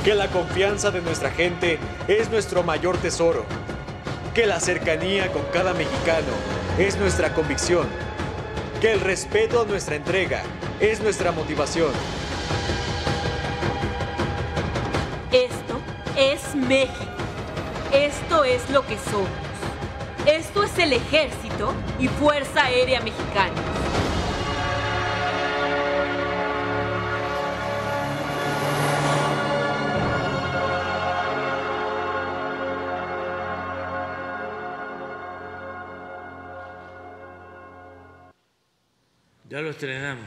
Que 0.04 0.14
la 0.14 0.28
confianza 0.28 0.90
de 0.90 1.00
nuestra 1.00 1.30
gente 1.30 1.78
es 2.08 2.28
nuestro 2.30 2.62
mayor 2.62 2.98
tesoro. 2.98 3.44
Que 4.34 4.46
la 4.46 4.60
cercanía 4.60 5.32
con 5.32 5.42
cada 5.52 5.72
mexicano 5.72 6.32
es 6.78 6.96
nuestra 6.98 7.32
convicción. 7.34 7.86
Que 8.82 8.94
el 8.94 9.00
respeto 9.00 9.62
a 9.62 9.64
nuestra 9.64 9.94
entrega 9.94 10.42
es 10.80 11.00
nuestra 11.00 11.30
motivación. 11.30 11.92
Esto 15.30 15.80
es 16.16 16.56
México. 16.56 17.12
Esto 17.92 18.42
es 18.42 18.68
lo 18.70 18.84
que 18.84 18.98
somos. 18.98 19.28
Esto 20.26 20.64
es 20.64 20.76
el 20.80 20.94
Ejército 20.94 21.72
y 22.00 22.08
Fuerza 22.08 22.64
Aérea 22.64 23.00
Mexicana. 23.02 23.71
Lo 39.62 39.70
estrenamos. 39.70 40.24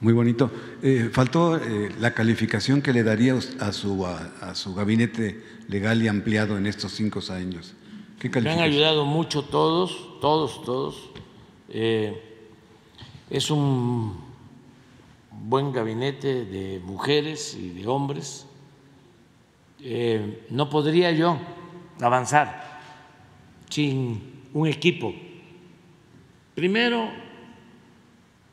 Muy 0.00 0.12
bonito. 0.12 0.50
Eh, 0.82 1.10
faltó 1.12 1.56
eh, 1.56 1.90
la 1.98 2.14
calificación 2.14 2.82
que 2.82 2.92
le 2.92 3.02
daría 3.02 3.36
a 3.58 3.72
su, 3.72 4.06
a, 4.06 4.54
su 4.54 4.74
gabinete 4.74 5.42
legal 5.68 6.00
y 6.02 6.08
ampliado 6.08 6.56
en 6.56 6.66
estos 6.66 6.92
cinco 6.92 7.20
años. 7.30 7.74
¿Qué 8.20 8.28
Me 8.40 8.50
han 8.50 8.60
ayudado 8.60 9.04
mucho 9.04 9.42
todos, 9.42 10.20
todos, 10.20 10.64
todos. 10.64 11.10
Eh, 11.68 12.20
es 13.28 13.50
un 13.50 14.16
buen 15.30 15.72
gabinete 15.72 16.44
de 16.44 16.80
mujeres 16.80 17.54
y 17.54 17.70
de 17.70 17.86
hombres. 17.86 18.46
no 20.50 20.70
podría 20.70 21.12
yo 21.12 21.38
avanzar 22.00 22.80
sin 23.68 24.20
un 24.52 24.66
equipo. 24.66 25.14
Primero, 26.58 27.08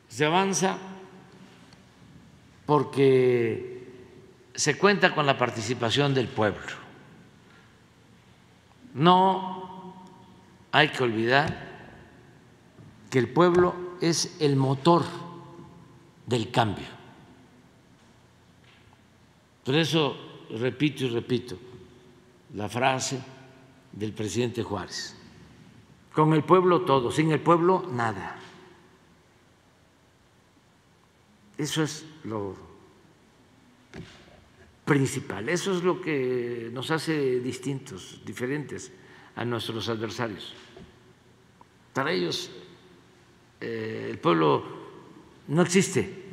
se 0.08 0.26
avanza 0.26 0.78
porque 2.68 3.84
se 4.54 4.78
cuenta 4.78 5.16
con 5.16 5.26
la 5.26 5.40
participación 5.40 6.14
del 6.14 6.28
pueblo. 6.28 6.62
No 8.94 9.96
hay 10.72 10.90
que 10.90 11.02
olvidar 11.02 11.58
que 13.10 13.18
el 13.18 13.28
pueblo 13.28 13.74
es 14.00 14.38
el 14.40 14.56
motor 14.56 15.04
del 16.28 16.52
cambio. 16.52 16.86
Por 19.64 19.74
eso 19.74 20.16
repito 20.52 21.06
y 21.06 21.10
repito 21.10 21.58
la 22.54 22.70
frase 22.70 23.20
del 23.92 24.14
presidente 24.14 24.62
Juárez. 24.62 25.15
Con 26.16 26.34
el 26.34 26.44
pueblo 26.46 26.82
todo, 26.82 27.12
sin 27.12 27.32
el 27.32 27.42
pueblo 27.42 27.86
nada. 27.92 28.40
Eso 31.58 31.84
es 31.84 32.06
lo 32.24 32.56
principal, 34.86 35.50
eso 35.50 35.76
es 35.76 35.84
lo 35.84 36.00
que 36.00 36.70
nos 36.72 36.90
hace 36.92 37.42
distintos, 37.42 38.22
diferentes 38.26 38.94
a 39.36 39.44
nuestros 39.44 39.90
adversarios. 39.90 40.54
Para 41.94 42.14
ellos 42.14 42.50
eh, 43.60 44.08
el 44.12 44.18
pueblo 44.20 44.64
no 45.50 45.62
existe, 45.64 46.24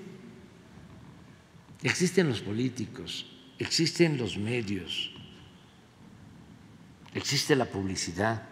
existen 1.83 2.29
los 2.29 2.41
políticos, 2.41 3.27
existen 3.59 4.17
los 4.17 4.39
medios, 4.39 5.13
existe 7.15 7.57
la 7.57 7.65
publicidad, 7.65 8.52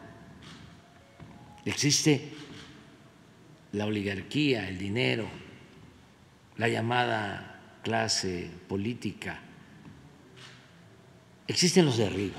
existe 1.65 2.33
la 3.73 3.87
oligarquía, 3.87 4.69
el 4.69 4.79
dinero, 4.79 5.29
la 6.57 6.69
llamada 6.69 7.79
clase 7.83 8.51
política, 8.69 9.41
existen 11.47 11.87
los 11.87 11.97
de 11.97 12.07
arriba. 12.07 12.39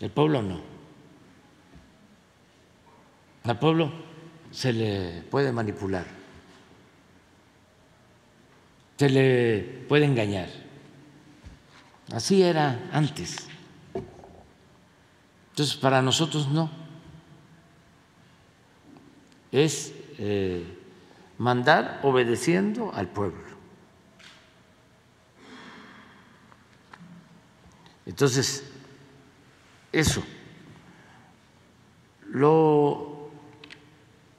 El 0.00 0.10
pueblo 0.10 0.40
no. 0.40 0.62
Al 3.44 3.58
pueblo 3.58 3.92
se 4.50 4.72
le 4.72 5.22
puede 5.30 5.52
manipular, 5.52 6.06
se 8.96 9.10
le 9.10 9.60
puede 9.88 10.04
engañar. 10.04 10.48
Así 12.12 12.42
era 12.42 12.88
antes. 12.92 13.49
Entonces, 15.50 15.76
para 15.76 16.00
nosotros 16.02 16.48
no. 16.48 16.70
Es 19.52 19.92
eh, 20.18 20.64
mandar 21.38 22.00
obedeciendo 22.02 22.92
al 22.94 23.08
pueblo. 23.08 23.50
Entonces, 28.06 28.64
eso. 29.92 30.22
Lo 32.28 33.30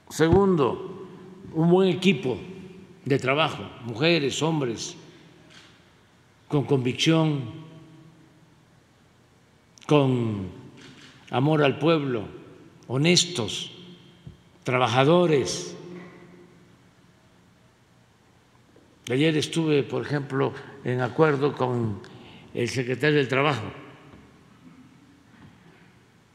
segundo, 0.08 1.08
un 1.52 1.70
buen 1.70 1.88
equipo 1.88 2.38
de 3.04 3.18
trabajo, 3.18 3.62
mujeres, 3.84 4.42
hombres, 4.42 4.96
con 6.48 6.64
convicción, 6.64 7.50
con 9.86 10.61
amor 11.32 11.64
al 11.64 11.78
pueblo, 11.78 12.28
honestos, 12.88 13.72
trabajadores. 14.64 15.74
Ayer 19.10 19.36
estuve, 19.38 19.82
por 19.82 20.02
ejemplo, 20.02 20.52
en 20.84 21.00
acuerdo 21.00 21.54
con 21.54 22.02
el 22.52 22.68
secretario 22.68 23.16
del 23.16 23.28
Trabajo. 23.28 23.64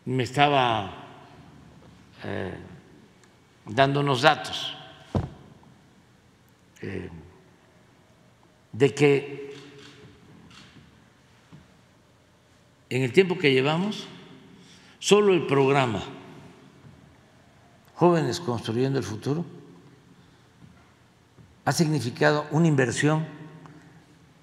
Me 0.05 0.23
estaba 0.23 0.91
eh, 2.23 2.53
dando 3.67 3.99
unos 3.99 4.23
datos 4.23 4.75
eh, 6.81 7.09
de 8.71 8.93
que 8.95 9.53
en 12.89 13.03
el 13.03 13.11
tiempo 13.11 13.37
que 13.37 13.53
llevamos, 13.53 14.07
solo 15.07 15.33
el 15.33 15.47
programa 15.47 16.03
Jóvenes 17.95 18.41
Construyendo 18.41 18.99
el 18.99 19.05
Futuro 19.05 19.45
ha 21.63 21.71
significado 21.71 22.45
una 22.51 22.67
inversión 22.67 23.25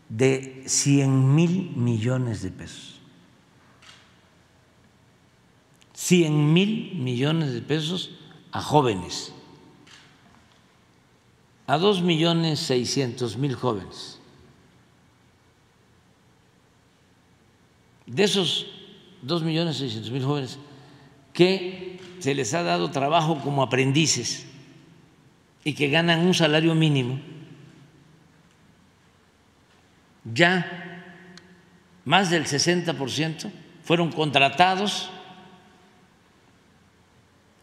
de 0.09 0.63
100 0.65 1.35
mil 1.35 1.77
millones 1.77 2.41
de 2.41 2.51
pesos. 2.51 2.99
100 5.93 6.55
mil 6.55 6.95
millones 6.95 7.53
de 7.53 7.61
pesos 7.61 8.13
a 8.51 8.63
jóvenes, 8.63 9.35
a 11.67 11.77
dos 11.77 12.01
millones 12.01 12.59
seiscientos 12.59 13.37
mil 13.37 13.55
jóvenes. 13.55 14.19
De 18.07 18.25
esos 18.25 18.84
dos 19.27 19.43
millones 19.43 19.77
seiscientos 19.77 20.11
mil 20.11 20.25
jóvenes 20.25 20.59
que 21.33 22.01
se 22.21 22.35
les 22.35 22.55
ha 22.55 22.63
dado 22.63 22.91
trabajo 22.91 23.41
como 23.41 23.63
aprendices 23.63 24.47
y 25.65 25.75
que 25.75 25.89
ganan 25.89 26.21
un 26.21 26.35
salario 26.35 26.75
mínimo, 26.75 27.19
ya 30.33 31.03
más 32.05 32.31
del 32.31 32.45
60% 32.45 33.51
fueron 33.83 34.13
contratados 34.13 35.11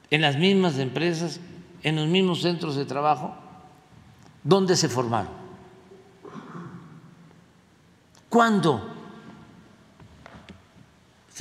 en 0.10 0.22
las 0.22 0.38
mismas 0.38 0.78
empresas, 0.78 1.40
en 1.84 1.96
los 1.96 2.08
mismos 2.08 2.42
centros 2.42 2.76
de 2.76 2.86
trabajo 2.86 3.36
donde 4.44 4.76
se 4.76 4.90
formaron. 4.90 5.32
¿Cuándo 8.30 8.91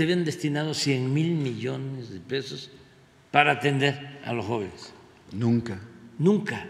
se 0.00 0.04
habían 0.04 0.24
destinado 0.24 0.72
100 0.72 1.12
mil 1.12 1.32
millones 1.32 2.08
de 2.08 2.20
pesos 2.20 2.70
para 3.30 3.52
atender 3.52 4.18
a 4.24 4.32
los 4.32 4.46
jóvenes? 4.46 4.94
Nunca. 5.30 5.78
Nunca, 6.18 6.66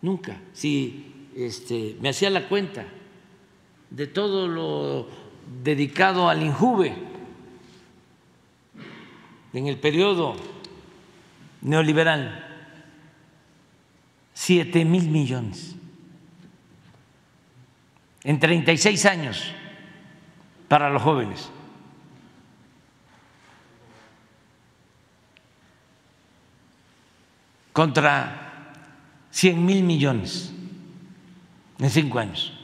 nunca. 0.00 0.40
Si 0.54 1.28
este, 1.36 1.98
me 2.00 2.08
hacía 2.08 2.30
la 2.30 2.48
cuenta 2.48 2.86
de 3.90 4.06
todo 4.06 4.48
lo 4.48 5.08
dedicado 5.62 6.30
al 6.30 6.42
INJUVE 6.42 6.94
en 9.52 9.66
el 9.66 9.76
periodo 9.76 10.36
neoliberal, 11.60 12.46
siete 14.32 14.86
mil 14.86 15.10
millones 15.10 15.76
en 18.24 18.40
36 18.40 19.04
años 19.04 19.52
para 20.66 20.88
los 20.88 21.02
jóvenes. 21.02 21.50
Contra 27.76 28.72
100 29.32 29.66
mil 29.66 29.82
millones 29.82 30.50
en 31.78 31.90
cinco 31.90 32.18
años. 32.18 32.54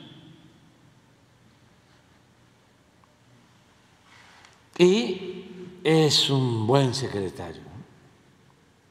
Y 4.78 5.44
es 5.84 6.30
un 6.30 6.66
buen 6.66 6.94
secretario 6.94 7.60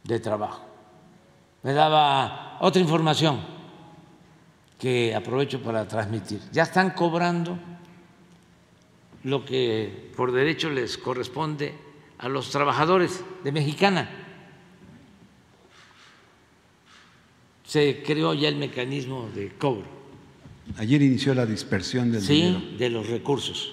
de 0.03 0.19
trabajo. 0.19 0.61
Me 1.63 1.73
daba 1.73 2.59
otra 2.61 2.79
información 2.79 3.41
que 4.77 5.15
aprovecho 5.15 5.59
para 5.63 5.87
transmitir. 5.87 6.39
Ya 6.51 6.61
están 6.61 6.91
cobrando 6.91 7.57
lo 9.23 9.43
que 9.43 10.11
por 10.15 10.31
derecho 10.31 10.69
les 10.69 10.99
corresponde 10.99 11.73
a 12.19 12.29
los 12.29 12.51
trabajadores 12.51 13.23
de 13.43 13.51
Mexicana. 13.51 14.20
Se 17.71 18.03
creó 18.03 18.33
ya 18.33 18.49
el 18.49 18.57
mecanismo 18.57 19.29
de 19.33 19.47
cobro. 19.57 19.87
Ayer 20.75 21.01
inició 21.01 21.33
la 21.33 21.45
dispersión 21.45 22.11
del 22.11 22.27
dinero. 22.27 22.61
De 22.77 22.89
los 22.89 23.07
recursos. 23.07 23.71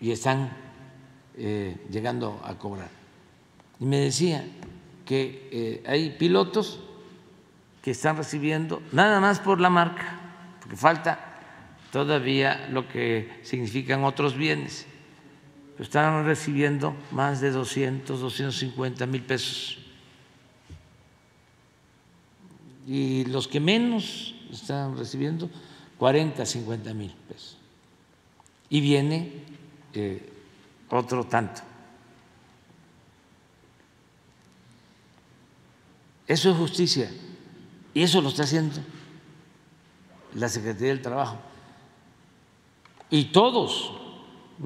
Y 0.00 0.12
están 0.12 0.50
eh, 1.36 1.76
llegando 1.90 2.40
a 2.42 2.56
cobrar. 2.56 2.88
Y 3.78 3.84
me 3.84 3.98
decía 3.98 4.46
que 5.04 5.46
eh, 5.52 5.82
hay 5.86 6.16
pilotos 6.18 6.80
que 7.82 7.90
están 7.90 8.16
recibiendo 8.16 8.80
nada 8.92 9.20
más 9.20 9.38
por 9.38 9.60
la 9.60 9.68
marca, 9.68 10.18
porque 10.60 10.76
falta 10.76 11.38
todavía 11.90 12.66
lo 12.70 12.88
que 12.88 13.28
significan 13.42 14.04
otros 14.04 14.38
bienes, 14.38 14.86
están 15.78 16.24
recibiendo 16.24 16.96
más 17.10 17.42
de 17.42 17.50
200, 17.50 18.18
250 18.18 19.04
mil 19.04 19.20
pesos. 19.20 19.81
Y 22.86 23.24
los 23.26 23.48
que 23.48 23.60
menos 23.60 24.34
están 24.50 24.96
recibiendo, 24.96 25.48
40, 25.98 26.44
50 26.44 26.94
mil 26.94 27.12
pesos. 27.28 27.56
Y 28.68 28.80
viene 28.80 29.32
eh, 29.94 30.32
otro 30.88 31.24
tanto. 31.24 31.62
Eso 36.26 36.50
es 36.50 36.56
justicia. 36.56 37.10
Y 37.94 38.02
eso 38.02 38.20
lo 38.20 38.30
está 38.30 38.44
haciendo 38.44 38.80
la 40.34 40.48
Secretaría 40.48 40.88
del 40.88 41.02
Trabajo. 41.02 41.38
Y 43.10 43.26
todos, 43.26 43.92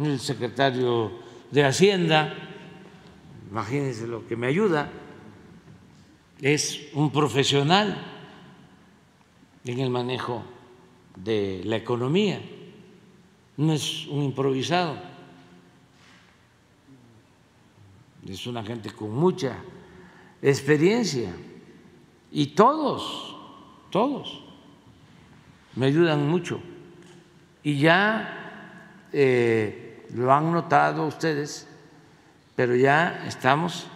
el 0.00 0.20
secretario 0.20 1.10
de 1.50 1.64
Hacienda, 1.64 2.32
imagínense 3.50 4.06
lo 4.06 4.26
que 4.28 4.36
me 4.36 4.46
ayuda, 4.46 4.90
es 6.40 6.88
un 6.92 7.10
profesional 7.10 7.96
en 9.64 9.80
el 9.80 9.90
manejo 9.90 10.44
de 11.16 11.62
la 11.64 11.76
economía, 11.76 12.40
no 13.56 13.72
es 13.72 14.06
un 14.06 14.22
improvisado, 14.22 14.98
es 18.28 18.46
una 18.46 18.62
gente 18.62 18.90
con 18.90 19.12
mucha 19.12 19.56
experiencia 20.42 21.32
y 22.30 22.48
todos, 22.48 23.34
todos 23.90 24.42
me 25.74 25.86
ayudan 25.86 26.28
mucho. 26.28 26.60
Y 27.62 27.78
ya 27.78 29.08
eh, 29.12 30.06
lo 30.14 30.32
han 30.32 30.52
notado 30.52 31.06
ustedes, 31.06 31.68
pero 32.54 32.74
ya 32.76 33.24
estamos 33.26 33.86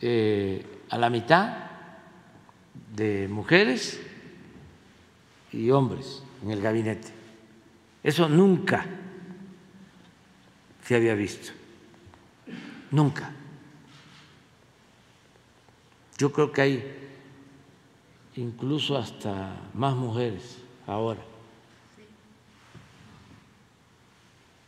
eh, 0.00 0.75
a 0.90 0.98
la 0.98 1.10
mitad 1.10 1.66
de 2.94 3.28
mujeres 3.28 4.00
y 5.52 5.70
hombres 5.70 6.22
en 6.42 6.50
el 6.50 6.60
gabinete. 6.60 7.08
Eso 8.02 8.28
nunca 8.28 8.86
se 10.82 10.94
había 10.94 11.14
visto, 11.14 11.52
nunca. 12.90 13.32
Yo 16.18 16.32
creo 16.32 16.52
que 16.52 16.62
hay 16.62 16.96
incluso 18.36 18.96
hasta 18.96 19.56
más 19.74 19.94
mujeres 19.94 20.58
ahora. 20.86 21.20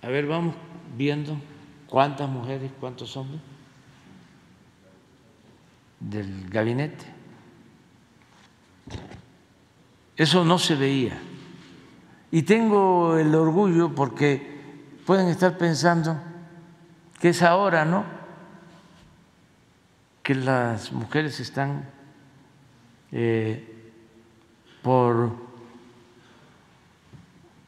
A 0.02 0.08
ver, 0.08 0.26
vamos 0.26 0.54
viendo 0.96 1.36
cuántas 1.86 2.28
mujeres, 2.28 2.70
cuántos 2.80 3.16
hombres 3.16 3.40
del 6.00 6.48
gabinete. 6.48 7.04
Eso 10.16 10.44
no 10.44 10.58
se 10.58 10.74
veía. 10.74 11.18
Y 12.30 12.42
tengo 12.42 13.16
el 13.16 13.34
orgullo 13.34 13.94
porque 13.94 14.58
pueden 15.06 15.28
estar 15.28 15.56
pensando 15.56 16.20
que 17.20 17.30
es 17.30 17.42
ahora, 17.42 17.84
¿no? 17.84 18.04
Que 20.22 20.34
las 20.34 20.92
mujeres 20.92 21.40
están 21.40 21.88
eh, 23.12 23.92
por 24.82 25.32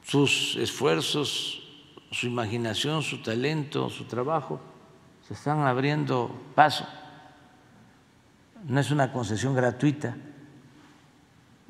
sus 0.05 0.57
esfuerzos, 0.57 1.63
su 2.11 2.27
imaginación, 2.27 3.03
su 3.03 3.23
talento, 3.23 3.89
su 3.89 4.05
trabajo, 4.05 4.61
se 5.27 5.35
están 5.35 5.61
abriendo 5.61 6.37
paso. 6.55 6.85
No 8.67 8.81
es 8.81 8.91
una 8.91 9.13
concesión 9.13 9.55
gratuita. 9.55 10.17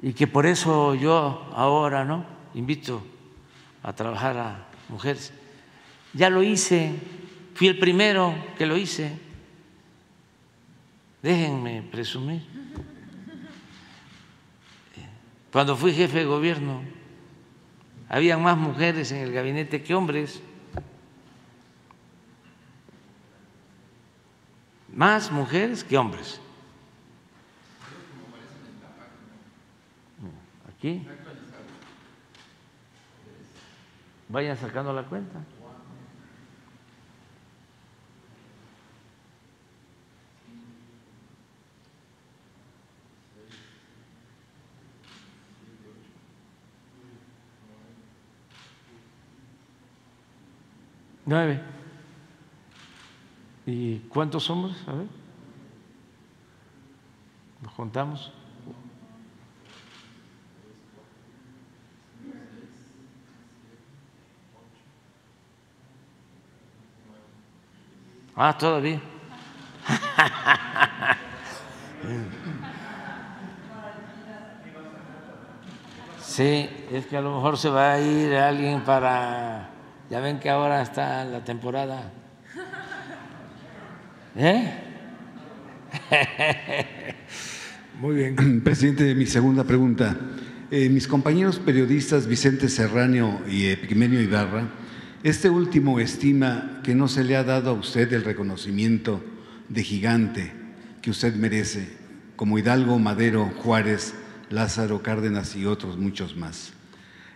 Y 0.02 0.12
que 0.12 0.26
por 0.26 0.46
eso 0.46 0.94
yo 0.94 1.50
ahora 1.54 2.04
no 2.04 2.24
invito 2.54 3.02
a 3.82 3.92
trabajar 3.92 4.36
a 4.38 4.66
mujeres. 4.88 5.32
Ya 6.12 6.30
lo 6.30 6.42
hice, 6.42 6.94
fui 7.54 7.68
el 7.68 7.78
primero 7.78 8.34
que 8.56 8.66
lo 8.66 8.76
hice. 8.76 9.18
Déjenme 11.22 11.82
presumir. 11.82 12.46
Cuando 15.52 15.76
fui 15.76 15.92
jefe 15.92 16.18
de 16.18 16.24
gobierno, 16.24 16.82
había 18.08 18.38
más 18.38 18.56
mujeres 18.56 19.12
en 19.12 19.18
el 19.18 19.32
gabinete 19.32 19.82
que 19.82 19.94
hombres. 19.94 20.40
Más 24.92 25.30
mujeres 25.30 25.84
que 25.84 25.98
hombres. 25.98 26.40
Aquí. 30.80 31.06
Vayan 34.30 34.56
sacando 34.56 34.94
la 34.94 35.02
cuenta. 35.02 35.38
Nueve. 51.26 51.60
¿Y 53.66 53.98
cuántos 54.08 54.44
somos? 54.44 54.72
A 54.88 54.94
ver. 54.94 55.06
Nos 57.60 57.74
contamos. 57.74 58.39
Ah, 68.42 68.56
todavía. 68.56 68.98
Sí, 76.22 76.70
es 76.90 77.04
que 77.04 77.18
a 77.18 77.20
lo 77.20 77.34
mejor 77.34 77.58
se 77.58 77.68
va 77.68 77.92
a 77.92 78.00
ir 78.00 78.34
alguien 78.34 78.80
para 78.80 79.68
ya 80.08 80.20
ven 80.20 80.40
que 80.40 80.48
ahora 80.48 80.80
está 80.80 81.22
la 81.26 81.44
temporada. 81.44 82.10
¿Eh? 84.34 84.72
Muy 88.00 88.14
bien. 88.14 88.62
Presidente, 88.64 89.14
mi 89.14 89.26
segunda 89.26 89.64
pregunta. 89.64 90.16
Eh, 90.70 90.88
mis 90.88 91.06
compañeros 91.06 91.58
periodistas 91.58 92.26
Vicente 92.26 92.70
Serrano 92.70 93.42
y 93.46 93.66
Epimenio 93.66 94.18
Ibarra, 94.18 94.66
este 95.22 95.50
último 95.50 96.00
estima 96.00 96.80
que 96.82 96.94
no 96.94 97.06
se 97.06 97.24
le 97.24 97.36
ha 97.36 97.44
dado 97.44 97.70
a 97.70 97.74
usted 97.74 98.12
el 98.12 98.24
reconocimiento 98.24 99.22
de 99.68 99.84
gigante 99.84 100.52
que 101.02 101.10
usted 101.10 101.34
merece, 101.34 101.88
como 102.36 102.58
Hidalgo, 102.58 102.98
Madero, 102.98 103.52
Juárez, 103.56 104.14
Lázaro 104.48 105.02
Cárdenas 105.02 105.56
y 105.56 105.66
otros 105.66 105.98
muchos 105.98 106.36
más. 106.36 106.72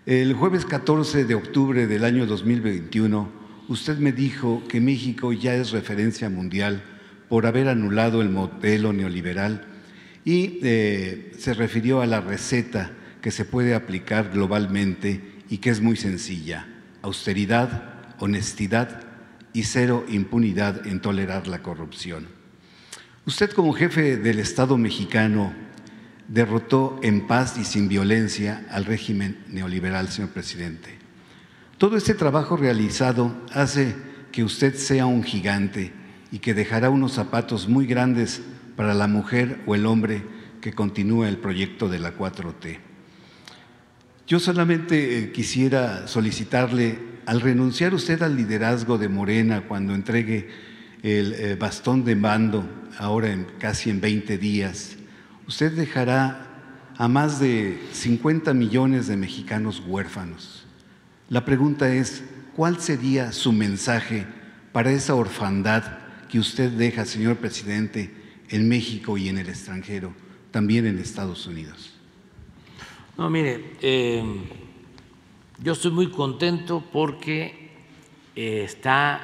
El 0.07 0.35
jueves 0.35 0.65
14 0.65 1.25
de 1.25 1.35
octubre 1.35 1.87
del 1.87 2.05
año 2.05 2.27
2021, 2.27 3.29
usted 3.69 3.99
me 3.99 4.13
dijo 4.13 4.63
que 4.69 4.81
México 4.81 5.33
ya 5.33 5.55
es 5.55 5.71
referencia 5.71 6.29
mundial 6.29 6.83
por 7.29 7.47
haber 7.47 7.69
anulado 7.69 8.21
el 8.21 8.29
modelo 8.29 8.93
neoliberal 8.93 9.67
y 10.25 10.59
eh, 10.63 11.33
se 11.39 11.55
refirió 11.55 12.01
a 12.01 12.07
la 12.07 12.21
receta 12.21 12.93
que 13.21 13.31
se 13.31 13.45
puede 13.45 13.75
aplicar 13.75 14.31
globalmente 14.31 15.21
y 15.49 15.59
que 15.59 15.71
es 15.71 15.81
muy 15.81 15.97
sencilla, 15.97 16.67
austeridad, 17.05 18.15
honestidad 18.19 19.03
y 19.53 19.65
cero 19.65 20.07
impunidad 20.09 20.87
en 20.87 21.01
tolerar 21.01 21.47
la 21.47 21.63
corrupción. 21.63 22.27
Usted 23.27 23.51
como 23.53 23.75
jefe 23.75 24.17
del 24.17 24.39
Estado 24.39 24.79
mexicano 24.79 25.53
derrotó 26.29 26.99
en 27.03 27.27
paz 27.27 27.59
y 27.59 27.65
sin 27.65 27.89
violencia 27.89 28.67
al 28.71 28.87
régimen 28.87 29.45
neoliberal, 29.49 30.09
señor 30.09 30.31
presidente. 30.31 30.99
Todo 31.77 31.99
este 31.99 32.15
trabajo 32.15 32.57
realizado 32.57 33.37
hace 33.53 33.95
que 34.33 34.43
usted 34.43 34.75
sea 34.75 35.05
un 35.05 35.23
gigante 35.23 35.93
y 36.33 36.39
que 36.39 36.55
dejará 36.55 36.89
unos 36.89 37.13
zapatos 37.13 37.69
muy 37.69 37.87
grandes 37.87 38.41
para 38.77 38.95
la 38.95 39.09
mujer 39.09 39.61
o 39.67 39.75
el 39.75 39.85
hombre 39.85 40.23
que 40.63 40.73
continúe 40.73 41.25
el 41.25 41.37
proyecto 41.37 41.91
de 41.91 41.99
la 41.99 42.17
4T. 42.17 42.94
Yo 44.27 44.41
solamente 44.41 45.19
eh, 45.19 45.33
quisiera 45.33 46.09
solicitarle, 46.09 46.99
al 47.27 47.43
renunciar 47.43 47.93
usted 47.93 48.23
al 48.23 48.37
liderazgo 48.37 48.97
de 48.97 49.11
Morena 49.11 49.67
cuando 49.69 49.95
entregue 49.95 50.49
el 51.03 51.35
eh, 51.35 51.57
bastón 51.57 52.05
de 52.05 52.17
mando, 52.17 52.65
ahora 52.99 53.31
en 53.31 53.47
casi 53.59 53.91
en 53.91 54.01
20 54.01 54.39
días, 54.39 54.97
usted 55.47 55.73
dejará 55.73 56.47
a 56.97 57.07
más 57.07 57.39
de 57.39 57.79
50 57.93 58.55
millones 58.55 59.09
de 59.09 59.19
mexicanos 59.19 59.83
huérfanos. 59.87 60.65
La 61.29 61.45
pregunta 61.45 61.93
es, 61.93 62.25
¿cuál 62.57 62.81
sería 62.81 63.31
su 63.31 63.53
mensaje 63.53 64.27
para 64.73 64.91
esa 64.91 65.15
orfandad 65.15 65.99
que 66.31 66.39
usted 66.39 66.71
deja, 66.71 67.05
señor 67.05 67.37
presidente, 67.37 68.15
en 68.49 68.69
México 68.69 69.19
y 69.19 69.29
en 69.29 69.37
el 69.37 69.51
extranjero, 69.51 70.15
también 70.51 70.87
en 70.87 70.99
Estados 70.99 71.47
Unidos? 71.47 71.94
No, 73.17 73.31
mire, 73.31 73.77
eh, 73.81 74.25
yo 75.63 75.73
estoy 75.73 75.93
muy 75.93 76.11
contento 76.11 76.83
porque 76.93 77.71
eh, 78.35 78.63
está 78.65 79.21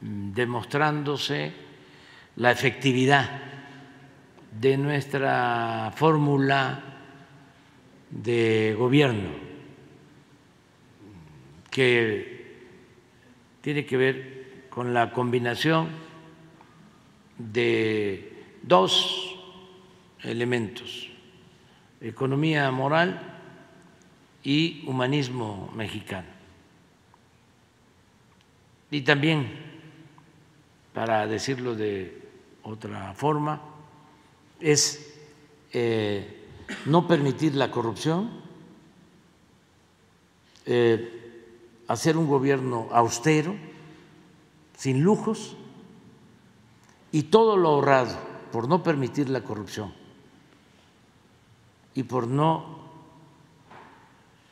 mm, 0.00 0.32
demostrándose 0.32 1.52
la 2.36 2.50
efectividad 2.50 3.30
de 4.60 4.76
nuestra 4.76 5.92
fórmula 5.96 6.82
de 8.10 8.76
gobierno 8.78 9.30
que 11.70 12.42
tiene 13.62 13.86
que 13.86 13.96
ver 13.96 14.66
con 14.68 14.92
la 14.92 15.12
combinación 15.12 15.88
de 17.38 18.32
dos 18.62 19.38
elementos, 20.22 21.11
economía 22.02 22.70
moral 22.70 23.20
y 24.42 24.84
humanismo 24.86 25.70
mexicano. 25.74 26.28
Y 28.90 29.02
también, 29.02 29.48
para 30.92 31.26
decirlo 31.26 31.74
de 31.74 32.20
otra 32.64 33.14
forma, 33.14 33.62
es 34.60 35.14
eh, 35.72 36.44
no 36.86 37.06
permitir 37.06 37.54
la 37.54 37.70
corrupción, 37.70 38.42
eh, 40.66 41.38
hacer 41.88 42.16
un 42.16 42.26
gobierno 42.26 42.88
austero, 42.92 43.54
sin 44.76 45.02
lujos, 45.02 45.56
y 47.12 47.24
todo 47.24 47.56
lo 47.56 47.68
ahorrado 47.68 48.18
por 48.50 48.68
no 48.68 48.82
permitir 48.82 49.28
la 49.28 49.42
corrupción 49.42 50.01
y 51.94 52.02
por 52.02 52.26
no 52.26 52.80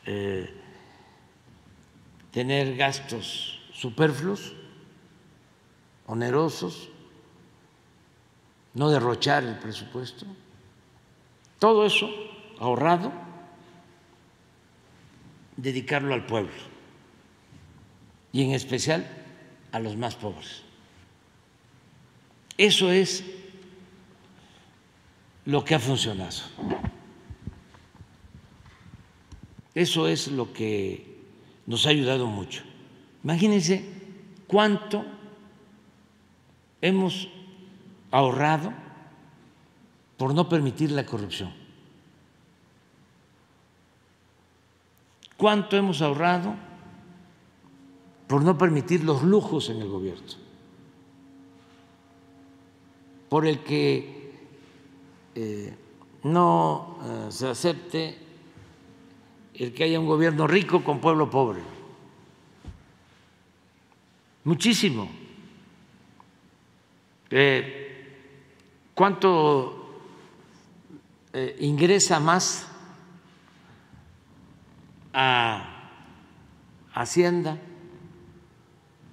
eh, 0.06 0.52
tener 2.30 2.76
gastos 2.76 3.60
superfluos, 3.72 4.54
onerosos, 6.06 6.90
no 8.74 8.90
derrochar 8.90 9.44
el 9.44 9.58
presupuesto, 9.58 10.26
todo 11.58 11.86
eso 11.86 12.08
ahorrado, 12.58 13.12
dedicarlo 15.56 16.14
al 16.14 16.26
pueblo 16.26 16.52
y 18.32 18.44
en 18.44 18.52
especial 18.52 19.06
a 19.72 19.80
los 19.80 19.96
más 19.96 20.14
pobres. 20.14 20.62
Eso 22.56 22.90
es 22.92 23.24
lo 25.46 25.64
que 25.64 25.74
ha 25.74 25.78
funcionado. 25.78 26.42
Eso 29.74 30.09
es 30.09 30.28
lo 30.28 30.52
que 30.52 31.06
nos 31.66 31.86
ha 31.86 31.90
ayudado 31.90 32.26
mucho. 32.26 32.62
Imagínense 33.22 33.84
cuánto 34.47 35.05
hemos 36.80 37.28
ahorrado 38.10 38.72
por 40.16 40.34
no 40.34 40.48
permitir 40.48 40.90
la 40.90 41.06
corrupción. 41.06 41.52
¿Cuánto 45.36 45.76
hemos 45.76 46.02
ahorrado 46.02 46.55
por 48.26 48.42
no 48.42 48.59
permitir 48.59 49.05
los 49.05 49.22
lujos 49.22 49.70
en 49.70 49.80
el 49.80 49.88
gobierno? 49.88 50.26
Por 53.28 53.47
el 53.47 53.60
que 53.60 54.34
eh, 55.34 55.74
no 56.24 56.98
eh, 57.02 57.26
se 57.30 57.48
acepte 57.48 58.30
el 59.55 59.72
que 59.72 59.85
haya 59.85 60.01
un 60.01 60.06
gobierno 60.06 60.47
rico 60.47 60.82
con 60.82 61.01
pueblo 61.01 61.28
pobre. 61.28 61.60
Muchísimo. 64.44 65.10
Eh, 67.31 67.81
¿Cuánto 68.94 70.02
eh, 71.32 71.56
ingresa 71.60 72.20
más 72.20 72.66
a 75.12 75.93
Hacienda? 76.93 77.59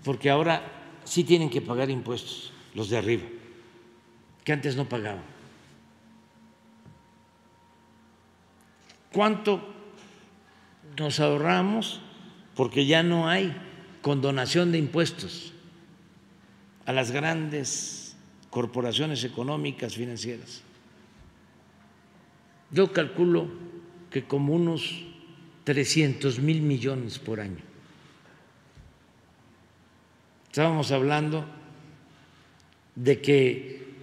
Porque 0.04 0.30
ahora 0.30 1.00
sí 1.04 1.24
tienen 1.24 1.50
que 1.50 1.62
pagar 1.62 1.90
impuestos 1.90 2.54
los 2.74 2.90
de 2.90 2.98
arriba, 2.98 3.24
que 4.44 4.54
antes 4.54 4.76
no 4.76 4.86
pagaban. 4.86 5.24
¿Cuánto 9.12 9.77
nos 10.98 11.20
ahorramos? 11.20 12.02
Porque 12.56 12.86
ya 12.86 13.04
no 13.04 13.30
hay 13.30 13.56
condonación 14.02 14.72
de 14.72 14.80
impuestos 14.80 15.54
a 16.86 16.94
las 16.94 17.12
grandes 17.12 18.16
corporaciones 18.50 19.24
económicas, 19.24 19.96
financieras. 19.96 20.64
Yo 22.72 22.92
calculo 22.92 23.48
que 24.10 24.24
como 24.24 24.54
unos 24.54 25.06
300 25.64 26.40
mil 26.40 26.62
millones 26.62 27.20
por 27.20 27.40
año. 27.40 27.62
Estábamos 30.46 30.92
hablando 30.92 31.46
de 32.96 33.22
que 33.22 33.94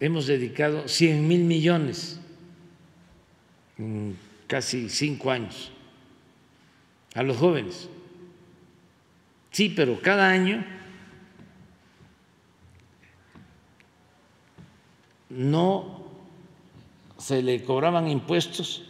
hemos 0.00 0.26
dedicado 0.26 0.88
100 0.88 1.26
mil 1.26 1.44
millones 1.44 2.20
en 3.78 4.16
casi 4.48 4.90
cinco 4.90 5.30
años 5.30 5.72
a 7.14 7.22
los 7.22 7.36
jóvenes. 7.36 7.88
Sí, 9.50 9.72
pero 9.74 10.00
cada 10.00 10.28
año 10.28 10.64
no 15.28 16.02
se 17.18 17.42
le 17.42 17.62
cobraban 17.64 18.08
impuestos 18.08 18.84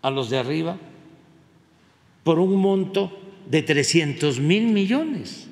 a 0.00 0.10
los 0.10 0.30
de 0.30 0.38
arriba 0.38 0.76
por 2.24 2.38
un 2.38 2.56
monto 2.56 3.18
de 3.48 3.62
300 3.62 4.38
mil 4.40 4.72
millones. 4.72 5.48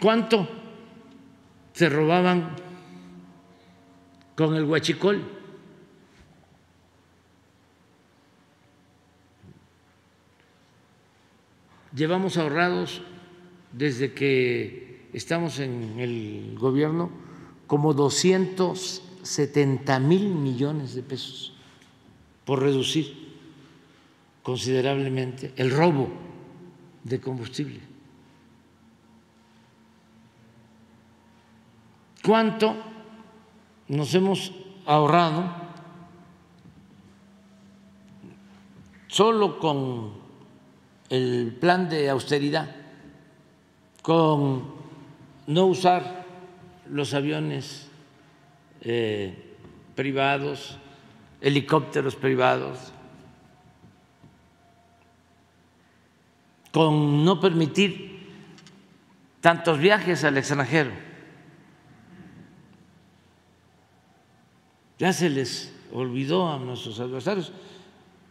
¿Cuánto 0.00 0.48
se 1.72 1.88
robaban 1.88 2.56
con 4.34 4.54
el 4.56 4.64
huachicol? 4.64 5.41
Llevamos 11.94 12.38
ahorrados 12.38 13.02
desde 13.72 14.12
que 14.12 15.08
estamos 15.12 15.58
en 15.58 15.98
el 15.98 16.56
gobierno 16.58 17.10
como 17.66 17.92
270 17.92 19.98
mil 19.98 20.34
millones 20.34 20.94
de 20.94 21.02
pesos 21.02 21.54
por 22.44 22.60
reducir 22.60 23.32
considerablemente 24.42 25.52
el 25.56 25.70
robo 25.70 26.08
de 27.04 27.20
combustible. 27.20 27.80
¿Cuánto 32.24 32.76
nos 33.88 34.14
hemos 34.14 34.52
ahorrado 34.86 35.44
solo 39.08 39.58
con 39.58 40.21
el 41.12 41.56
plan 41.60 41.88
de 41.88 42.08
austeridad? 42.10 42.82
con 44.02 44.64
no 45.46 45.66
usar 45.66 46.26
los 46.90 47.14
aviones 47.14 47.88
eh, 48.82 49.56
privados, 49.94 50.76
helicópteros 51.40 52.16
privados, 52.16 52.92
con 56.72 57.24
no 57.24 57.40
permitir 57.40 58.28
tantos 59.40 59.78
viajes 59.78 60.24
al 60.24 60.36
extranjero. 60.36 60.90
Ya 64.98 65.12
se 65.12 65.30
les 65.30 65.72
olvidó 65.92 66.52
a 66.52 66.58
nuestros 66.58 66.98
adversarios, 66.98 67.52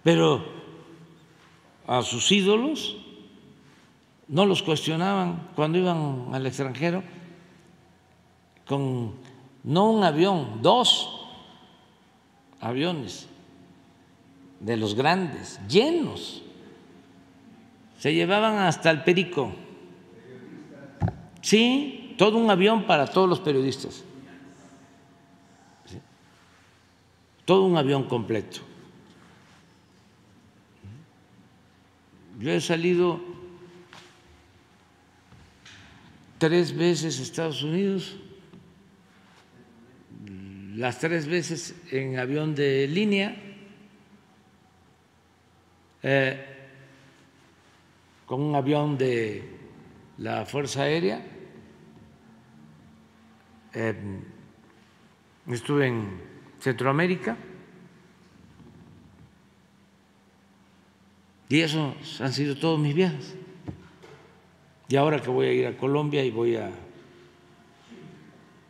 pero 0.04 0.61
a 1.92 2.04
sus 2.04 2.32
ídolos 2.32 2.96
no 4.30 4.46
los 4.46 4.64
cuestionaban 4.64 5.50
cuando 5.58 5.78
iban 5.78 6.28
al 6.32 6.46
extranjero 6.46 7.04
con 8.66 9.16
no 9.66 9.92
un 9.92 10.02
avión, 10.02 10.62
dos 10.62 11.28
aviones 12.62 13.28
de 14.62 14.78
los 14.78 14.96
grandes, 14.96 15.60
llenos 15.68 16.44
Se 18.00 18.14
llevaban 18.14 18.58
hasta 18.60 18.90
el 18.90 19.04
perico. 19.04 19.52
Sí, 21.42 22.16
todo 22.18 22.38
un 22.38 22.50
avión 22.50 22.88
para 22.88 23.06
todos 23.06 23.28
los 23.28 23.42
periodistas. 23.42 24.04
Todo 27.46 27.64
un 27.64 27.78
avión 27.78 28.06
completo. 28.06 28.71
Yo 32.42 32.50
he 32.50 32.60
salido 32.60 33.22
tres 36.40 36.76
veces 36.76 37.20
a 37.20 37.22
Estados 37.22 37.62
Unidos, 37.62 38.18
las 40.76 40.98
tres 40.98 41.28
veces 41.28 41.76
en 41.92 42.18
avión 42.18 42.56
de 42.56 42.88
línea, 42.88 43.36
eh, 46.02 46.44
con 48.26 48.42
un 48.42 48.56
avión 48.56 48.98
de 48.98 49.44
la 50.18 50.44
Fuerza 50.48 50.82
Aérea. 50.82 51.24
Eh, 53.76 53.96
estuve 55.46 55.86
en 55.86 56.20
Centroamérica. 56.60 57.38
Y 61.52 61.60
esos 61.60 62.22
han 62.22 62.32
sido 62.32 62.56
todos 62.56 62.80
mis 62.80 62.96
viajes. 62.96 63.36
Y 64.88 64.96
ahora 64.96 65.22
que 65.22 65.30
voy 65.30 65.48
a 65.48 65.52
ir 65.52 65.68
a 65.68 65.76
Colombia 65.76 66.24
y 66.24 66.32
voy 66.32 66.56
a, 66.56 66.72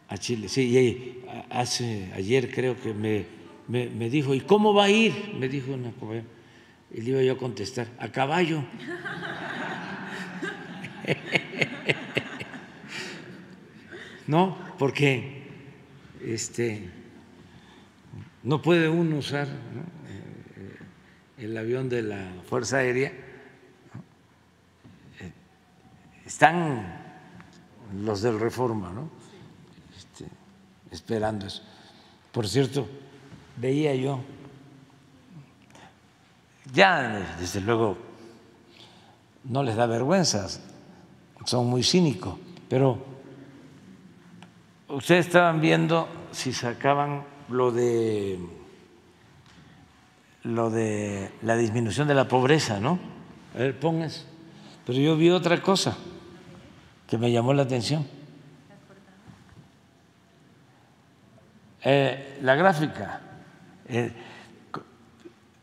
a 0.08 0.18
Chile. 0.18 0.50
Sí, 0.50 1.22
hace, 1.52 2.12
ayer 2.16 2.52
creo 2.52 2.76
que 2.82 2.92
me, 2.92 3.28
me, 3.68 4.10
dijo, 4.10 4.34
¿y 4.34 4.40
cómo 4.40 4.74
va 4.74 4.86
a 4.86 4.90
ir? 4.90 5.36
Me 5.38 5.48
dijo 5.48 5.74
una 5.74 5.94
Y 6.92 7.02
le 7.02 7.12
iba 7.12 7.22
yo 7.22 7.34
a 7.34 7.38
contestar, 7.38 7.88
a 8.00 8.12
caballo. 8.12 8.64
no, 14.26 14.58
porque 14.80 15.44
este, 16.26 16.90
no 18.42 18.60
puede 18.64 18.90
uno 18.90 19.18
usar 19.18 19.48
el 21.42 21.58
avión 21.58 21.90
de 21.90 22.04
la 22.04 22.34
Fuerza 22.48 22.78
Aérea 22.78 23.12
están 26.24 26.86
los 28.04 28.22
del 28.22 28.40
Reforma, 28.40 28.92
¿no? 28.92 29.10
Este, 29.98 30.26
esperando 30.92 31.48
eso. 31.48 31.64
Por 32.32 32.48
cierto, 32.48 32.88
veía 33.58 33.96
yo, 33.96 34.22
ya 36.72 37.36
desde 37.40 37.60
luego 37.60 37.98
no 39.44 39.64
les 39.64 39.76
da 39.76 39.88
vergüenza, 39.88 40.48
son 41.46 41.66
muy 41.66 41.84
cínicos, 41.84 42.38
pero 42.70 43.04
ustedes 44.90 45.26
estaban 45.26 45.60
viendo 45.60 46.08
si 46.32 46.54
sacaban 46.54 47.26
lo 47.50 47.72
de 47.72 48.61
lo 50.44 50.70
de 50.70 51.32
la 51.42 51.56
disminución 51.56 52.08
de 52.08 52.16
la 52.16 52.28
pobreza, 52.28 52.80
¿no? 52.80 53.00
A 53.56 53.60
ver, 53.60 53.80
pongas. 53.80 54.26
Pero 54.86 55.00
yo 55.00 55.16
vi 55.16 55.30
otra 55.30 55.62
cosa 55.62 55.98
que 57.08 57.18
me 57.18 57.32
llamó 57.32 57.54
la 57.54 57.64
atención. 57.64 58.08
Eh, 61.84 62.40
la 62.42 62.56
gráfica 62.56 63.22
eh, 63.88 64.12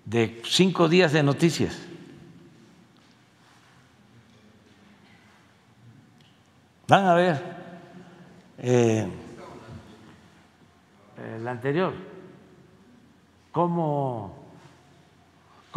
de 0.05 0.43
cinco 0.45 0.89
días 0.89 1.13
de 1.13 1.23
noticias. 1.23 1.77
Van 6.89 7.05
a 7.05 7.15
ver 7.15 7.43
eh, 8.59 9.07
la 11.43 11.51
anterior, 11.51 11.93
cómo, 13.53 14.38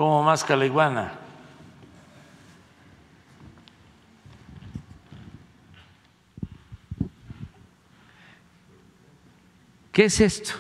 cómo 0.01 0.23
más 0.23 0.43
la 0.49 0.65
iguana. 0.65 1.13
¿Qué 9.91 10.05
es 10.05 10.19
esto? 10.19 10.53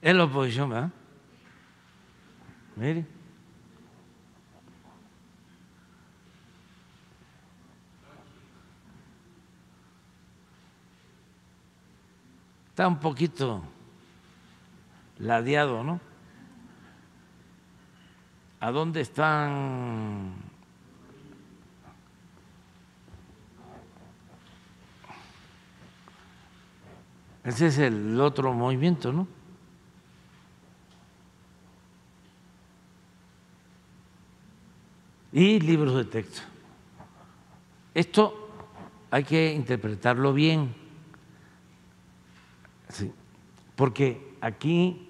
Es 0.00 0.14
la 0.14 0.22
oposición, 0.22 0.70
¿verdad? 0.70 0.90
Mire. 2.76 3.11
Está 12.82 12.88
un 12.88 12.98
poquito 12.98 13.62
ladeado, 15.20 15.84
¿no? 15.84 16.00
¿A 18.58 18.72
dónde 18.72 19.02
están 19.02 20.32
Ese 27.44 27.68
es 27.68 27.78
el 27.78 28.20
otro 28.20 28.52
movimiento, 28.52 29.12
¿no? 29.12 29.28
Y 35.30 35.60
libros 35.60 35.94
de 35.94 36.04
texto. 36.06 36.42
Esto 37.94 38.50
hay 39.12 39.22
que 39.22 39.52
interpretarlo 39.52 40.32
bien, 40.32 40.81
porque 43.76 44.36
aquí 44.40 45.08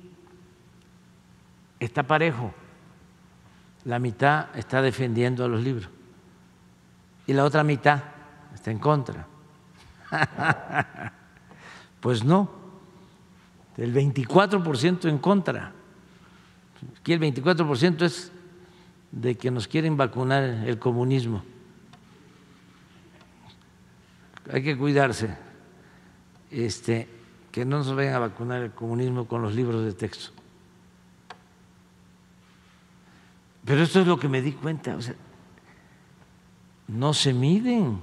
está 1.81 2.03
parejo 2.05 2.55
la 3.85 3.99
mitad 3.99 4.57
está 4.57 4.81
defendiendo 4.81 5.45
a 5.45 5.49
los 5.49 5.63
libros 5.63 5.89
y 7.27 7.33
la 7.33 7.45
otra 7.45 7.65
mitad 7.65 8.03
está 8.55 8.71
en 8.71 8.79
contra. 8.79 9.27
Pues 12.01 12.25
no, 12.25 12.51
el 13.77 13.95
24% 13.95 15.09
en 15.09 15.19
contra. 15.19 15.73
Aquí 16.99 17.13
el 17.13 17.21
24% 17.21 18.03
es 18.03 18.33
de 19.13 19.37
que 19.37 19.53
nos 19.53 19.69
quieren 19.69 19.97
vacunar 19.97 20.43
el 20.43 20.81
comunismo. 20.81 21.45
Hay 24.53 24.65
que 24.65 24.77
cuidarse, 24.77 25.37
este, 26.51 27.07
que 27.53 27.67
no 27.67 27.79
nos 27.79 27.95
vayan 27.95 28.15
a 28.15 28.19
vacunar 28.19 28.63
el 28.63 28.73
comunismo 28.73 29.27
con 29.27 29.43
los 29.43 29.55
libros 29.55 29.85
de 29.85 29.93
texto. 29.93 30.33
Pero 33.65 33.83
esto 33.83 34.01
es 34.01 34.07
lo 34.07 34.19
que 34.19 34.29
me 34.29 34.41
di 34.41 34.53
cuenta, 34.53 34.97
no 36.89 37.15
se 37.15 37.33
miden. 37.33 38.03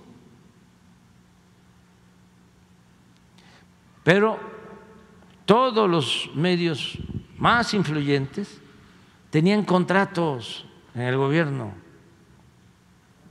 Pero 4.03 4.39
todos 5.45 5.89
los 5.89 6.30
medios 6.35 6.97
más 7.38 7.73
influyentes 7.73 8.61
tenían 9.31 9.65
contratos 9.65 10.65
en 10.93 11.01
el 11.01 11.17
gobierno 11.17 11.73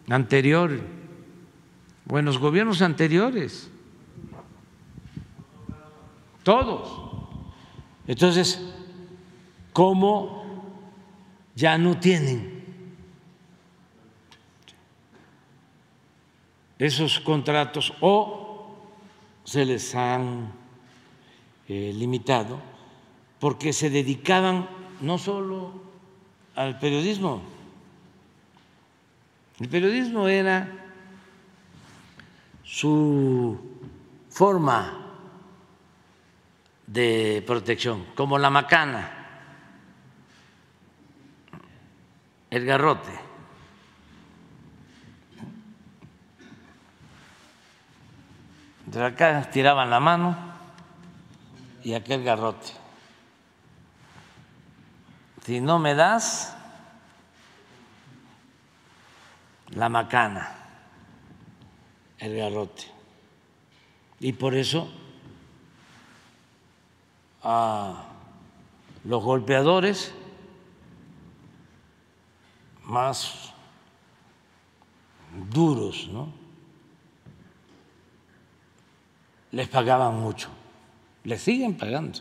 anterior, 0.08 0.80
o 2.10 2.18
en 2.18 2.24
los 2.24 2.38
gobiernos 2.38 2.82
anteriores, 2.82 3.70
todos. 6.48 6.88
Entonces, 8.06 8.58
¿cómo 9.74 10.42
ya 11.54 11.76
no 11.76 12.00
tienen 12.00 12.64
esos 16.78 17.20
contratos 17.20 17.92
o 18.00 18.78
se 19.44 19.66
les 19.66 19.94
han 19.94 20.50
eh, 21.68 21.92
limitado 21.94 22.58
porque 23.40 23.74
se 23.74 23.90
dedicaban 23.90 24.70
no 25.02 25.18
solo 25.18 25.72
al 26.54 26.78
periodismo, 26.78 27.42
el 29.60 29.68
periodismo 29.68 30.28
era 30.28 30.66
su 32.62 33.58
forma 34.30 35.07
de 36.88 37.44
protección, 37.46 38.04
como 38.16 38.36
la 38.38 38.50
macana. 38.50 39.18
el 42.50 42.64
garrote. 42.64 43.10
Pero 48.90 49.06
acá 49.06 49.50
tiraban 49.50 49.90
la 49.90 50.00
mano 50.00 50.36
y 51.84 51.94
aquel 51.94 52.24
garrote. 52.24 52.72
Si 55.44 55.60
no 55.60 55.78
me 55.78 55.94
das 55.94 56.56
la 59.68 59.88
macana, 59.88 60.54
el 62.18 62.36
garrote. 62.36 62.84
Y 64.20 64.32
por 64.32 64.54
eso 64.54 64.90
a 67.50 68.04
los 69.04 69.24
golpeadores 69.24 70.12
más 72.84 73.54
duros, 75.50 76.10
¿no? 76.12 76.30
Les 79.50 79.66
pagaban 79.66 80.20
mucho, 80.20 80.50
les 81.24 81.40
siguen 81.40 81.74
pagando. 81.74 82.18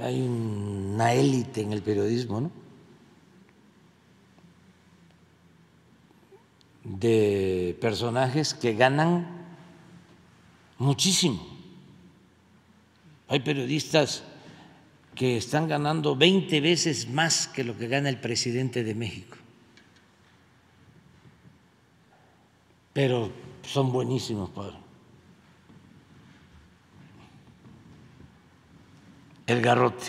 Hay 0.00 0.22
una 0.22 1.12
élite 1.12 1.60
en 1.60 1.74
el 1.74 1.82
periodismo, 1.82 2.40
¿no? 2.40 2.50
De 6.84 7.76
personajes 7.82 8.54
que 8.54 8.72
ganan 8.72 9.35
muchísimo. 10.78 11.44
Hay 13.28 13.40
periodistas 13.40 14.22
que 15.14 15.38
están 15.38 15.66
ganando 15.66 16.14
20 16.14 16.60
veces 16.60 17.08
más 17.08 17.48
que 17.48 17.64
lo 17.64 17.76
que 17.76 17.88
gana 17.88 18.08
el 18.08 18.20
presidente 18.20 18.84
de 18.84 18.94
México. 18.94 19.36
Pero 22.92 23.32
son 23.62 23.92
buenísimos, 23.92 24.50
padre. 24.50 24.76
El 29.46 29.60
garrote. 29.62 30.06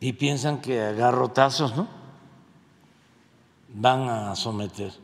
Y 0.00 0.12
piensan 0.12 0.60
que 0.60 0.80
a 0.80 0.92
garrotazos, 0.92 1.76
¿no? 1.76 1.88
Van 3.74 4.08
a 4.08 4.36
someter. 4.36 5.03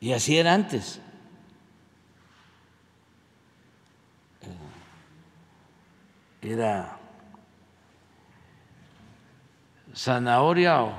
Y 0.00 0.12
así 0.12 0.36
era 0.36 0.52
antes. 0.52 1.00
Eh, 6.42 6.52
era 6.52 6.98
zanahoria 9.94 10.82
o, 10.82 10.92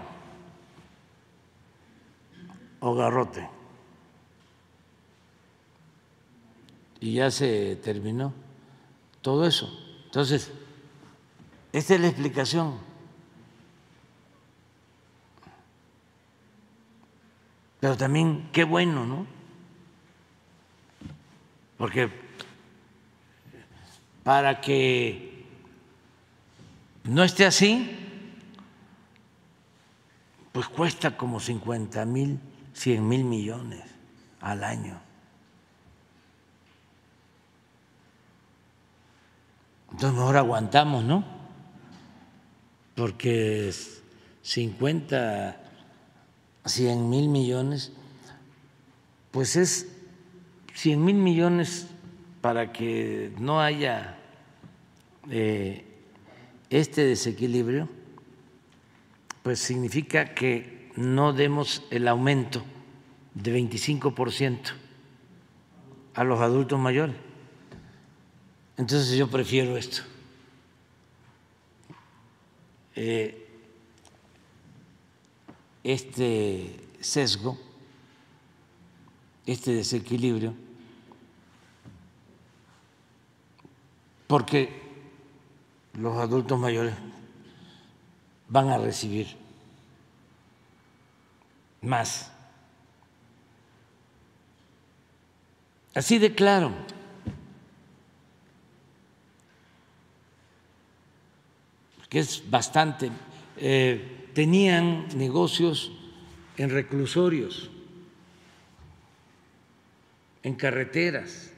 o 2.79 2.95
garrote. 2.95 3.49
Y 6.99 7.13
ya 7.13 7.29
se 7.29 7.75
terminó 7.75 8.33
todo 9.21 9.45
eso. 9.45 9.69
Entonces, 10.05 10.51
esta 11.73 11.95
es 11.95 12.01
la 12.01 12.07
explicación. 12.07 12.84
Pero 17.85 17.97
también 17.97 18.49
qué 18.51 18.63
bueno, 18.63 19.05
¿no? 19.05 19.27
Porque 21.77 22.09
para 24.23 24.59
que 24.59 25.45
no 27.03 27.23
esté 27.23 27.45
así, 27.45 27.95
pues 30.51 30.67
cuesta 30.67 31.15
como 31.15 31.39
50 31.39 32.03
mil, 32.05 32.39
100 32.73 33.07
mil 33.07 33.23
millones 33.23 33.83
al 34.41 34.63
año. 34.63 34.99
Entonces 39.91 40.17
mejor 40.17 40.37
aguantamos, 40.37 41.03
¿no? 41.03 41.23
Porque 42.95 43.71
50 44.41 45.64
100 46.65 47.09
mil 47.09 47.29
millones, 47.29 47.91
pues 49.31 49.55
es 49.55 49.87
100 50.73 51.03
mil 51.03 51.15
millones 51.15 51.87
para 52.41 52.71
que 52.71 53.31
no 53.39 53.61
haya 53.61 54.17
eh, 55.29 55.85
este 56.69 57.05
desequilibrio, 57.05 57.89
pues 59.43 59.59
significa 59.59 60.33
que 60.33 60.91
no 60.95 61.33
demos 61.33 61.83
el 61.91 62.07
aumento 62.07 62.63
de 63.33 63.51
25 63.51 64.15
por 64.15 64.31
ciento 64.31 64.71
a 66.13 66.23
los 66.23 66.39
adultos 66.39 66.79
mayores. 66.79 67.15
Entonces 68.77 69.15
yo 69.17 69.29
prefiero 69.29 69.77
esto. 69.77 70.01
Eh, 72.95 73.44
este 75.85 76.89
sesgo, 76.99 77.59
este 79.45 79.71
desequilibrio, 79.71 80.55
porque 84.25 84.81
los 85.93 86.17
adultos 86.17 86.59
mayores 86.59 86.95
van 88.49 88.69
a 88.69 88.79
recibir 88.79 89.37
más. 91.83 92.31
Así 95.93 96.17
de 96.17 96.33
claro. 96.33 96.71
que 102.09 102.19
es 102.19 102.49
bastante. 102.49 103.11
Eh, 103.57 104.24
tenían 104.35 105.07
negocios 105.17 105.93
en 106.57 106.69
reclusorios, 106.69 107.71
en 110.43 110.53
carreteras, 110.55 111.51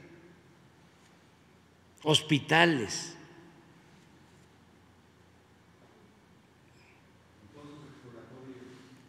hospitales. 2.02 3.14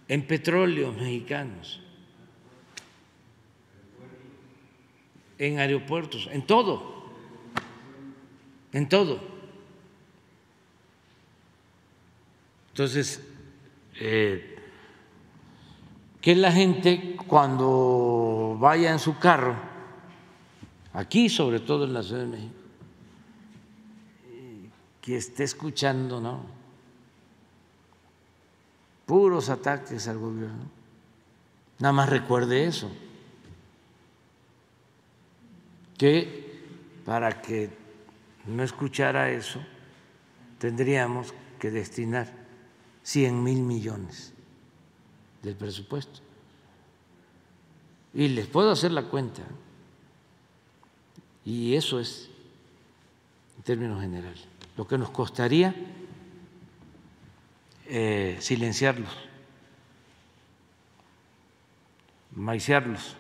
en 0.08 0.26
petróleos 0.26 0.96
mexicanos, 0.96 1.80
en 5.38 5.60
aeropuertos, 5.60 6.28
en 6.32 6.48
todo, 6.48 7.14
en 8.74 8.90
todo. 8.90 9.20
Entonces, 12.70 13.22
eh, 14.00 14.56
que 16.22 16.36
la 16.36 16.52
gente 16.52 17.18
cuando 17.28 18.58
vaya 18.60 18.92
en 18.92 19.00
su 19.00 19.18
carro, 19.18 19.56
aquí 20.94 21.30
sobre 21.30 21.60
todo 21.60 21.86
en 21.86 21.94
la 21.94 22.04
Ciudad 22.04 22.22
de 22.22 22.28
México, 22.28 22.54
que 25.02 25.18
esté 25.18 25.44
escuchando, 25.44 26.20
¿no? 26.20 26.44
Puros 29.06 29.50
ataques 29.50 30.08
al 30.08 30.18
gobierno. 30.18 30.70
Nada 31.80 31.94
más 31.94 32.10
recuerde 32.10 32.66
eso. 32.66 32.92
Que 35.98 36.62
para 37.06 37.42
que 37.42 37.70
no 38.46 38.64
escuchara 38.64 39.32
eso, 39.32 39.60
tendríamos 40.60 41.34
que 41.58 41.72
destinar 41.72 42.39
100 43.10 43.44
mil 43.44 43.64
millones 43.64 44.34
del 45.42 45.56
presupuesto. 45.56 46.20
Y 48.14 48.28
les 48.28 48.46
puedo 48.46 48.70
hacer 48.70 48.92
la 48.92 49.02
cuenta. 49.02 49.42
Y 51.44 51.74
eso 51.74 52.00
es, 52.00 52.30
en 53.58 53.64
términos 53.64 54.00
generales, 54.00 54.46
lo 54.78 54.88
que 54.88 55.00
nos 55.00 55.10
costaría 55.10 55.74
eh, 57.88 58.38
silenciarlos, 58.40 59.18
maiciarlos. 62.36 63.16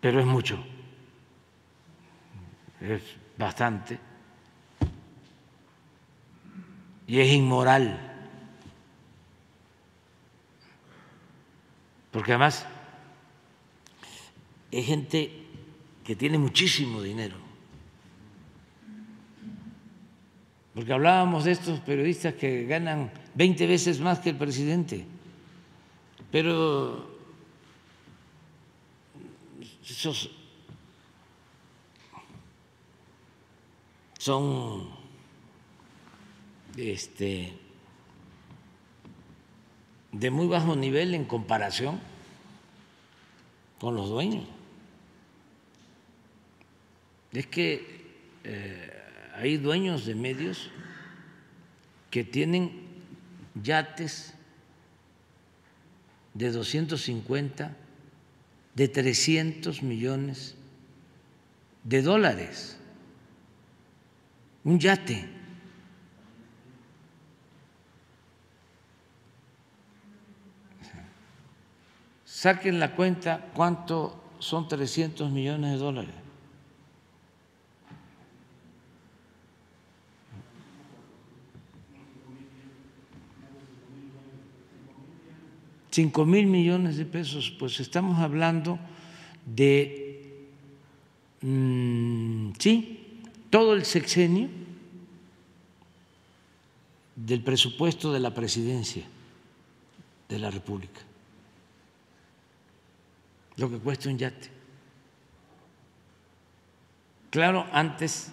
Pero 0.00 0.20
es 0.20 0.26
mucho, 0.26 0.58
es 2.80 3.02
bastante 3.36 4.13
y 7.06 7.20
es 7.20 7.32
inmoral. 7.32 8.00
Porque 12.10 12.32
además 12.32 12.66
es 14.70 14.86
gente 14.86 15.30
que 16.04 16.16
tiene 16.16 16.38
muchísimo 16.38 17.02
dinero 17.02 17.44
porque 20.74 20.92
hablábamos 20.92 21.44
de 21.44 21.52
estos 21.52 21.78
periodistas 21.80 22.34
que 22.34 22.64
ganan 22.66 23.12
20 23.34 23.66
veces 23.66 24.00
más 24.00 24.18
que 24.18 24.30
el 24.30 24.36
presidente, 24.36 25.06
pero 26.32 27.14
esos 29.88 30.30
son 34.18 34.88
este, 36.76 37.52
de 40.12 40.30
muy 40.30 40.46
bajo 40.46 40.76
nivel 40.76 41.14
en 41.14 41.24
comparación 41.24 42.00
con 43.78 43.94
los 43.94 44.08
dueños. 44.08 44.44
Es 47.32 47.46
que 47.46 48.04
eh, 48.44 49.02
hay 49.34 49.56
dueños 49.56 50.06
de 50.06 50.14
medios 50.14 50.70
que 52.10 52.22
tienen 52.22 52.70
yates 53.60 54.34
de 56.32 56.50
250, 56.50 57.76
de 58.74 58.88
300 58.88 59.82
millones 59.82 60.54
de 61.84 62.02
dólares 62.02 62.78
un 64.64 64.78
yate. 64.80 65.33
Saquen 72.44 72.78
la 72.78 72.94
cuenta 72.94 73.40
cuánto 73.54 74.20
son 74.38 74.68
300 74.68 75.30
millones 75.30 75.70
de 75.70 75.76
dólares. 75.78 76.14
Cinco 85.90 86.26
mil 86.26 86.46
millones 86.46 86.98
de 86.98 87.06
pesos, 87.06 87.50
pues 87.58 87.80
estamos 87.80 88.18
hablando 88.18 88.78
de, 89.46 90.50
mm, 91.40 92.50
sí, 92.58 93.22
todo 93.48 93.72
el 93.72 93.86
sexenio 93.86 94.50
del 97.16 97.42
presupuesto 97.42 98.12
de 98.12 98.20
la 98.20 98.34
presidencia 98.34 99.04
de 100.28 100.38
la 100.38 100.50
República, 100.50 101.00
lo 103.56 103.70
que 103.70 103.78
cuesta 103.78 104.08
un 104.08 104.18
yate. 104.18 104.50
Claro, 107.30 107.66
antes 107.72 108.30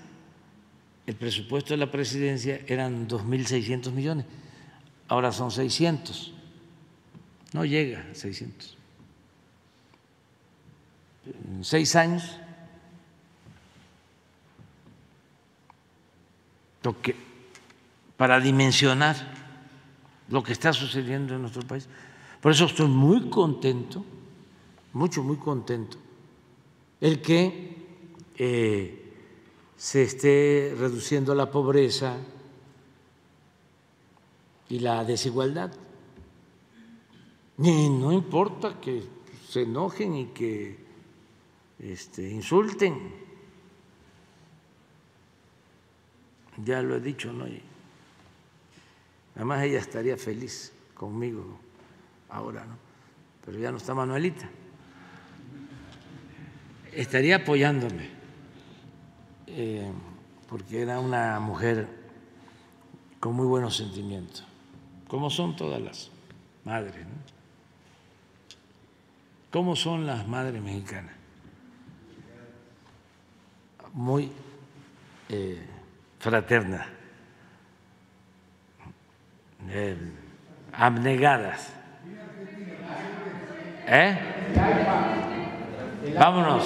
el 1.07 1.15
presupuesto 1.15 1.73
de 1.73 1.77
la 1.77 1.91
presidencia 1.91 2.61
eran 2.67 3.07
2.600 3.07 3.91
millones, 3.91 4.25
ahora 5.07 5.31
son 5.31 5.51
600, 5.51 6.33
no 7.53 7.65
llega 7.65 8.05
a 8.11 8.15
600. 8.15 8.77
En 11.25 11.63
seis 11.63 11.95
años 11.95 12.41
para 18.17 18.39
dimensionar 18.39 19.15
lo 20.29 20.43
que 20.43 20.53
está 20.53 20.73
sucediendo 20.73 21.35
en 21.35 21.41
nuestro 21.41 21.61
país. 21.63 21.87
Por 22.39 22.51
eso 22.51 22.65
estoy 22.65 22.87
muy 22.87 23.29
contento, 23.29 24.03
mucho, 24.93 25.23
muy 25.23 25.37
contento, 25.37 25.97
el 26.99 27.21
que 27.21 27.75
eh, 28.37 29.13
se 29.77 30.03
esté 30.03 30.75
reduciendo 30.77 31.33
la 31.33 31.49
pobreza 31.49 32.17
y 34.69 34.79
la 34.79 35.03
desigualdad. 35.03 35.71
No 37.57 38.11
importa 38.11 38.79
que 38.79 39.03
se 39.49 39.63
enojen 39.63 40.15
y 40.15 40.25
que 40.27 40.77
este, 41.79 42.29
insulten 42.29 43.21
ya 46.63 46.81
lo 46.81 46.95
he 46.95 46.99
dicho, 46.99 47.31
¿no? 47.31 47.45
Además 49.35 49.63
ella 49.63 49.79
estaría 49.79 50.17
feliz 50.17 50.71
conmigo 50.93 51.59
ahora, 52.29 52.65
¿no? 52.65 52.77
Pero 53.45 53.57
ya 53.57 53.71
no 53.71 53.77
está 53.77 53.93
Manuelita. 53.93 54.49
Estaría 56.91 57.37
apoyándome, 57.37 58.09
eh, 59.47 59.89
porque 60.49 60.81
era 60.81 60.99
una 60.99 61.39
mujer 61.39 61.87
con 63.19 63.33
muy 63.33 63.45
buenos 63.47 63.77
sentimientos, 63.77 64.45
como 65.07 65.29
son 65.29 65.55
todas 65.55 65.81
las 65.81 66.11
madres, 66.65 67.05
¿no? 67.05 67.31
¿Cómo 69.51 69.75
son 69.75 70.05
las 70.05 70.27
madres 70.27 70.61
mexicanas? 70.61 71.13
Muy 73.93 74.31
eh, 75.29 75.65
fraterna, 76.19 76.87
eh, 79.69 79.97
abnegadas. 80.73 81.73
¿Eh? 83.87 85.30
Vámonos. 86.17 86.63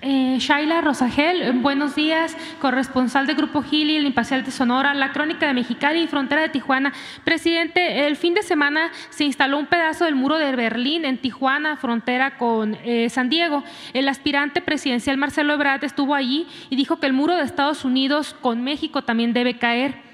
Eh, 0.00 0.36
Shaila 0.38 0.80
Rosagel, 0.80 1.52
buenos 1.60 1.94
días, 1.94 2.36
corresponsal 2.60 3.26
de 3.26 3.34
Grupo 3.34 3.62
Gili, 3.62 3.96
el 3.96 4.06
Imparcial 4.06 4.44
de 4.44 4.50
Sonora, 4.50 4.94
la 4.94 5.12
Crónica 5.12 5.46
de 5.46 5.54
Mexicali 5.54 6.02
y 6.02 6.06
Frontera 6.06 6.42
de 6.42 6.48
Tijuana. 6.48 6.92
Presidente, 7.24 8.06
el 8.06 8.16
fin 8.16 8.34
de 8.34 8.42
semana 8.42 8.90
se 9.10 9.24
instaló 9.24 9.58
un 9.58 9.66
pedazo 9.66 10.04
del 10.04 10.14
muro 10.14 10.38
de 10.38 10.54
Berlín 10.56 11.04
en 11.04 11.18
Tijuana, 11.18 11.76
frontera 11.76 12.36
con 12.38 12.76
eh, 12.84 13.10
San 13.10 13.28
Diego. 13.28 13.64
El 13.92 14.08
aspirante 14.08 14.60
presidencial 14.60 15.18
Marcelo 15.18 15.52
Ebrard 15.52 15.84
estuvo 15.84 16.14
allí 16.14 16.46
y 16.70 16.76
dijo 16.76 17.00
que 17.00 17.06
el 17.06 17.12
muro 17.12 17.36
de 17.36 17.42
Estados 17.42 17.84
Unidos 17.84 18.34
con 18.40 18.62
México 18.62 19.02
también 19.02 19.32
debe 19.32 19.58
caer. 19.58 20.07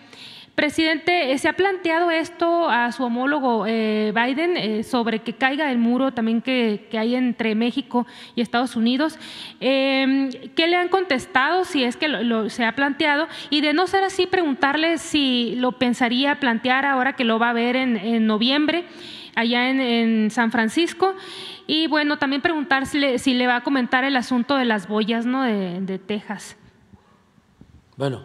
Presidente, 0.54 1.32
eh, 1.32 1.38
¿se 1.38 1.48
ha 1.48 1.54
planteado 1.54 2.12
esto 2.12 2.68
a 2.70 2.92
su 2.92 3.02
homólogo 3.02 3.66
eh, 3.66 4.12
Biden 4.14 4.56
eh, 4.56 4.84
sobre 4.84 5.18
que 5.18 5.32
caiga 5.32 5.68
el 5.72 5.78
muro 5.78 6.12
también 6.12 6.40
que, 6.42 6.88
hay 6.92 7.16
entre 7.16 7.56
México 7.56 8.06
y 8.36 8.40
Estados 8.40 8.76
Unidos? 8.76 9.18
Em, 9.58 10.30
¿Qué 10.54 10.68
le 10.68 10.76
han 10.76 10.88
contestado 10.88 11.64
si 11.64 11.82
es 11.82 11.96
que 11.96 12.06
lo, 12.06 12.48
se 12.50 12.64
ha 12.64 12.76
planteado? 12.76 13.26
Y 13.50 13.62
de 13.62 13.72
no 13.72 13.88
ser 13.88 14.04
así, 14.04 14.28
preguntarle 14.28 14.98
si 14.98 15.56
lo 15.56 15.72
pensaría 15.72 16.38
plantear 16.38 16.86
ahora 16.86 17.14
que 17.14 17.24
lo 17.24 17.40
va 17.40 17.50
a 17.50 17.52
ver 17.52 17.74
en, 17.74 18.24
noviembre 18.24 18.84
allá 19.34 19.68
en, 19.68 20.30
San 20.30 20.52
Francisco. 20.52 21.16
Y 21.66 21.88
bueno, 21.88 22.18
también 22.18 22.42
preguntarle 22.42 23.18
si 23.18 23.34
le 23.34 23.48
va 23.48 23.56
a 23.56 23.60
comentar 23.62 24.04
el 24.04 24.16
asunto 24.16 24.54
de 24.54 24.66
las 24.66 24.86
boyas 24.86 25.26
¿no? 25.26 25.42
de, 25.42 25.80
de 25.80 25.98
Texas. 25.98 26.56
Bueno, 27.96 28.22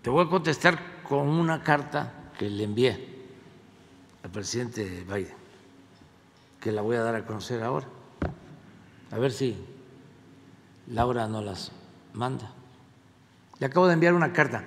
te 0.00 0.08
voy 0.08 0.24
a 0.24 0.28
contestar 0.28 0.89
con 1.10 1.26
una 1.28 1.60
carta 1.60 2.30
que 2.38 2.48
le 2.48 2.62
envié 2.62 2.96
al 4.22 4.30
presidente 4.30 5.02
Biden, 5.08 5.34
que 6.60 6.70
la 6.70 6.82
voy 6.82 6.94
a 6.94 7.02
dar 7.02 7.16
a 7.16 7.26
conocer 7.26 7.64
ahora. 7.64 7.88
A 9.10 9.18
ver 9.18 9.32
si 9.32 9.56
Laura 10.86 11.26
nos 11.26 11.44
las 11.44 11.72
manda. 12.12 12.52
Le 13.58 13.66
acabo 13.66 13.88
de 13.88 13.94
enviar 13.94 14.14
una 14.14 14.32
carta 14.32 14.62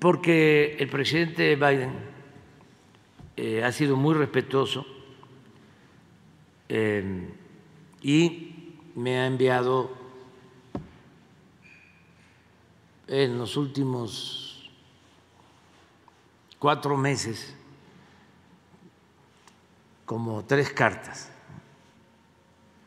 porque 0.00 0.76
el 0.80 0.88
presidente 0.88 1.54
Biden 1.54 1.92
eh, 3.36 3.62
ha 3.62 3.70
sido 3.70 3.94
muy 3.94 4.16
respetuoso 4.16 4.84
eh, 6.68 7.28
y 8.02 8.74
me 8.96 9.20
ha 9.20 9.28
enviado 9.28 9.88
en 13.06 13.38
los 13.38 13.56
últimos 13.56 14.45
cuatro 16.66 16.96
meses 16.96 17.54
como 20.04 20.44
tres 20.46 20.70
cartas 20.70 21.30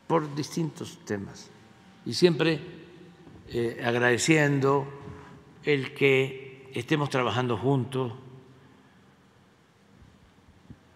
por 0.06 0.36
distintos 0.36 1.00
temas. 1.06 1.50
Y 2.06 2.14
siempre 2.14 2.60
eh, 3.48 3.82
agradeciendo 3.82 4.86
el 5.64 5.94
que 5.94 6.70
estemos 6.74 7.10
trabajando 7.10 7.56
juntos. 7.56 8.12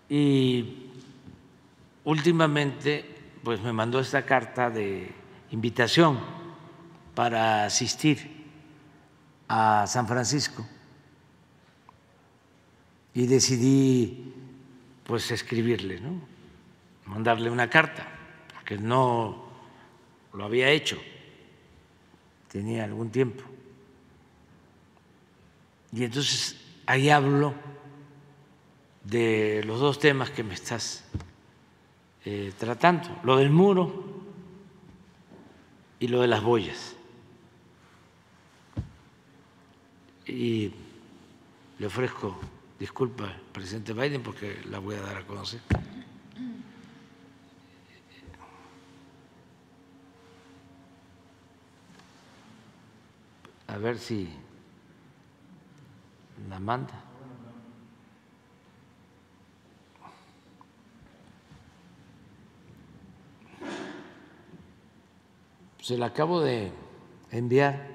Y 0.09 0.89
últimamente 2.03 3.15
pues 3.45 3.61
me 3.61 3.71
mandó 3.71 4.01
esta 4.01 4.25
carta 4.25 4.69
de 4.69 5.09
invitación 5.51 6.19
para 7.15 7.63
asistir 7.63 8.43
a 9.47 9.87
San 9.87 10.05
Francisco 10.05 10.65
y 13.13 13.27
decidí 13.27 14.33
pues 15.03 15.29
escribirle, 15.31 15.99
¿no? 15.99 16.33
mandarle 17.05 17.49
una 17.49 17.69
carta, 17.69 18.07
porque 18.53 18.77
no 18.77 19.45
lo 20.33 20.45
había 20.45 20.69
hecho. 20.69 20.97
tenía 22.47 22.83
algún 22.83 23.09
tiempo. 23.09 23.43
Y 25.91 26.03
entonces 26.03 26.55
ahí 26.85 27.09
hablo 27.09 27.53
de 29.03 29.63
los 29.65 29.79
dos 29.79 29.99
temas 29.99 30.29
que 30.29 30.43
me 30.43 30.53
estás 30.53 31.03
eh, 32.25 32.53
tratando, 32.57 33.09
lo 33.23 33.37
del 33.37 33.49
muro 33.49 34.23
y 35.99 36.07
lo 36.07 36.21
de 36.21 36.27
las 36.27 36.41
boyas. 36.41 36.95
Y 40.25 40.71
le 41.79 41.87
ofrezco 41.87 42.39
disculpa 42.83 43.31
presidente 43.53 43.93
Biden 43.93 44.21
porque 44.21 44.59
la 44.69 44.77
voy 44.77 44.95
a 44.95 45.01
dar 45.01 45.15
a 45.15 45.25
conocer. 45.25 45.61
A 53.67 53.77
ver 53.77 53.97
si 53.97 54.29
la 56.49 56.59
manda. 56.59 57.05
Se 65.79 65.97
la 65.97 66.07
acabo 66.07 66.41
de 66.41 66.69
enviar 67.31 67.87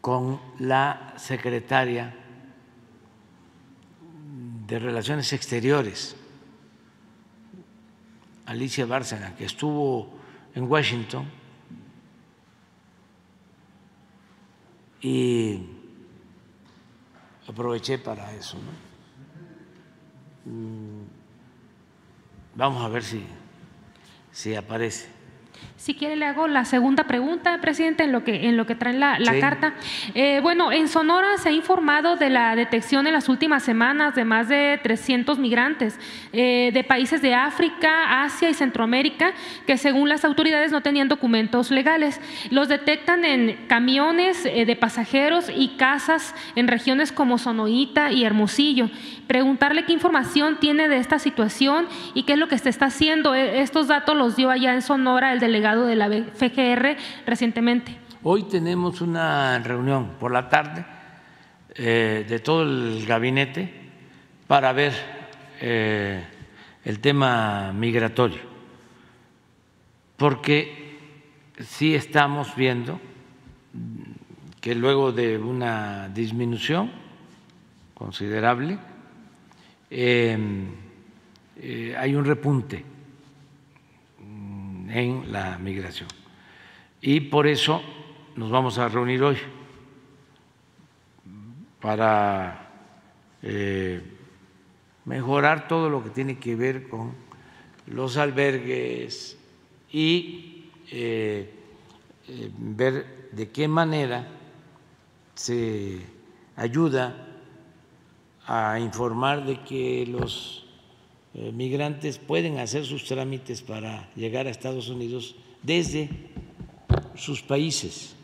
con 0.00 0.40
la 0.58 1.12
secretaria 1.18 2.20
de 4.72 4.78
Relaciones 4.78 5.30
Exteriores, 5.34 6.16
Alicia 8.46 8.86
Bárcena, 8.86 9.36
que 9.36 9.44
estuvo 9.44 10.14
en 10.54 10.64
Washington 10.64 11.30
y 15.02 15.60
aproveché 17.46 17.98
para 17.98 18.32
eso. 18.32 18.56
Mm, 20.46 21.02
vamos 22.54 22.82
a 22.82 22.88
ver 22.88 23.04
si, 23.04 23.26
si 24.32 24.54
aparece. 24.54 25.06
Si 25.82 25.94
quiere, 25.94 26.14
le 26.14 26.26
hago 26.26 26.46
la 26.46 26.64
segunda 26.64 27.08
pregunta, 27.08 27.60
presidente, 27.60 28.04
en 28.04 28.12
lo 28.12 28.22
que, 28.22 28.46
en 28.46 28.56
lo 28.56 28.66
que 28.66 28.76
trae 28.76 28.92
la, 28.92 29.18
carta. 29.40 29.74
Eh, 30.14 30.38
bueno, 30.40 30.70
en 30.70 30.86
Sonora 30.86 31.38
se 31.38 31.48
ha 31.48 31.52
informado 31.52 32.14
de 32.14 32.30
la 32.30 32.54
detección 32.54 33.08
en 33.08 33.12
las 33.12 33.28
últimas 33.28 33.64
semanas 33.64 34.14
de 34.14 34.24
más 34.24 34.48
de 34.48 34.78
300 34.80 35.40
migrantes 35.40 35.98
eh, 36.32 36.70
de 36.72 36.84
países 36.84 37.20
de 37.20 37.34
África, 37.34 38.22
Asia 38.22 38.48
y 38.48 38.54
Centroamérica 38.54 39.32
que, 39.66 39.76
según 39.76 40.08
las 40.08 40.24
autoridades, 40.24 40.70
no 40.70 40.82
tenían 40.82 41.08
documentos 41.08 41.72
legales. 41.72 42.20
Los 42.50 42.68
detectan 42.68 43.24
en 43.24 43.66
camiones 43.66 44.46
eh, 44.46 44.64
de 44.64 44.76
pasajeros 44.76 45.50
y 45.52 45.70
casas 45.78 46.32
en 46.54 46.68
regiones 46.68 47.10
como 47.10 47.38
Sonoita 47.38 48.12
y 48.12 48.22
Hermosillo. 48.22 48.88
Preguntarle 49.26 49.84
qué 49.84 49.92
información 49.92 50.58
tiene 50.60 50.86
de 50.88 50.98
esta 50.98 51.18
situación 51.18 51.88
y 52.14 52.22
qué 52.22 52.34
es 52.34 52.38
lo 52.38 52.46
que 52.46 52.58
se 52.58 52.68
está 52.68 52.86
haciendo. 52.86 53.34
E, 53.34 53.62
estos 53.62 53.88
datos 53.88 54.16
los 54.16 54.36
dio 54.36 54.48
allá 54.48 54.74
en 54.74 54.82
Sonora 54.82 55.32
el 55.32 55.40
delegado 55.40 55.71
de 55.80 55.96
la 55.96 56.08
FGR 56.08 56.96
recientemente. 57.26 57.96
Hoy 58.22 58.44
tenemos 58.44 59.00
una 59.00 59.58
reunión 59.58 60.10
por 60.20 60.30
la 60.30 60.48
tarde 60.48 60.84
eh, 61.74 62.26
de 62.28 62.38
todo 62.40 62.62
el 62.62 63.06
gabinete 63.06 63.72
para 64.46 64.72
ver 64.72 64.92
eh, 65.60 66.22
el 66.84 67.00
tema 67.00 67.72
migratorio, 67.72 68.42
porque 70.16 70.98
sí 71.58 71.94
estamos 71.94 72.54
viendo 72.54 73.00
que 74.60 74.74
luego 74.74 75.10
de 75.10 75.38
una 75.38 76.08
disminución 76.10 76.90
considerable 77.94 78.78
eh, 79.90 80.38
hay 81.98 82.14
un 82.14 82.24
repunte 82.24 82.91
en 84.92 85.32
la 85.32 85.58
migración. 85.58 86.08
Y 87.00 87.20
por 87.20 87.46
eso 87.46 87.82
nos 88.36 88.50
vamos 88.50 88.78
a 88.78 88.88
reunir 88.88 89.22
hoy 89.22 89.38
para 91.80 92.70
eh, 93.42 94.00
mejorar 95.04 95.66
todo 95.66 95.88
lo 95.88 96.04
que 96.04 96.10
tiene 96.10 96.38
que 96.38 96.54
ver 96.54 96.88
con 96.88 97.12
los 97.86 98.16
albergues 98.16 99.36
y 99.90 100.70
eh, 100.90 101.50
eh, 102.28 102.50
ver 102.56 103.28
de 103.32 103.50
qué 103.50 103.66
manera 103.66 104.28
se 105.34 106.00
ayuda 106.54 107.28
a 108.46 108.78
informar 108.78 109.44
de 109.44 109.60
que 109.62 110.06
los 110.06 110.61
migrantes 111.34 112.18
pueden 112.18 112.58
hacer 112.58 112.84
sus 112.84 113.04
trámites 113.04 113.62
para 113.62 114.10
llegar 114.14 114.46
a 114.46 114.50
Estados 114.50 114.88
Unidos 114.88 115.34
desde 115.62 116.10
sus 117.14 117.42
países, 117.42 118.14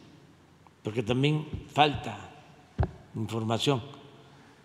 porque 0.82 1.02
también 1.02 1.46
falta 1.72 2.18
información, 3.14 3.82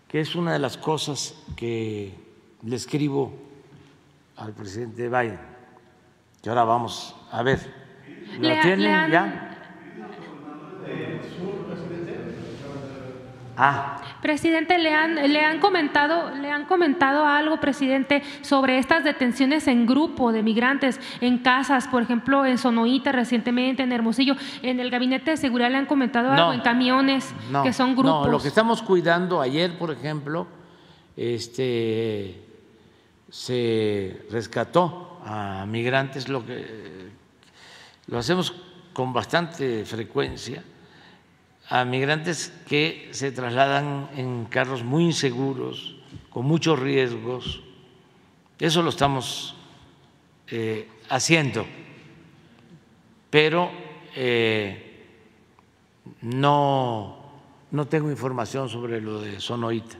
que 0.08 0.20
es 0.20 0.34
una 0.34 0.52
de 0.52 0.58
las 0.58 0.76
cosas 0.76 1.34
que 1.56 2.14
le 2.62 2.76
escribo 2.76 3.32
al 4.36 4.52
presidente 4.52 5.08
Biden, 5.08 5.40
que 6.42 6.48
ahora 6.48 6.64
vamos 6.64 7.14
a 7.30 7.42
ver. 7.42 7.60
¿Lo 8.38 8.60
tienen 8.60 9.10
ya? 9.10 9.50
Ah. 13.56 14.00
Presidente, 14.20 14.78
¿le 14.78 14.92
han, 14.92 15.14
le 15.14 15.40
han, 15.44 15.60
comentado, 15.60 16.34
¿le 16.34 16.50
han 16.50 16.64
comentado 16.64 17.24
algo, 17.24 17.60
presidente, 17.60 18.22
sobre 18.42 18.78
estas 18.78 19.04
detenciones 19.04 19.68
en 19.68 19.86
grupo 19.86 20.32
de 20.32 20.42
migrantes 20.42 20.98
en 21.20 21.38
casas, 21.38 21.86
por 21.88 22.02
ejemplo, 22.02 22.44
en 22.46 22.58
Sonoita 22.58 23.12
recientemente, 23.12 23.82
en 23.82 23.92
Hermosillo? 23.92 24.34
¿En 24.62 24.80
el 24.80 24.90
gabinete 24.90 25.32
de 25.32 25.36
seguridad 25.36 25.70
le 25.70 25.76
han 25.76 25.86
comentado 25.86 26.32
algo? 26.32 26.52
¿En 26.52 26.60
camiones 26.60 27.34
que 27.62 27.72
son 27.72 27.94
grupos? 27.94 28.26
No, 28.26 28.32
lo 28.32 28.40
que 28.40 28.48
estamos 28.48 28.82
cuidando 28.82 29.40
ayer, 29.40 29.78
por 29.78 29.90
ejemplo, 29.90 30.46
este, 31.16 32.42
se 33.30 34.26
rescató 34.30 35.20
a 35.24 35.64
migrantes, 35.66 36.28
lo 36.28 36.44
que 36.44 37.10
lo 38.06 38.18
hacemos 38.18 38.54
con 38.92 39.12
bastante 39.12 39.84
frecuencia 39.84 40.62
a 41.68 41.84
migrantes 41.84 42.52
que 42.68 43.08
se 43.12 43.32
trasladan 43.32 44.10
en 44.16 44.44
carros 44.44 44.82
muy 44.82 45.04
inseguros, 45.04 45.96
con 46.30 46.44
muchos 46.46 46.78
riesgos. 46.78 47.62
Eso 48.58 48.82
lo 48.82 48.90
estamos 48.90 49.54
eh, 50.48 50.88
haciendo, 51.08 51.66
pero 53.30 53.70
eh, 54.14 55.06
no, 56.22 57.16
no 57.70 57.86
tengo 57.86 58.10
información 58.10 58.68
sobre 58.68 59.00
lo 59.00 59.20
de 59.20 59.40
Sonoita. 59.40 59.96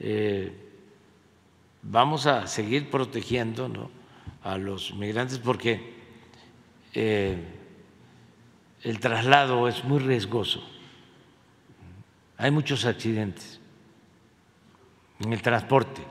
Eh, 0.00 0.52
vamos 1.82 2.26
a 2.26 2.46
seguir 2.46 2.90
protegiendo 2.90 3.90
a 4.42 4.56
los 4.58 4.94
migrantes 4.94 5.38
porque 5.38 5.94
el 8.84 9.00
traslado 9.00 9.66
es 9.66 9.82
muy 9.82 9.98
riesgoso. 9.98 10.62
Hay 12.36 12.50
muchos 12.50 12.84
accidentes 12.84 13.58
en 15.20 15.32
el 15.32 15.40
transporte. 15.40 16.02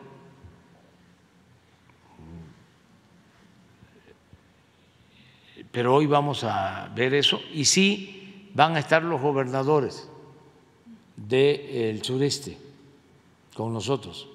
Pero 5.71 5.95
hoy 5.95 6.07
vamos 6.07 6.43
a 6.43 6.91
ver 6.95 7.13
eso 7.13 7.41
y 7.51 7.65
sí 7.65 8.49
van 8.53 8.75
a 8.75 8.79
estar 8.79 9.03
los 9.03 9.21
gobernadores 9.21 10.09
del 11.15 12.03
sureste 12.03 12.57
con 13.55 13.71
nosotros. 13.71 14.27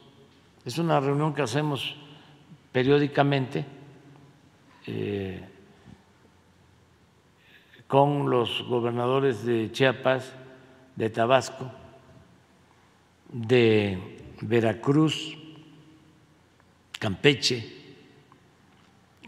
Es 0.64 0.78
una 0.78 1.00
reunión 1.00 1.34
que 1.34 1.42
hacemos 1.42 1.96
periódicamente. 2.70 3.64
Eh, 4.86 5.47
con 7.88 8.28
los 8.28 8.62
gobernadores 8.68 9.44
de 9.44 9.72
Chiapas, 9.72 10.32
de 10.94 11.08
Tabasco, 11.08 11.72
de 13.32 13.98
Veracruz, 14.42 15.36
Campeche, 16.98 17.64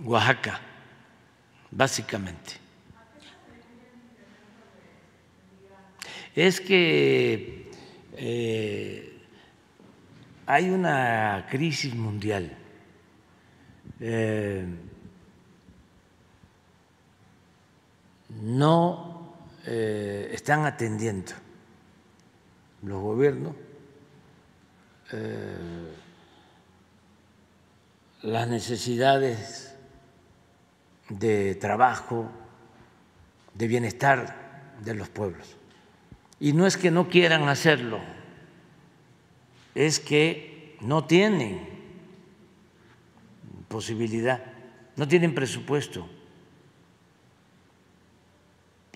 Oaxaca, 0.04 0.60
básicamente. 1.70 2.52
Es 6.34 6.60
que 6.60 7.70
eh, 8.16 9.20
hay 10.46 10.70
una 10.70 11.46
crisis 11.50 11.94
mundial. 11.94 12.56
Eh, 14.00 14.64
no 18.42 19.36
eh, 19.66 20.30
están 20.32 20.64
atendiendo 20.64 21.32
los 22.82 23.00
gobiernos 23.00 23.54
eh, 25.12 25.56
las 28.22 28.48
necesidades 28.48 29.74
de 31.08 31.54
trabajo, 31.54 32.30
de 33.54 33.66
bienestar 33.66 34.76
de 34.84 34.94
los 34.94 35.08
pueblos. 35.08 35.56
Y 36.38 36.52
no 36.52 36.66
es 36.66 36.76
que 36.76 36.90
no 36.90 37.08
quieran 37.08 37.48
hacerlo, 37.48 37.98
es 39.74 40.00
que 40.00 40.76
no 40.80 41.06
tienen 41.06 41.66
posibilidad, 43.68 44.42
no 44.96 45.08
tienen 45.08 45.34
presupuesto. 45.34 46.08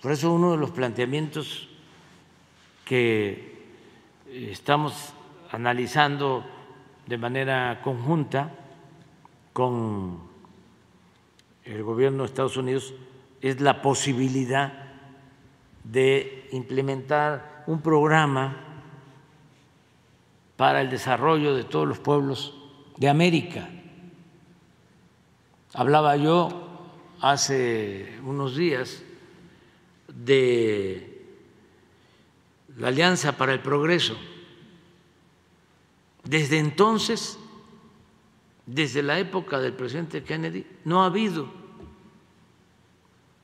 Por 0.05 0.11
eso 0.11 0.31
uno 0.31 0.51
de 0.51 0.57
los 0.57 0.69
planteamientos 0.69 1.67
que 2.85 3.73
estamos 4.31 5.15
analizando 5.49 6.45
de 7.07 7.17
manera 7.17 7.81
conjunta 7.83 8.51
con 9.51 10.19
el 11.63 11.81
gobierno 11.81 12.19
de 12.21 12.27
Estados 12.27 12.55
Unidos 12.55 12.93
es 13.41 13.61
la 13.61 13.81
posibilidad 13.81 14.73
de 15.83 16.49
implementar 16.51 17.63
un 17.65 17.81
programa 17.81 18.57
para 20.55 20.81
el 20.81 20.91
desarrollo 20.91 21.55
de 21.55 21.63
todos 21.63 21.87
los 21.87 21.97
pueblos 21.97 22.55
de 22.97 23.09
América. 23.09 23.67
Hablaba 25.73 26.15
yo 26.15 26.93
hace 27.21 28.19
unos 28.23 28.55
días 28.55 29.01
de 30.15 31.27
la 32.77 32.87
Alianza 32.87 33.37
para 33.37 33.53
el 33.53 33.61
Progreso. 33.61 34.17
Desde 36.23 36.57
entonces, 36.57 37.37
desde 38.65 39.03
la 39.03 39.19
época 39.19 39.59
del 39.59 39.73
presidente 39.73 40.23
Kennedy, 40.23 40.65
no 40.85 41.03
ha 41.03 41.07
habido 41.07 41.47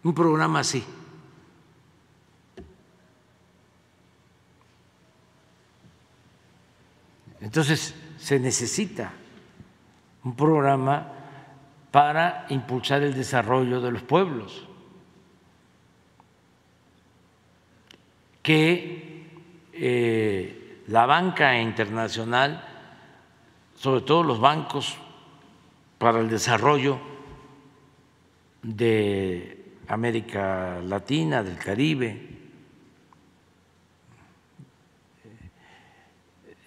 un 0.03 0.13
programa 0.15 0.59
así. 0.59 0.83
Entonces, 7.39 7.93
se 8.17 8.39
necesita 8.39 9.13
un 10.23 10.35
programa 10.35 11.11
para 11.91 12.45
impulsar 12.49 13.03
el 13.03 13.13
desarrollo 13.13 13.81
de 13.81 13.91
los 13.91 14.03
pueblos, 14.03 14.67
que 18.41 19.29
eh, 19.73 20.83
la 20.87 21.05
banca 21.05 21.59
internacional, 21.59 22.67
sobre 23.75 24.01
todo 24.01 24.23
los 24.23 24.39
bancos 24.39 24.97
para 25.97 26.19
el 26.19 26.29
desarrollo 26.29 26.99
de 28.63 29.75
América 29.87 30.79
Latina, 30.83 31.43
del 31.43 31.57
Caribe, 31.57 32.29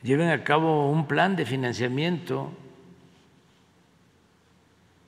lleven 0.03 0.29
a 0.29 0.45
cabo 0.45 0.91
un 0.91 1.07
plan 1.07 1.35
de 1.35 1.47
financiamiento 1.47 2.53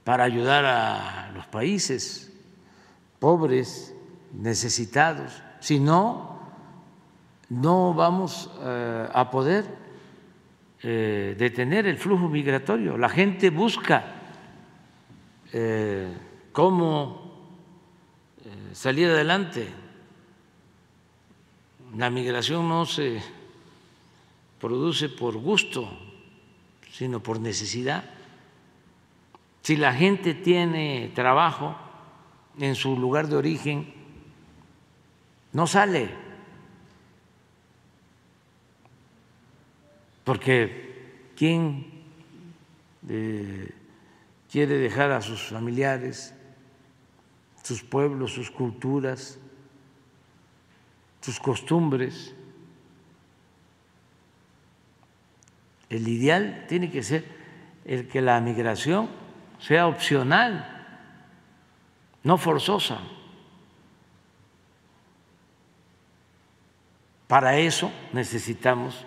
para 0.05 0.25
ayudar 0.25 0.65
a 0.65 1.33
los 1.35 1.47
países 1.47 2.33
pobres, 3.19 3.95
necesitados. 4.33 5.43
Si 5.61 5.81
no, 5.81 6.36
no 7.49 7.95
vamos 7.95 8.51
eh, 8.61 9.09
a 9.13 9.31
poder 9.31 9.65
eh, 10.83 11.35
detener 11.39 11.87
el 11.87 11.97
flujo 11.97 12.29
migratorio. 12.29 12.99
La 12.99 13.09
gente 13.09 13.51
busca 13.51 14.05
eh, 15.53 16.13
cómo 16.53 17.25
salir 18.73 19.09
adelante. 19.09 19.69
La 21.97 22.11
migración 22.11 22.69
no 22.69 22.85
se 22.85 23.23
produce 24.61 25.09
por 25.09 25.37
gusto, 25.37 25.89
sino 26.91 27.21
por 27.21 27.41
necesidad. 27.41 28.05
Si 29.63 29.77
la 29.77 29.93
gente 29.93 30.35
tiene 30.35 31.11
trabajo 31.15 31.77
en 32.59 32.75
su 32.75 32.97
lugar 32.97 33.29
de 33.29 33.37
origen, 33.37 33.95
no 35.53 35.67
sale, 35.67 36.26
porque 40.27 41.31
¿quién 41.37 41.87
eh, 43.09 43.73
quiere 44.51 44.77
dejar 44.77 45.13
a 45.13 45.23
sus 45.23 45.41
familiares, 45.51 46.35
sus 47.63 47.85
pueblos, 47.85 48.33
sus 48.33 48.51
culturas, 48.51 49.39
sus 51.21 51.39
costumbres? 51.39 52.35
El 55.89 56.09
ideal 56.09 56.65
tiene 56.69 56.91
que 56.91 57.05
ser 57.05 57.25
el 57.85 58.09
que 58.09 58.21
la 58.21 58.41
migración 58.41 59.09
sea 59.61 59.87
opcional, 59.87 60.99
no 62.25 62.37
forzosa. 62.37 62.99
Para 67.29 67.59
eso 67.59 67.93
necesitamos 68.13 69.07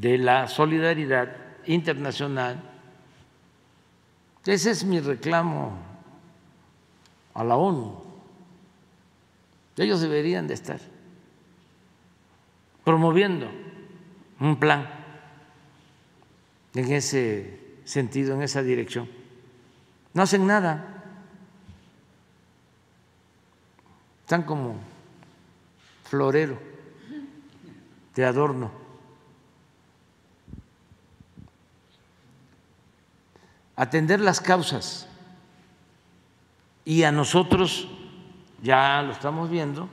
de 0.00 0.18
la 0.18 0.46
solidaridad 0.46 1.34
internacional. 1.64 2.62
Ese 4.44 4.70
es 4.70 4.84
mi 4.84 5.00
reclamo 5.00 5.78
a 7.34 7.42
la 7.42 7.56
ONU. 7.56 8.02
Ellos 9.76 10.00
deberían 10.00 10.46
de 10.46 10.54
estar 10.54 10.80
promoviendo 12.84 13.50
un 14.38 14.56
plan 14.56 14.88
en 16.74 16.92
ese 16.92 17.78
sentido, 17.84 18.34
en 18.34 18.42
esa 18.42 18.62
dirección. 18.62 19.08
No 20.12 20.22
hacen 20.22 20.46
nada. 20.46 20.92
Están 24.20 24.42
como 24.42 24.76
florero 26.04 26.58
de 28.14 28.24
adorno. 28.24 28.85
Atender 33.76 34.20
las 34.20 34.40
causas. 34.40 35.08
Y 36.84 37.02
a 37.02 37.12
nosotros, 37.12 37.88
ya 38.62 39.02
lo 39.02 39.12
estamos 39.12 39.50
viendo, 39.50 39.88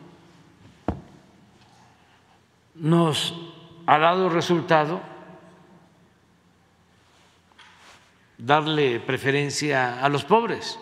nos 2.76 3.34
ha 3.85 3.97
dado 3.97 4.30
resultado 4.30 5.01
darle 8.38 8.99
preferencia 8.99 10.03
a 10.03 10.10
los 10.10 10.23
pobres. 10.23 10.80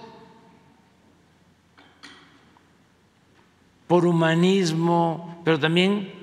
por 3.91 4.05
humanismo, 4.05 5.41
pero 5.43 5.59
también 5.59 6.13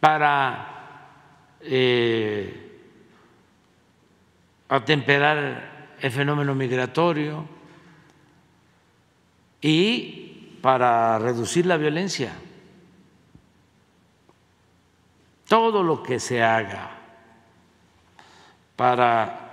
para 0.00 1.58
eh, 1.60 2.65
atemperar 4.68 5.96
el 6.00 6.10
fenómeno 6.10 6.54
migratorio 6.54 7.46
y 9.60 10.58
para 10.60 11.18
reducir 11.18 11.66
la 11.66 11.76
violencia. 11.76 12.32
Todo 15.48 15.82
lo 15.82 16.02
que 16.02 16.18
se 16.18 16.42
haga 16.42 16.90
para 18.74 19.46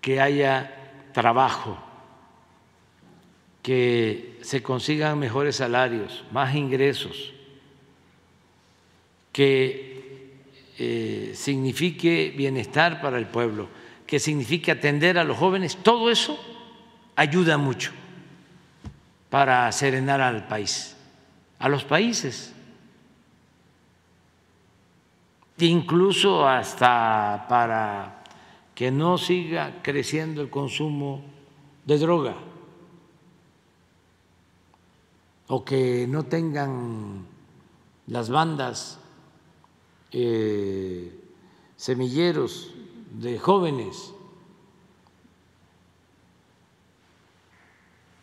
que 0.00 0.20
haya 0.20 1.08
trabajo, 1.12 1.78
que 3.62 4.38
se 4.42 4.62
consigan 4.62 5.18
mejores 5.18 5.56
salarios, 5.56 6.24
más 6.32 6.54
ingresos, 6.54 7.32
que 9.32 10.42
eh, 10.78 11.32
signifique 11.34 12.34
bienestar 12.36 13.00
para 13.00 13.18
el 13.18 13.26
pueblo, 13.26 13.68
que 14.12 14.20
signifique 14.20 14.70
atender 14.70 15.16
a 15.16 15.24
los 15.24 15.38
jóvenes, 15.38 15.74
todo 15.74 16.10
eso 16.10 16.38
ayuda 17.16 17.56
mucho 17.56 17.92
para 19.30 19.72
serenar 19.72 20.20
al 20.20 20.46
país, 20.46 20.94
a 21.58 21.66
los 21.70 21.82
países, 21.82 22.52
incluso 25.56 26.46
hasta 26.46 27.46
para 27.48 28.22
que 28.74 28.90
no 28.90 29.16
siga 29.16 29.80
creciendo 29.80 30.42
el 30.42 30.50
consumo 30.50 31.24
de 31.86 31.96
droga. 31.96 32.34
o 35.48 35.64
que 35.64 36.06
no 36.06 36.24
tengan 36.24 37.24
las 38.08 38.28
bandas 38.28 38.98
eh, 40.10 41.18
semilleros 41.76 42.71
de 43.20 43.38
jóvenes 43.38 44.12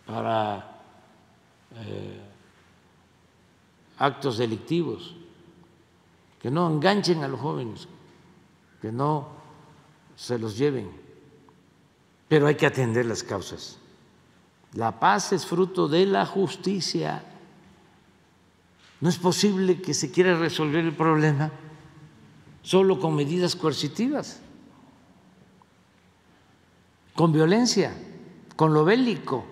para 0.06 0.82
eh, 1.76 2.20
actos 4.00 4.38
delictivos, 4.38 5.16
que 6.42 6.50
no 6.50 6.68
enganchen 6.68 7.24
a 7.24 7.28
los 7.28 7.40
jóvenes, 7.40 7.88
que 8.82 8.92
no 8.92 9.28
se 10.16 10.40
los 10.40 10.58
lleven, 10.58 10.90
pero 12.28 12.48
hay 12.48 12.56
que 12.56 12.66
atender 12.66 13.06
las 13.06 13.24
causas. 13.24 13.78
La 14.74 15.00
paz 15.00 15.34
es 15.34 15.46
fruto 15.46 15.88
de 15.88 16.06
la 16.06 16.26
justicia. 16.26 17.24
No 19.02 19.10
es 19.10 19.18
posible 19.18 19.82
que 19.82 19.94
se 19.94 20.12
quiera 20.12 20.38
resolver 20.38 20.86
el 20.86 20.96
problema 20.96 21.52
solo 22.62 23.00
con 23.00 23.16
medidas 23.16 23.56
coercitivas, 23.56 24.42
con 27.20 27.34
violencia, 27.34 27.94
con 28.56 28.74
lo 28.74 28.86
bélico, 28.86 29.44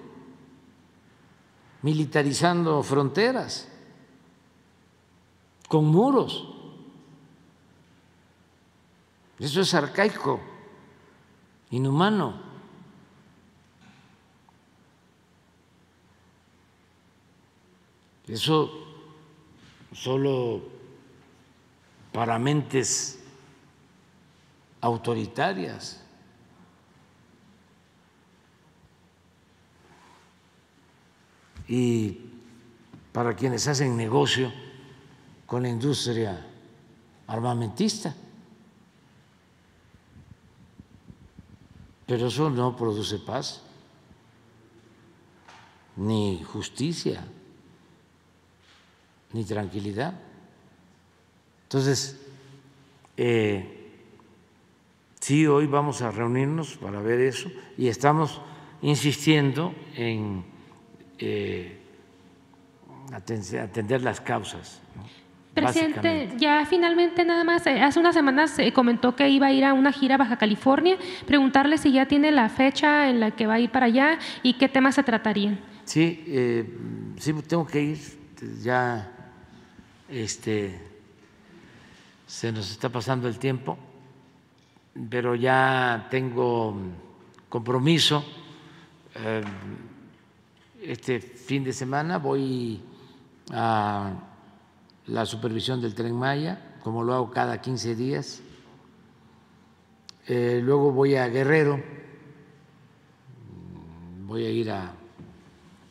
militarizando 1.82 2.82
fronteras, 2.82 3.68
con 5.68 5.84
muros. 5.84 6.48
Eso 9.38 9.60
es 9.60 9.74
arcaico, 9.74 10.40
inhumano. 11.72 12.40
Eso 18.30 18.72
solo 19.92 20.62
para 22.14 22.40
mentes 22.40 23.20
autoritarias. 24.80 26.07
Y 31.68 32.22
para 33.12 33.36
quienes 33.36 33.68
hacen 33.68 33.98
negocio 33.98 34.52
con 35.46 35.64
la 35.64 35.70
industria 35.70 36.46
armamentista. 37.26 38.14
Pero 42.06 42.28
eso 42.28 42.50
no 42.50 42.76
produce 42.76 43.20
paz 43.20 43.62
ni 45.98 46.44
justicia 46.44 47.26
ni 49.34 49.44
tranquilidad. 49.44 50.14
Entonces, 51.64 52.18
eh, 53.18 53.92
sí, 55.20 55.46
hoy 55.48 55.68
vamos 55.68 56.02
a 56.02 56.12
reunirnos 56.12 56.78
para 56.78 57.02
ver 57.02 57.20
eso 57.20 57.52
y 57.78 57.88
estamos 57.88 58.40
insistiendo 58.82 59.74
en 59.96 60.46
eh, 61.20 61.78
atender 63.12 64.02
las 64.02 64.22
causas. 64.22 64.82
Presidente, 65.54 66.30
ya 66.38 66.66
finalmente 66.66 67.26
nada 67.26 67.44
más, 67.44 67.66
eh, 67.66 67.82
hace 67.82 68.00
unas 68.00 68.14
semanas 68.14 68.52
se 68.52 68.72
comentó 68.74 69.16
que 69.16 69.28
iba 69.28 69.48
a 69.48 69.52
ir 69.52 69.66
a 69.66 69.74
una 69.74 69.92
gira 69.92 70.16
a 70.16 70.18
Baja 70.20 70.38
California, 70.38 70.98
preguntarle 71.26 71.80
si 71.80 71.92
ya 71.92 72.06
tiene 72.06 72.32
la 72.32 72.48
fecha 72.50 73.10
en 73.10 73.20
la 73.20 73.32
que 73.32 73.48
va 73.48 73.56
a 73.56 73.60
ir 73.60 73.72
para 73.72 73.88
allá 73.88 74.20
y 74.44 74.54
qué 74.54 74.70
temas 74.70 74.96
se 74.96 75.04
tratarían. 75.04 75.60
Sí, 75.86 76.24
sí, 77.18 77.34
tengo 77.48 77.66
que 77.66 77.82
ir, 77.82 77.98
ya 78.62 79.10
este, 80.10 80.80
se 82.28 82.52
nos 82.52 82.70
está 82.70 82.90
pasando 82.90 83.28
el 83.28 83.40
tiempo, 83.40 83.78
pero 85.10 85.34
ya 85.34 86.08
tengo 86.12 86.76
compromiso. 87.50 88.24
Eh, 89.16 89.42
este 90.88 91.20
fin 91.20 91.66
de 91.66 91.74
semana 91.74 92.18
voy 92.18 92.82
a 93.52 94.14
la 95.08 95.26
supervisión 95.26 95.82
del 95.82 95.94
tren 95.94 96.16
Maya, 96.16 96.78
como 96.82 97.04
lo 97.04 97.14
hago 97.14 97.30
cada 97.30 97.60
15 97.60 97.96
días. 97.96 98.42
Eh, 100.28 100.62
luego 100.64 100.92
voy 100.92 101.16
a 101.16 101.28
Guerrero, 101.28 101.82
voy 104.26 104.46
a 104.46 104.50
ir 104.50 104.72
a, 104.72 104.94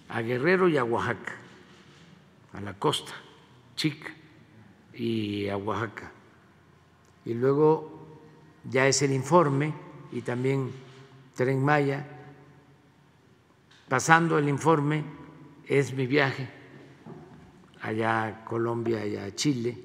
a 0.08 0.20
Guerrero 0.22 0.66
y 0.68 0.78
a 0.78 0.84
Oaxaca, 0.84 1.34
a 2.54 2.60
la 2.62 2.72
costa 2.74 3.12
chica 3.74 4.08
y 4.94 5.48
a 5.48 5.58
Oaxaca. 5.58 6.10
Y 7.26 7.34
luego 7.34 8.06
ya 8.64 8.86
es 8.86 9.02
el 9.02 9.12
informe 9.12 9.74
y 10.10 10.22
también 10.22 10.70
Tren 11.34 11.62
Maya. 11.62 12.15
Pasando 13.88 14.36
el 14.38 14.48
informe 14.48 15.04
es 15.66 15.92
mi 15.92 16.06
viaje 16.06 16.48
allá 17.82 18.24
a 18.24 18.44
Colombia 18.44 19.06
y 19.06 19.16
a 19.16 19.32
Chile. 19.32 19.78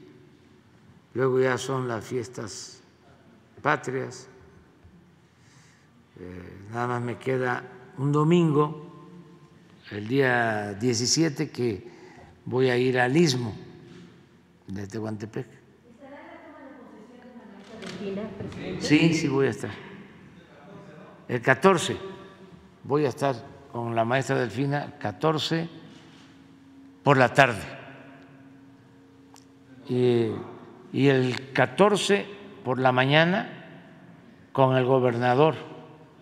Luego 1.13 1.39
ya 1.39 1.57
son 1.59 1.87
las 1.87 2.03
fiestas 2.03 2.81
patrias. 3.61 4.27
Eh, 6.19 6.67
nada 6.71 6.87
más 6.87 7.01
me 7.01 7.17
queda 7.17 7.63
un 7.97 8.11
domingo, 8.11 8.89
el 9.91 10.07
día 10.07 10.73
17, 10.73 11.51
que 11.51 11.87
voy 12.45 12.69
a 12.69 12.77
ir 12.77 12.99
al 12.99 13.15
Istmo 13.15 13.53
de 14.65 14.87
Tehuantepec. 14.87 15.47
Sí, 18.79 19.13
sí 19.13 19.27
voy 19.27 19.45
a 19.45 19.49
estar. 19.51 19.71
El 21.27 21.39
14 21.41 21.97
voy 22.83 23.05
a 23.05 23.09
estar 23.09 23.60
con 23.71 23.95
la 23.95 24.03
maestra 24.03 24.35
Delfina, 24.35 24.93
14 24.99 25.67
por 27.03 27.17
la 27.17 27.33
tarde. 27.33 27.61
Y, 29.89 30.31
el 31.07 31.53
14 31.53 32.25
por 32.65 32.79
la 32.79 32.91
mañana 32.91 33.49
con 34.51 34.75
el 34.75 34.85
gobernador 34.85 35.55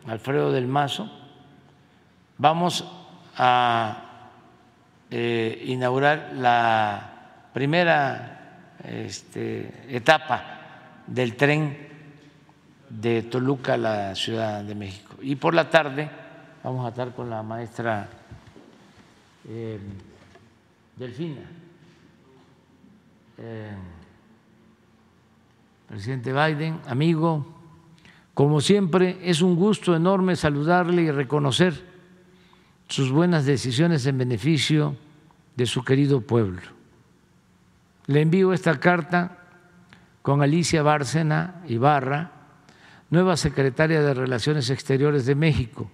Alfredo 0.08 0.52
del 0.52 0.68
Mazo 0.68 1.10
vamos 2.38 2.86
a 3.36 4.04
eh, 5.10 5.64
inaugurar 5.66 6.34
la 6.36 7.50
primera 7.52 8.76
este, 8.84 9.86
etapa 9.90 11.04
del 11.08 11.36
tren 11.36 11.90
de 12.90 13.24
Toluca 13.24 13.74
a 13.74 13.78
la 13.78 14.16
Ciudad 14.16 14.64
de 14.64 14.76
México. 14.76 15.16
Y 15.22 15.36
por 15.36 15.56
la 15.56 15.70
tarde 15.70 16.10
vamos 16.64 16.86
a 16.86 16.90
estar 16.90 17.14
con 17.16 17.30
la 17.30 17.42
maestra 17.44 18.10
eh, 19.48 19.80
Delfina. 20.96 21.42
Eh, 23.38 23.72
presidente 25.88 26.34
Biden, 26.34 26.80
amigo, 26.88 27.46
como 28.34 28.62
siempre 28.62 29.18
es 29.24 29.42
un 29.42 29.56
gusto 29.56 29.96
enorme 29.96 30.36
saludarle 30.36 31.04
y 31.04 31.12
reconocer 31.12 31.88
sus 32.88 33.12
buenas 33.12 33.46
decisiones 33.46 34.06
en 34.06 34.18
beneficio 34.18 34.96
de 35.56 35.66
su 35.66 35.84
querido 35.84 36.22
pueblo. 36.22 36.62
Le 38.08 38.22
envío 38.22 38.54
esta 38.54 38.80
carta 38.80 39.38
con 40.22 40.42
Alicia 40.42 40.84
Bárcena 40.84 41.62
Ibarra, 41.68 42.32
nueva 43.10 43.38
secretaria 43.38 44.02
de 44.02 44.14
Relaciones 44.14 44.70
Exteriores 44.70 45.26
de 45.26 45.36
México, 45.36 45.90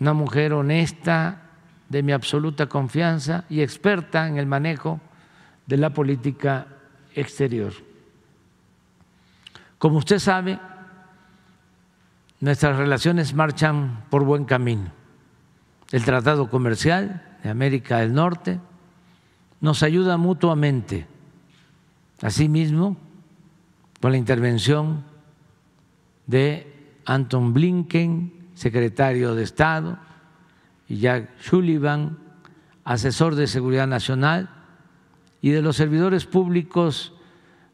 una 0.00 0.12
mujer 0.12 0.52
honesta, 0.52 1.42
de 1.88 2.02
mi 2.02 2.12
absoluta 2.12 2.66
confianza 2.66 3.44
y 3.48 3.60
experta 3.60 4.26
en 4.26 4.38
el 4.38 4.46
manejo 4.46 5.00
de 5.66 5.76
la 5.76 5.90
política 5.90 6.66
exterior. 7.14 7.72
Como 9.78 9.98
usted 9.98 10.18
sabe, 10.18 10.58
nuestras 12.40 12.76
relaciones 12.76 13.34
marchan 13.34 14.04
por 14.10 14.24
buen 14.24 14.44
camino. 14.44 14.90
El 15.92 16.04
Tratado 16.04 16.50
Comercial 16.50 17.38
de 17.42 17.50
América 17.50 17.98
del 17.98 18.12
Norte 18.12 18.58
nos 19.60 19.82
ayuda 19.82 20.16
mutuamente. 20.16 21.06
Asimismo, 22.22 22.96
con 24.00 24.12
la 24.12 24.18
intervención 24.18 25.04
de 26.26 27.00
Anton 27.04 27.52
Blinken, 27.52 28.32
secretario 28.56 29.34
de 29.34 29.42
Estado, 29.42 29.98
Jack 30.88 31.38
Sullivan, 31.38 32.18
asesor 32.84 33.34
de 33.34 33.46
Seguridad 33.46 33.86
Nacional, 33.86 34.48
y 35.42 35.50
de 35.50 35.60
los 35.60 35.76
servidores 35.76 36.24
públicos 36.24 37.12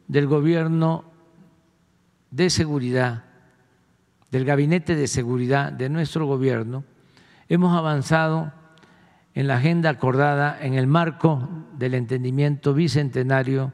del 0.07 0.27
Gobierno 0.27 1.05
de 2.31 2.49
Seguridad, 2.49 3.23
del 4.29 4.43
Gabinete 4.43 4.95
de 4.95 5.07
Seguridad 5.07 5.71
de 5.71 5.87
nuestro 5.87 6.27
Gobierno, 6.27 6.83
hemos 7.47 7.75
avanzado 7.75 8.51
en 9.35 9.47
la 9.47 9.55
agenda 9.55 9.89
acordada 9.89 10.57
en 10.61 10.73
el 10.73 10.87
marco 10.87 11.47
del 11.77 11.93
entendimiento 11.93 12.73
bicentenario 12.73 13.71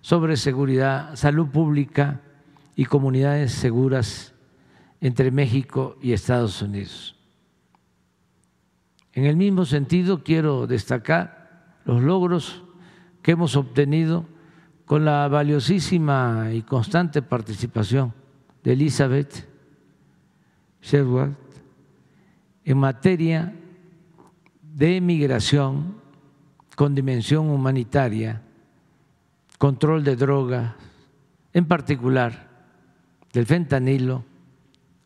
sobre 0.00 0.36
seguridad, 0.36 1.14
salud 1.14 1.48
pública 1.48 2.20
y 2.74 2.84
comunidades 2.84 3.52
seguras 3.52 4.34
entre 5.00 5.30
México 5.30 5.96
y 6.02 6.12
Estados 6.12 6.60
Unidos. 6.62 7.16
En 9.12 9.24
el 9.24 9.36
mismo 9.36 9.64
sentido, 9.64 10.22
quiero 10.22 10.66
destacar 10.66 11.76
los 11.84 12.02
logros 12.02 12.62
que 13.22 13.32
hemos 13.32 13.56
obtenido 13.56 14.26
con 14.84 15.04
la 15.04 15.28
valiosísima 15.28 16.50
y 16.52 16.62
constante 16.62 17.22
participación 17.22 18.12
de 18.62 18.72
Elizabeth 18.72 19.48
Sherwood 20.80 21.30
en 22.64 22.78
materia 22.78 23.54
de 24.62 25.00
migración 25.00 25.96
con 26.76 26.94
dimensión 26.94 27.50
humanitaria, 27.50 28.42
control 29.58 30.04
de 30.04 30.14
drogas, 30.14 30.74
en 31.52 31.66
particular 31.66 32.48
del 33.32 33.46
fentanilo 33.46 34.24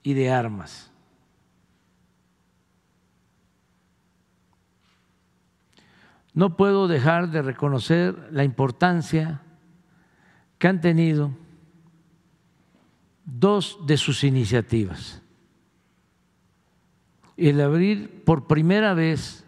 y 0.03 0.15
de 0.15 0.31
armas. 0.31 0.91
No 6.35 6.57
puedo 6.57 6.89
dejar 6.89 7.31
de 7.31 7.43
reconocer 7.43 8.29
la 8.31 8.45
importancia 8.45 9.43
que 10.59 10.69
han 10.69 10.81
tenido 10.81 11.31
dos 13.25 13.79
de 13.87 13.97
sus 13.97 14.25
iniciativas. 14.25 15.21
El 17.37 17.61
abrir 17.61 18.25
por 18.25 18.47
primera 18.47 18.95
vez 18.95 19.45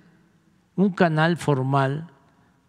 un 0.76 0.90
canal 0.90 1.36
formal 1.36 2.10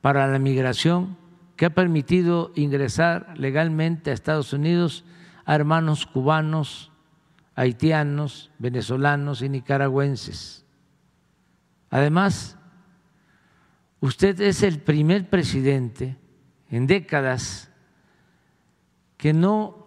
para 0.02 0.28
la 0.28 0.40
migración 0.40 1.18
que 1.56 1.66
ha 1.66 1.70
permitido 1.72 2.52
ingresar 2.56 3.34
legalmente 3.38 4.12
a 4.12 4.14
Estados 4.14 4.54
Unidos 4.54 5.04
a 5.46 5.56
hermanos 5.56 6.06
cubanos, 6.06 6.92
haitianos, 7.56 8.52
venezolanos 8.60 9.42
y 9.42 9.50
nicaragüenses. 9.50 10.66
Además, 11.90 12.58
usted 14.02 14.40
es 14.42 14.64
el 14.64 14.80
primer 14.80 15.30
presidente 15.30 16.18
en 16.70 16.86
décadas 16.88 17.72
que 19.18 19.34
no 19.34 19.86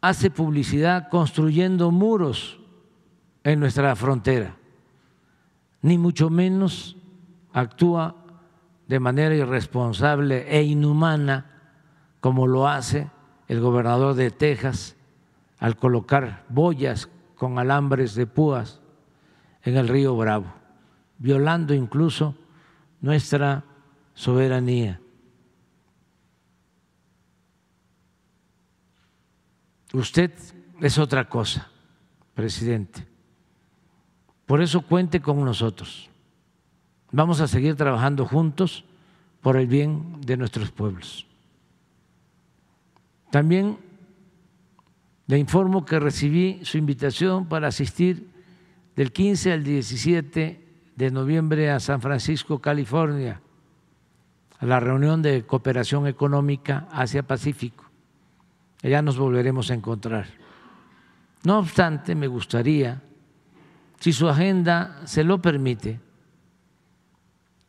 hace 0.00 0.30
publicidad 0.30 1.08
construyendo 1.08 1.90
muros 1.90 2.60
en 3.42 3.58
nuestra 3.58 3.96
frontera, 3.96 4.56
ni 5.82 5.98
mucho 5.98 6.30
menos 6.30 6.96
actúa 7.52 8.14
de 8.86 9.00
manera 9.00 9.34
irresponsable 9.34 10.46
e 10.48 10.62
inhumana 10.62 11.50
como 12.20 12.46
lo 12.46 12.68
hace 12.68 13.10
el 13.48 13.60
gobernador 13.60 14.14
de 14.14 14.30
Texas 14.30 14.96
al 15.64 15.78
colocar 15.78 16.44
boyas 16.50 17.08
con 17.36 17.58
alambres 17.58 18.14
de 18.14 18.26
púas 18.26 18.82
en 19.62 19.78
el 19.78 19.88
río 19.88 20.14
Bravo, 20.14 20.52
violando 21.16 21.72
incluso 21.72 22.34
nuestra 23.00 23.64
soberanía. 24.12 25.00
Usted 29.94 30.34
es 30.82 30.98
otra 30.98 31.30
cosa, 31.30 31.70
presidente. 32.34 33.06
Por 34.44 34.60
eso 34.60 34.82
cuente 34.82 35.22
con 35.22 35.42
nosotros. 35.46 36.10
Vamos 37.10 37.40
a 37.40 37.48
seguir 37.48 37.74
trabajando 37.74 38.26
juntos 38.26 38.84
por 39.40 39.56
el 39.56 39.66
bien 39.66 40.20
de 40.20 40.36
nuestros 40.36 40.70
pueblos. 40.70 41.26
También 43.30 43.78
le 45.26 45.38
informo 45.38 45.84
que 45.84 45.98
recibí 45.98 46.60
su 46.64 46.76
invitación 46.76 47.46
para 47.46 47.68
asistir 47.68 48.28
del 48.94 49.12
15 49.12 49.52
al 49.52 49.64
17 49.64 50.64
de 50.94 51.10
noviembre 51.10 51.70
a 51.70 51.80
San 51.80 52.00
Francisco, 52.00 52.60
California, 52.60 53.40
a 54.58 54.66
la 54.66 54.80
reunión 54.80 55.22
de 55.22 55.44
cooperación 55.46 56.06
económica 56.06 56.88
Asia-Pacífico. 56.92 57.84
Allá 58.82 59.00
nos 59.00 59.18
volveremos 59.18 59.70
a 59.70 59.74
encontrar. 59.74 60.26
No 61.42 61.58
obstante, 61.58 62.14
me 62.14 62.26
gustaría, 62.26 63.02
si 63.98 64.12
su 64.12 64.28
agenda 64.28 65.00
se 65.06 65.24
lo 65.24 65.40
permite, 65.40 66.00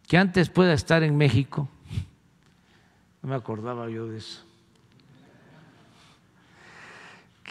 que 0.07 0.17
antes 0.17 0.49
pueda 0.49 0.73
estar 0.73 1.03
en 1.03 1.17
México. 1.17 1.69
No 3.23 3.29
me 3.29 3.37
acordaba 3.37 3.89
yo 3.89 4.05
de 4.05 4.19
eso 4.19 4.44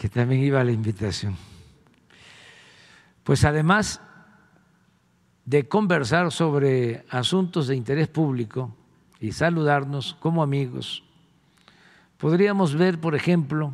que 0.05 0.09
también 0.09 0.43
iba 0.43 0.61
a 0.61 0.63
la 0.63 0.71
invitación. 0.71 1.35
Pues 3.23 3.43
además 3.43 3.99
de 5.45 5.67
conversar 5.67 6.31
sobre 6.31 7.03
asuntos 7.09 7.65
de 7.65 7.75
interés 7.75 8.07
público 8.07 8.71
y 9.19 9.31
saludarnos 9.31 10.15
como 10.19 10.43
amigos, 10.43 11.03
podríamos 12.19 12.75
ver, 12.75 13.01
por 13.01 13.15
ejemplo, 13.15 13.73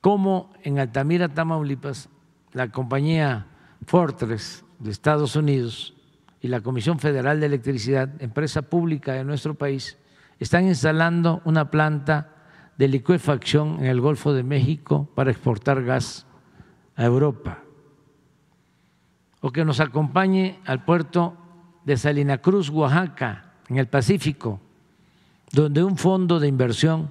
cómo 0.00 0.50
en 0.62 0.78
Altamira, 0.78 1.28
Tamaulipas, 1.28 2.08
la 2.54 2.70
compañía 2.70 3.48
Fortress 3.86 4.64
de 4.78 4.92
Estados 4.92 5.36
Unidos 5.36 5.92
y 6.40 6.48
la 6.48 6.62
Comisión 6.62 6.98
Federal 6.98 7.38
de 7.38 7.44
Electricidad, 7.44 8.08
empresa 8.22 8.62
pública 8.62 9.12
de 9.12 9.24
nuestro 9.24 9.52
país, 9.52 9.98
están 10.38 10.66
instalando 10.66 11.42
una 11.44 11.70
planta 11.70 12.35
de 12.78 12.88
licuefacción 12.88 13.78
en 13.80 13.86
el 13.86 14.00
Golfo 14.00 14.32
de 14.32 14.42
México 14.42 15.08
para 15.14 15.30
exportar 15.30 15.82
gas 15.82 16.26
a 16.94 17.04
Europa. 17.04 17.62
O 19.40 19.50
que 19.50 19.64
nos 19.64 19.80
acompañe 19.80 20.58
al 20.64 20.84
puerto 20.84 21.36
de 21.84 21.96
Salina 21.96 22.38
Cruz, 22.38 22.68
Oaxaca, 22.70 23.52
en 23.68 23.78
el 23.78 23.86
Pacífico, 23.86 24.60
donde 25.52 25.82
un 25.82 25.96
fondo 25.96 26.40
de 26.40 26.48
inversión 26.48 27.10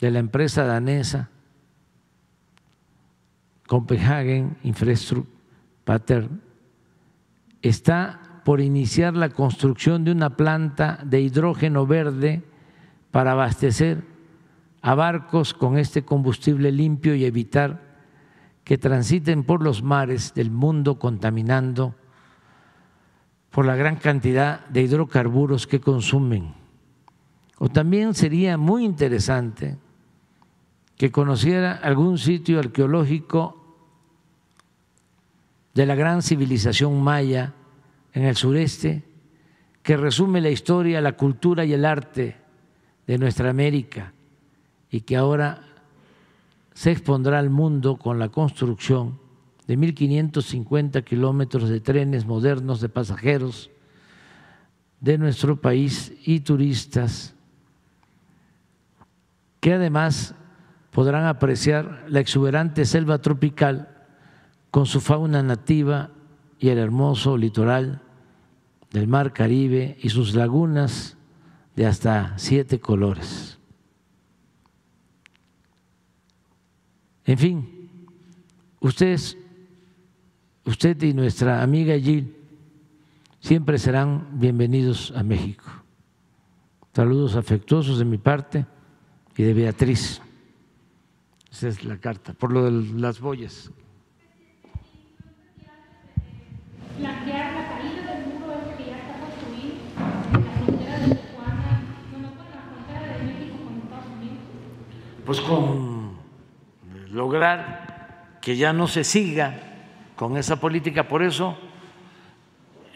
de 0.00 0.10
la 0.10 0.18
empresa 0.18 0.64
danesa 0.64 1.30
Copenhagen 3.66 4.56
Infrastructure 4.62 5.26
Pattern 5.84 6.40
está 7.62 8.42
por 8.44 8.60
iniciar 8.60 9.14
la 9.14 9.30
construcción 9.30 10.04
de 10.04 10.12
una 10.12 10.36
planta 10.36 11.00
de 11.02 11.20
hidrógeno 11.22 11.86
verde 11.86 12.42
para 13.10 13.32
abastecer 13.32 14.13
a 14.84 14.94
barcos 14.94 15.54
con 15.54 15.78
este 15.78 16.04
combustible 16.04 16.70
limpio 16.70 17.14
y 17.14 17.24
evitar 17.24 17.80
que 18.64 18.76
transiten 18.76 19.42
por 19.42 19.62
los 19.62 19.82
mares 19.82 20.34
del 20.34 20.50
mundo 20.50 20.98
contaminando 20.98 21.94
por 23.48 23.64
la 23.64 23.76
gran 23.76 23.96
cantidad 23.96 24.66
de 24.66 24.82
hidrocarburos 24.82 25.66
que 25.66 25.80
consumen. 25.80 26.52
O 27.56 27.70
también 27.70 28.12
sería 28.12 28.58
muy 28.58 28.84
interesante 28.84 29.78
que 30.98 31.10
conociera 31.10 31.72
algún 31.72 32.18
sitio 32.18 32.58
arqueológico 32.58 33.78
de 35.72 35.86
la 35.86 35.94
gran 35.94 36.20
civilización 36.20 37.02
maya 37.02 37.54
en 38.12 38.24
el 38.24 38.36
sureste 38.36 39.02
que 39.82 39.96
resume 39.96 40.42
la 40.42 40.50
historia, 40.50 41.00
la 41.00 41.12
cultura 41.12 41.64
y 41.64 41.72
el 41.72 41.86
arte 41.86 42.36
de 43.06 43.16
nuestra 43.16 43.48
América 43.48 44.13
y 44.94 45.00
que 45.00 45.16
ahora 45.16 45.60
se 46.72 46.92
expondrá 46.92 47.40
al 47.40 47.50
mundo 47.50 47.96
con 47.96 48.20
la 48.20 48.28
construcción 48.28 49.18
de 49.66 49.76
1.550 49.76 51.02
kilómetros 51.02 51.68
de 51.68 51.80
trenes 51.80 52.26
modernos 52.26 52.80
de 52.80 52.88
pasajeros 52.88 53.72
de 55.00 55.18
nuestro 55.18 55.60
país 55.60 56.12
y 56.24 56.38
turistas 56.40 57.34
que 59.58 59.72
además 59.72 60.36
podrán 60.92 61.24
apreciar 61.24 62.04
la 62.06 62.20
exuberante 62.20 62.84
selva 62.84 63.18
tropical 63.18 63.88
con 64.70 64.86
su 64.86 65.00
fauna 65.00 65.42
nativa 65.42 66.10
y 66.60 66.68
el 66.68 66.78
hermoso 66.78 67.36
litoral 67.36 68.00
del 68.92 69.08
mar 69.08 69.32
Caribe 69.32 69.98
y 70.00 70.10
sus 70.10 70.36
lagunas 70.36 71.16
de 71.74 71.84
hasta 71.84 72.34
siete 72.38 72.78
colores. 72.78 73.53
En 77.26 77.38
fin, 77.38 77.88
ustedes, 78.80 79.38
usted 80.66 81.00
y 81.02 81.14
nuestra 81.14 81.62
amiga 81.62 81.98
Jill 81.98 82.36
siempre 83.40 83.78
serán 83.78 84.38
bienvenidos 84.38 85.10
a 85.16 85.22
México. 85.22 85.64
Saludos 86.92 87.34
afectuosos 87.34 87.98
de 87.98 88.04
mi 88.04 88.18
parte 88.18 88.66
y 89.36 89.42
de 89.42 89.54
Beatriz. 89.54 90.20
Esa 91.50 91.68
es 91.68 91.84
la 91.84 91.96
carta, 91.96 92.34
por 92.34 92.52
lo 92.52 92.64
de 92.64 93.00
las 93.00 93.20
boyas. 93.20 93.70
Pues 105.24 105.40
con 105.40 105.93
lograr 107.14 108.38
que 108.42 108.56
ya 108.56 108.72
no 108.72 108.88
se 108.88 109.04
siga 109.04 109.54
con 110.16 110.36
esa 110.36 110.60
política. 110.60 111.08
Por 111.08 111.22
eso 111.22 111.56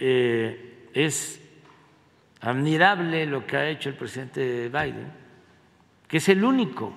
eh, 0.01 0.91
es 0.93 1.41
admirable 2.41 3.27
lo 3.27 3.47
que 3.47 3.57
ha 3.57 3.69
hecho 3.69 3.89
el 3.89 3.95
presidente 3.97 4.69
Biden, 4.69 5.13
que 6.07 6.17
es 6.19 6.29
el 6.29 6.45
único 6.45 6.93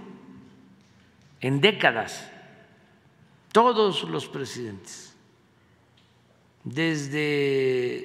en 1.40 1.62
décadas, 1.62 2.32
todos 3.52 4.04
los 4.04 4.28
presidentes, 4.28 5.16
desde 6.64 8.02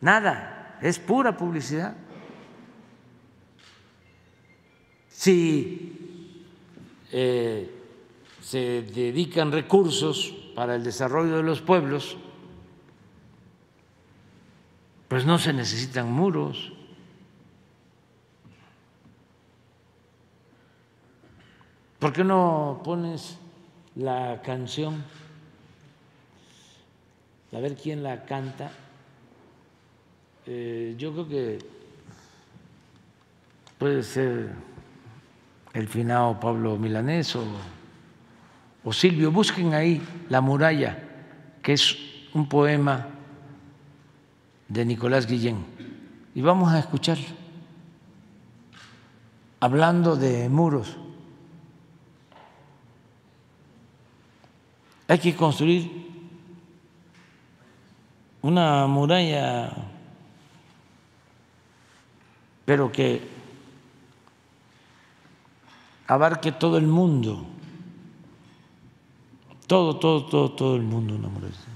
nada 0.00 0.57
es 0.80 0.98
pura 0.98 1.36
publicidad. 1.36 1.96
Si 5.08 6.24
eh, 7.12 7.70
se 8.40 8.82
dedican 8.82 9.52
recursos 9.52 10.34
para 10.54 10.74
el 10.74 10.84
desarrollo 10.84 11.36
de 11.36 11.42
los 11.42 11.60
pueblos, 11.60 12.16
pues 15.08 15.24
no 15.24 15.38
se 15.38 15.52
necesitan 15.52 16.10
muros. 16.12 16.72
¿Por 21.98 22.12
qué 22.12 22.22
no 22.22 22.80
pones 22.84 23.38
la 23.96 24.40
canción? 24.42 25.04
A 27.52 27.58
ver 27.58 27.74
quién 27.74 28.02
la 28.02 28.24
canta. 28.24 28.70
Eh, 30.50 30.94
yo 30.96 31.12
creo 31.12 31.28
que 31.28 31.58
puede 33.76 34.02
ser 34.02 34.48
el 35.74 35.88
finado 35.88 36.40
Pablo 36.40 36.78
Milanés 36.78 37.36
o, 37.36 37.44
o 38.82 38.90
Silvio. 38.90 39.30
Busquen 39.30 39.74
ahí 39.74 40.00
La 40.30 40.40
muralla, 40.40 40.98
que 41.60 41.74
es 41.74 41.98
un 42.32 42.48
poema 42.48 43.08
de 44.68 44.86
Nicolás 44.86 45.26
Guillén. 45.26 45.66
Y 46.34 46.40
vamos 46.40 46.72
a 46.72 46.78
escucharlo. 46.78 47.26
Hablando 49.60 50.16
de 50.16 50.48
muros. 50.48 50.96
Hay 55.08 55.18
que 55.18 55.36
construir 55.36 56.08
una 58.40 58.86
muralla 58.86 59.87
pero 62.68 62.92
que 62.92 63.22
abarque 66.06 66.52
todo 66.52 66.76
el 66.76 66.86
mundo, 66.86 67.46
todo, 69.66 69.96
todo, 69.96 70.26
todo, 70.26 70.52
todo 70.52 70.76
el 70.76 70.82
mundo 70.82 71.14
enamorarse. 71.14 71.66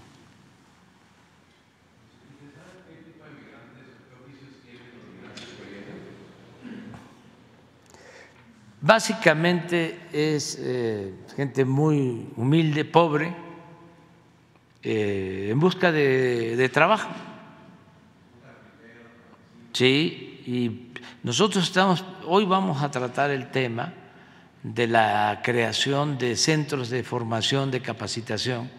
Básicamente 8.83 9.99
es 10.13 10.59
eh, 10.61 11.15
gente 11.35 11.65
muy 11.65 12.29
humilde, 12.37 12.85
pobre, 12.85 13.35
eh, 14.83 15.49
en 15.51 15.59
busca 15.59 15.91
de, 15.91 16.55
de 16.55 16.69
trabajo. 16.69 17.09
Sí, 19.73 20.32
y 20.47 20.93
nosotros 21.23 21.65
estamos, 21.65 22.05
hoy 22.27 22.45
vamos 22.45 22.83
a 22.83 22.91
tratar 22.91 23.31
el 23.31 23.51
tema 23.51 23.93
de 24.63 24.87
la 24.87 25.41
creación 25.43 26.19
de 26.19 26.37
centros 26.37 26.91
de 26.91 27.03
formación, 27.03 27.71
de 27.71 27.81
capacitación, 27.81 28.71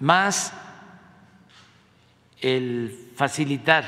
más 0.00 0.52
el 2.40 3.10
facilitar 3.14 3.84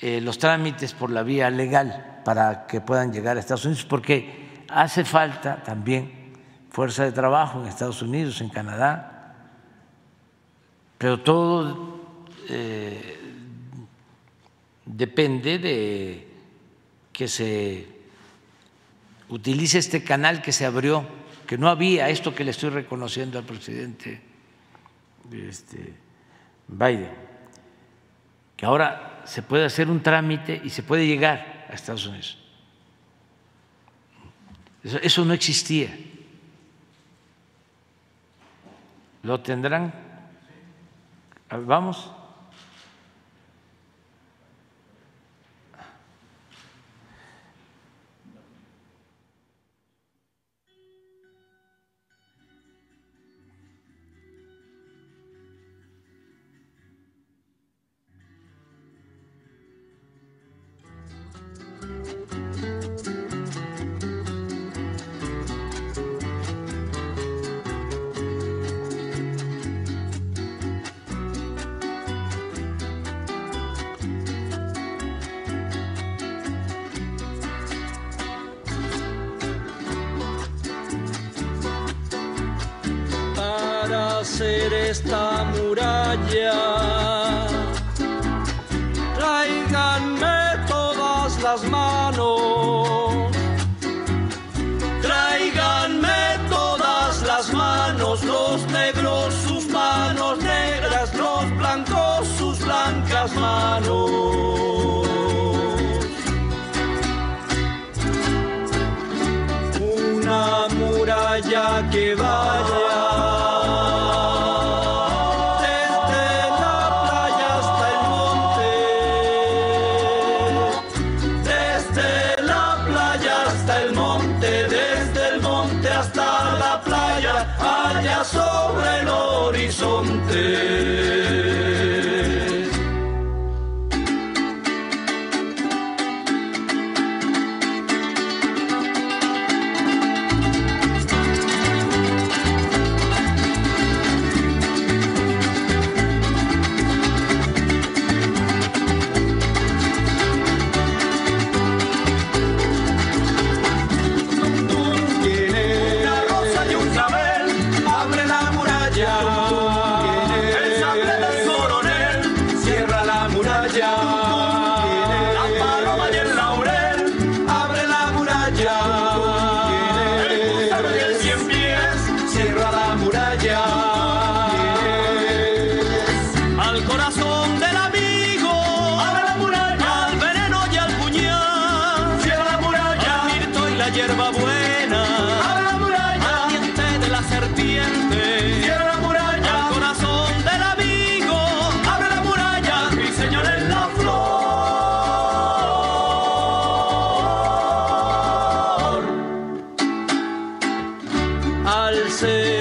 eh, 0.00 0.20
los 0.20 0.38
trámites 0.38 0.92
por 0.92 1.10
la 1.10 1.22
vía 1.22 1.50
legal 1.50 2.22
para 2.24 2.66
que 2.66 2.80
puedan 2.80 3.12
llegar 3.12 3.36
a 3.36 3.40
Estados 3.40 3.64
Unidos, 3.64 3.84
porque 3.84 4.64
hace 4.68 5.04
falta 5.04 5.62
también 5.62 6.34
fuerza 6.70 7.04
de 7.04 7.12
trabajo 7.12 7.60
en 7.60 7.68
Estados 7.68 8.02
Unidos, 8.02 8.40
en 8.40 8.48
Canadá, 8.48 9.34
pero 10.98 11.20
todo 11.20 12.26
eh, 12.48 13.15
depende 14.86 15.58
de 15.58 16.28
que 17.12 17.28
se 17.28 17.86
utilice 19.28 19.78
este 19.78 20.04
canal 20.04 20.40
que 20.40 20.52
se 20.52 20.64
abrió, 20.64 21.06
que 21.46 21.58
no 21.58 21.68
había 21.68 22.08
esto 22.08 22.34
que 22.34 22.44
le 22.44 22.52
estoy 22.52 22.70
reconociendo 22.70 23.38
al 23.38 23.44
presidente 23.44 24.20
este, 25.32 25.94
Biden, 26.68 27.10
que 28.56 28.64
ahora 28.64 29.22
se 29.26 29.42
puede 29.42 29.64
hacer 29.64 29.90
un 29.90 30.02
trámite 30.02 30.60
y 30.64 30.70
se 30.70 30.82
puede 30.82 31.06
llegar 31.06 31.66
a 31.68 31.74
Estados 31.74 32.06
Unidos. 32.06 32.38
Eso, 34.84 34.98
eso 35.02 35.24
no 35.24 35.34
existía. 35.34 35.90
¿Lo 39.24 39.40
tendrán? 39.40 39.92
Vamos. 41.50 42.12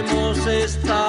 hemos 0.10 0.48
estado. 0.48 1.05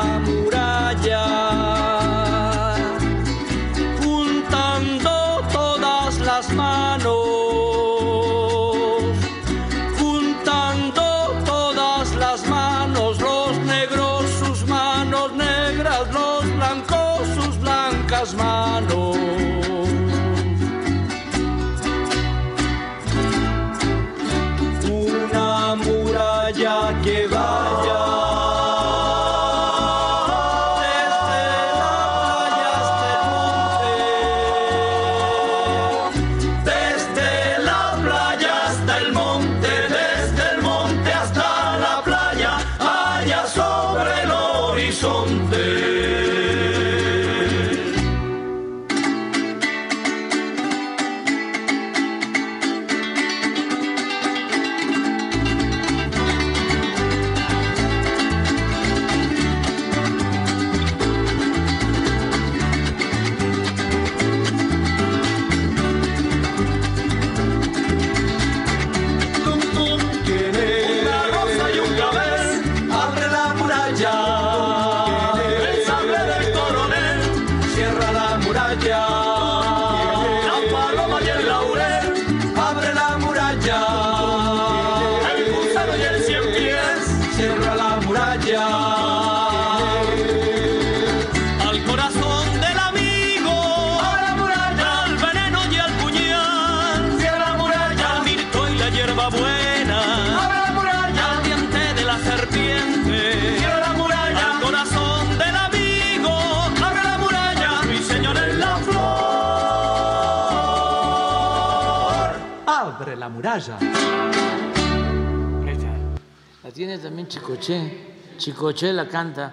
La 116.62 116.70
tiene 116.74 116.99
también 116.99 117.27
Chicoché. 117.27 118.37
Chicoché 118.37 118.93
la 118.93 119.09
canta. 119.09 119.51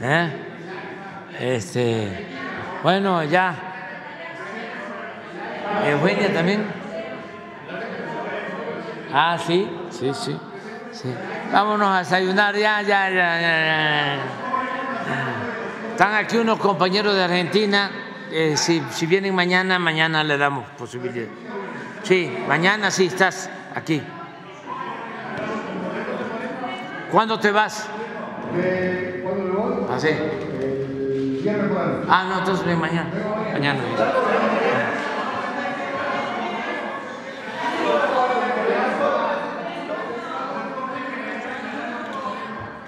¿Eh? 0.00 0.32
Este, 1.38 2.26
bueno, 2.82 3.22
ya. 3.22 3.54
Eugenia 5.86 6.34
también. 6.34 6.64
Ah, 9.12 9.38
sí, 9.38 9.70
sí, 9.90 10.10
sí. 10.12 10.36
sí. 10.90 11.14
Vámonos 11.52 11.88
a 11.88 11.98
desayunar, 12.00 12.56
ya, 12.56 12.82
ya, 12.82 13.10
ya, 13.10 13.40
ya, 13.40 14.18
Están 15.92 16.14
aquí 16.14 16.36
unos 16.36 16.58
compañeros 16.58 17.14
de 17.14 17.22
Argentina. 17.22 17.92
Eh, 18.32 18.56
si, 18.56 18.82
si 18.90 19.06
vienen 19.06 19.36
mañana, 19.36 19.78
mañana 19.78 20.24
le 20.24 20.36
damos 20.36 20.68
posibilidad. 20.70 21.28
Sí, 22.02 22.30
mañana 22.48 22.90
sí 22.90 23.06
estás 23.06 23.50
aquí. 23.74 24.02
¿Cuándo 27.10 27.38
te 27.38 27.50
vas? 27.50 27.88
Eh, 28.56 29.20
¿Cuándo 29.22 29.44
me 29.44 29.50
voy? 29.50 29.86
Ah, 29.90 29.98
sí. 29.98 30.08
Ah, 32.08 32.26
no, 32.28 32.38
entonces 32.38 32.78
mañana. 32.78 33.10
Mañana. 33.52 33.80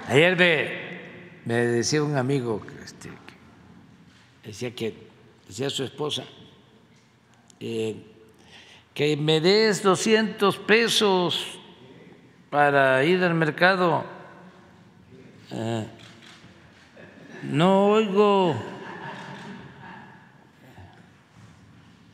Ayer 0.07 0.37
me, 0.37 0.69
me, 1.45 1.65
decía 1.65 2.03
un 2.03 2.15
amigo, 2.15 2.61
este, 2.83 3.09
que 4.43 4.49
decía 4.49 4.75
que, 4.75 4.95
decía 5.47 5.71
su 5.71 5.83
esposa, 5.83 6.23
eh, 7.59 8.12
que 8.93 9.17
me 9.17 9.41
des 9.41 9.81
200 9.81 10.57
pesos 10.59 11.59
para 12.49 13.03
ir 13.03 13.23
al 13.23 13.33
mercado. 13.33 14.03
Eh, 15.51 15.87
no 17.43 17.87
oigo. 17.87 18.55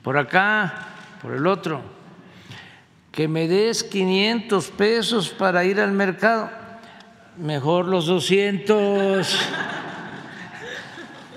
Por 0.02 0.18
acá, 0.18 0.88
por 1.22 1.34
el 1.34 1.46
otro. 1.46 1.82
Que 3.12 3.28
me 3.28 3.48
des 3.48 3.84
500 3.84 4.70
pesos 4.72 5.30
para 5.30 5.66
ir 5.66 5.82
al 5.82 5.92
mercado. 5.92 6.50
Mejor 7.36 7.86
los 7.86 8.06
200. 8.06 9.38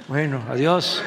Bueno, 0.07 0.43
adiós. 0.49 1.03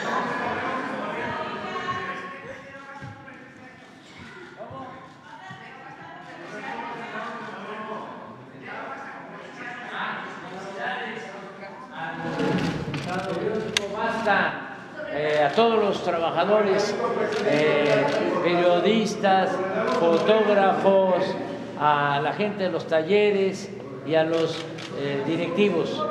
Todos 15.56 15.84
los 15.84 16.04
trabajadores, 16.04 16.94
eh, 17.46 18.06
periodistas, 18.44 19.52
fotógrafos, 20.00 21.24
a 21.80 22.20
la 22.22 22.34
gente 22.34 22.64
de 22.64 22.70
los 22.70 22.88
talleres 22.88 23.70
y 24.06 24.16
a 24.16 24.24
los 24.24 24.58
eh, 24.98 25.24
directivos 25.26 26.02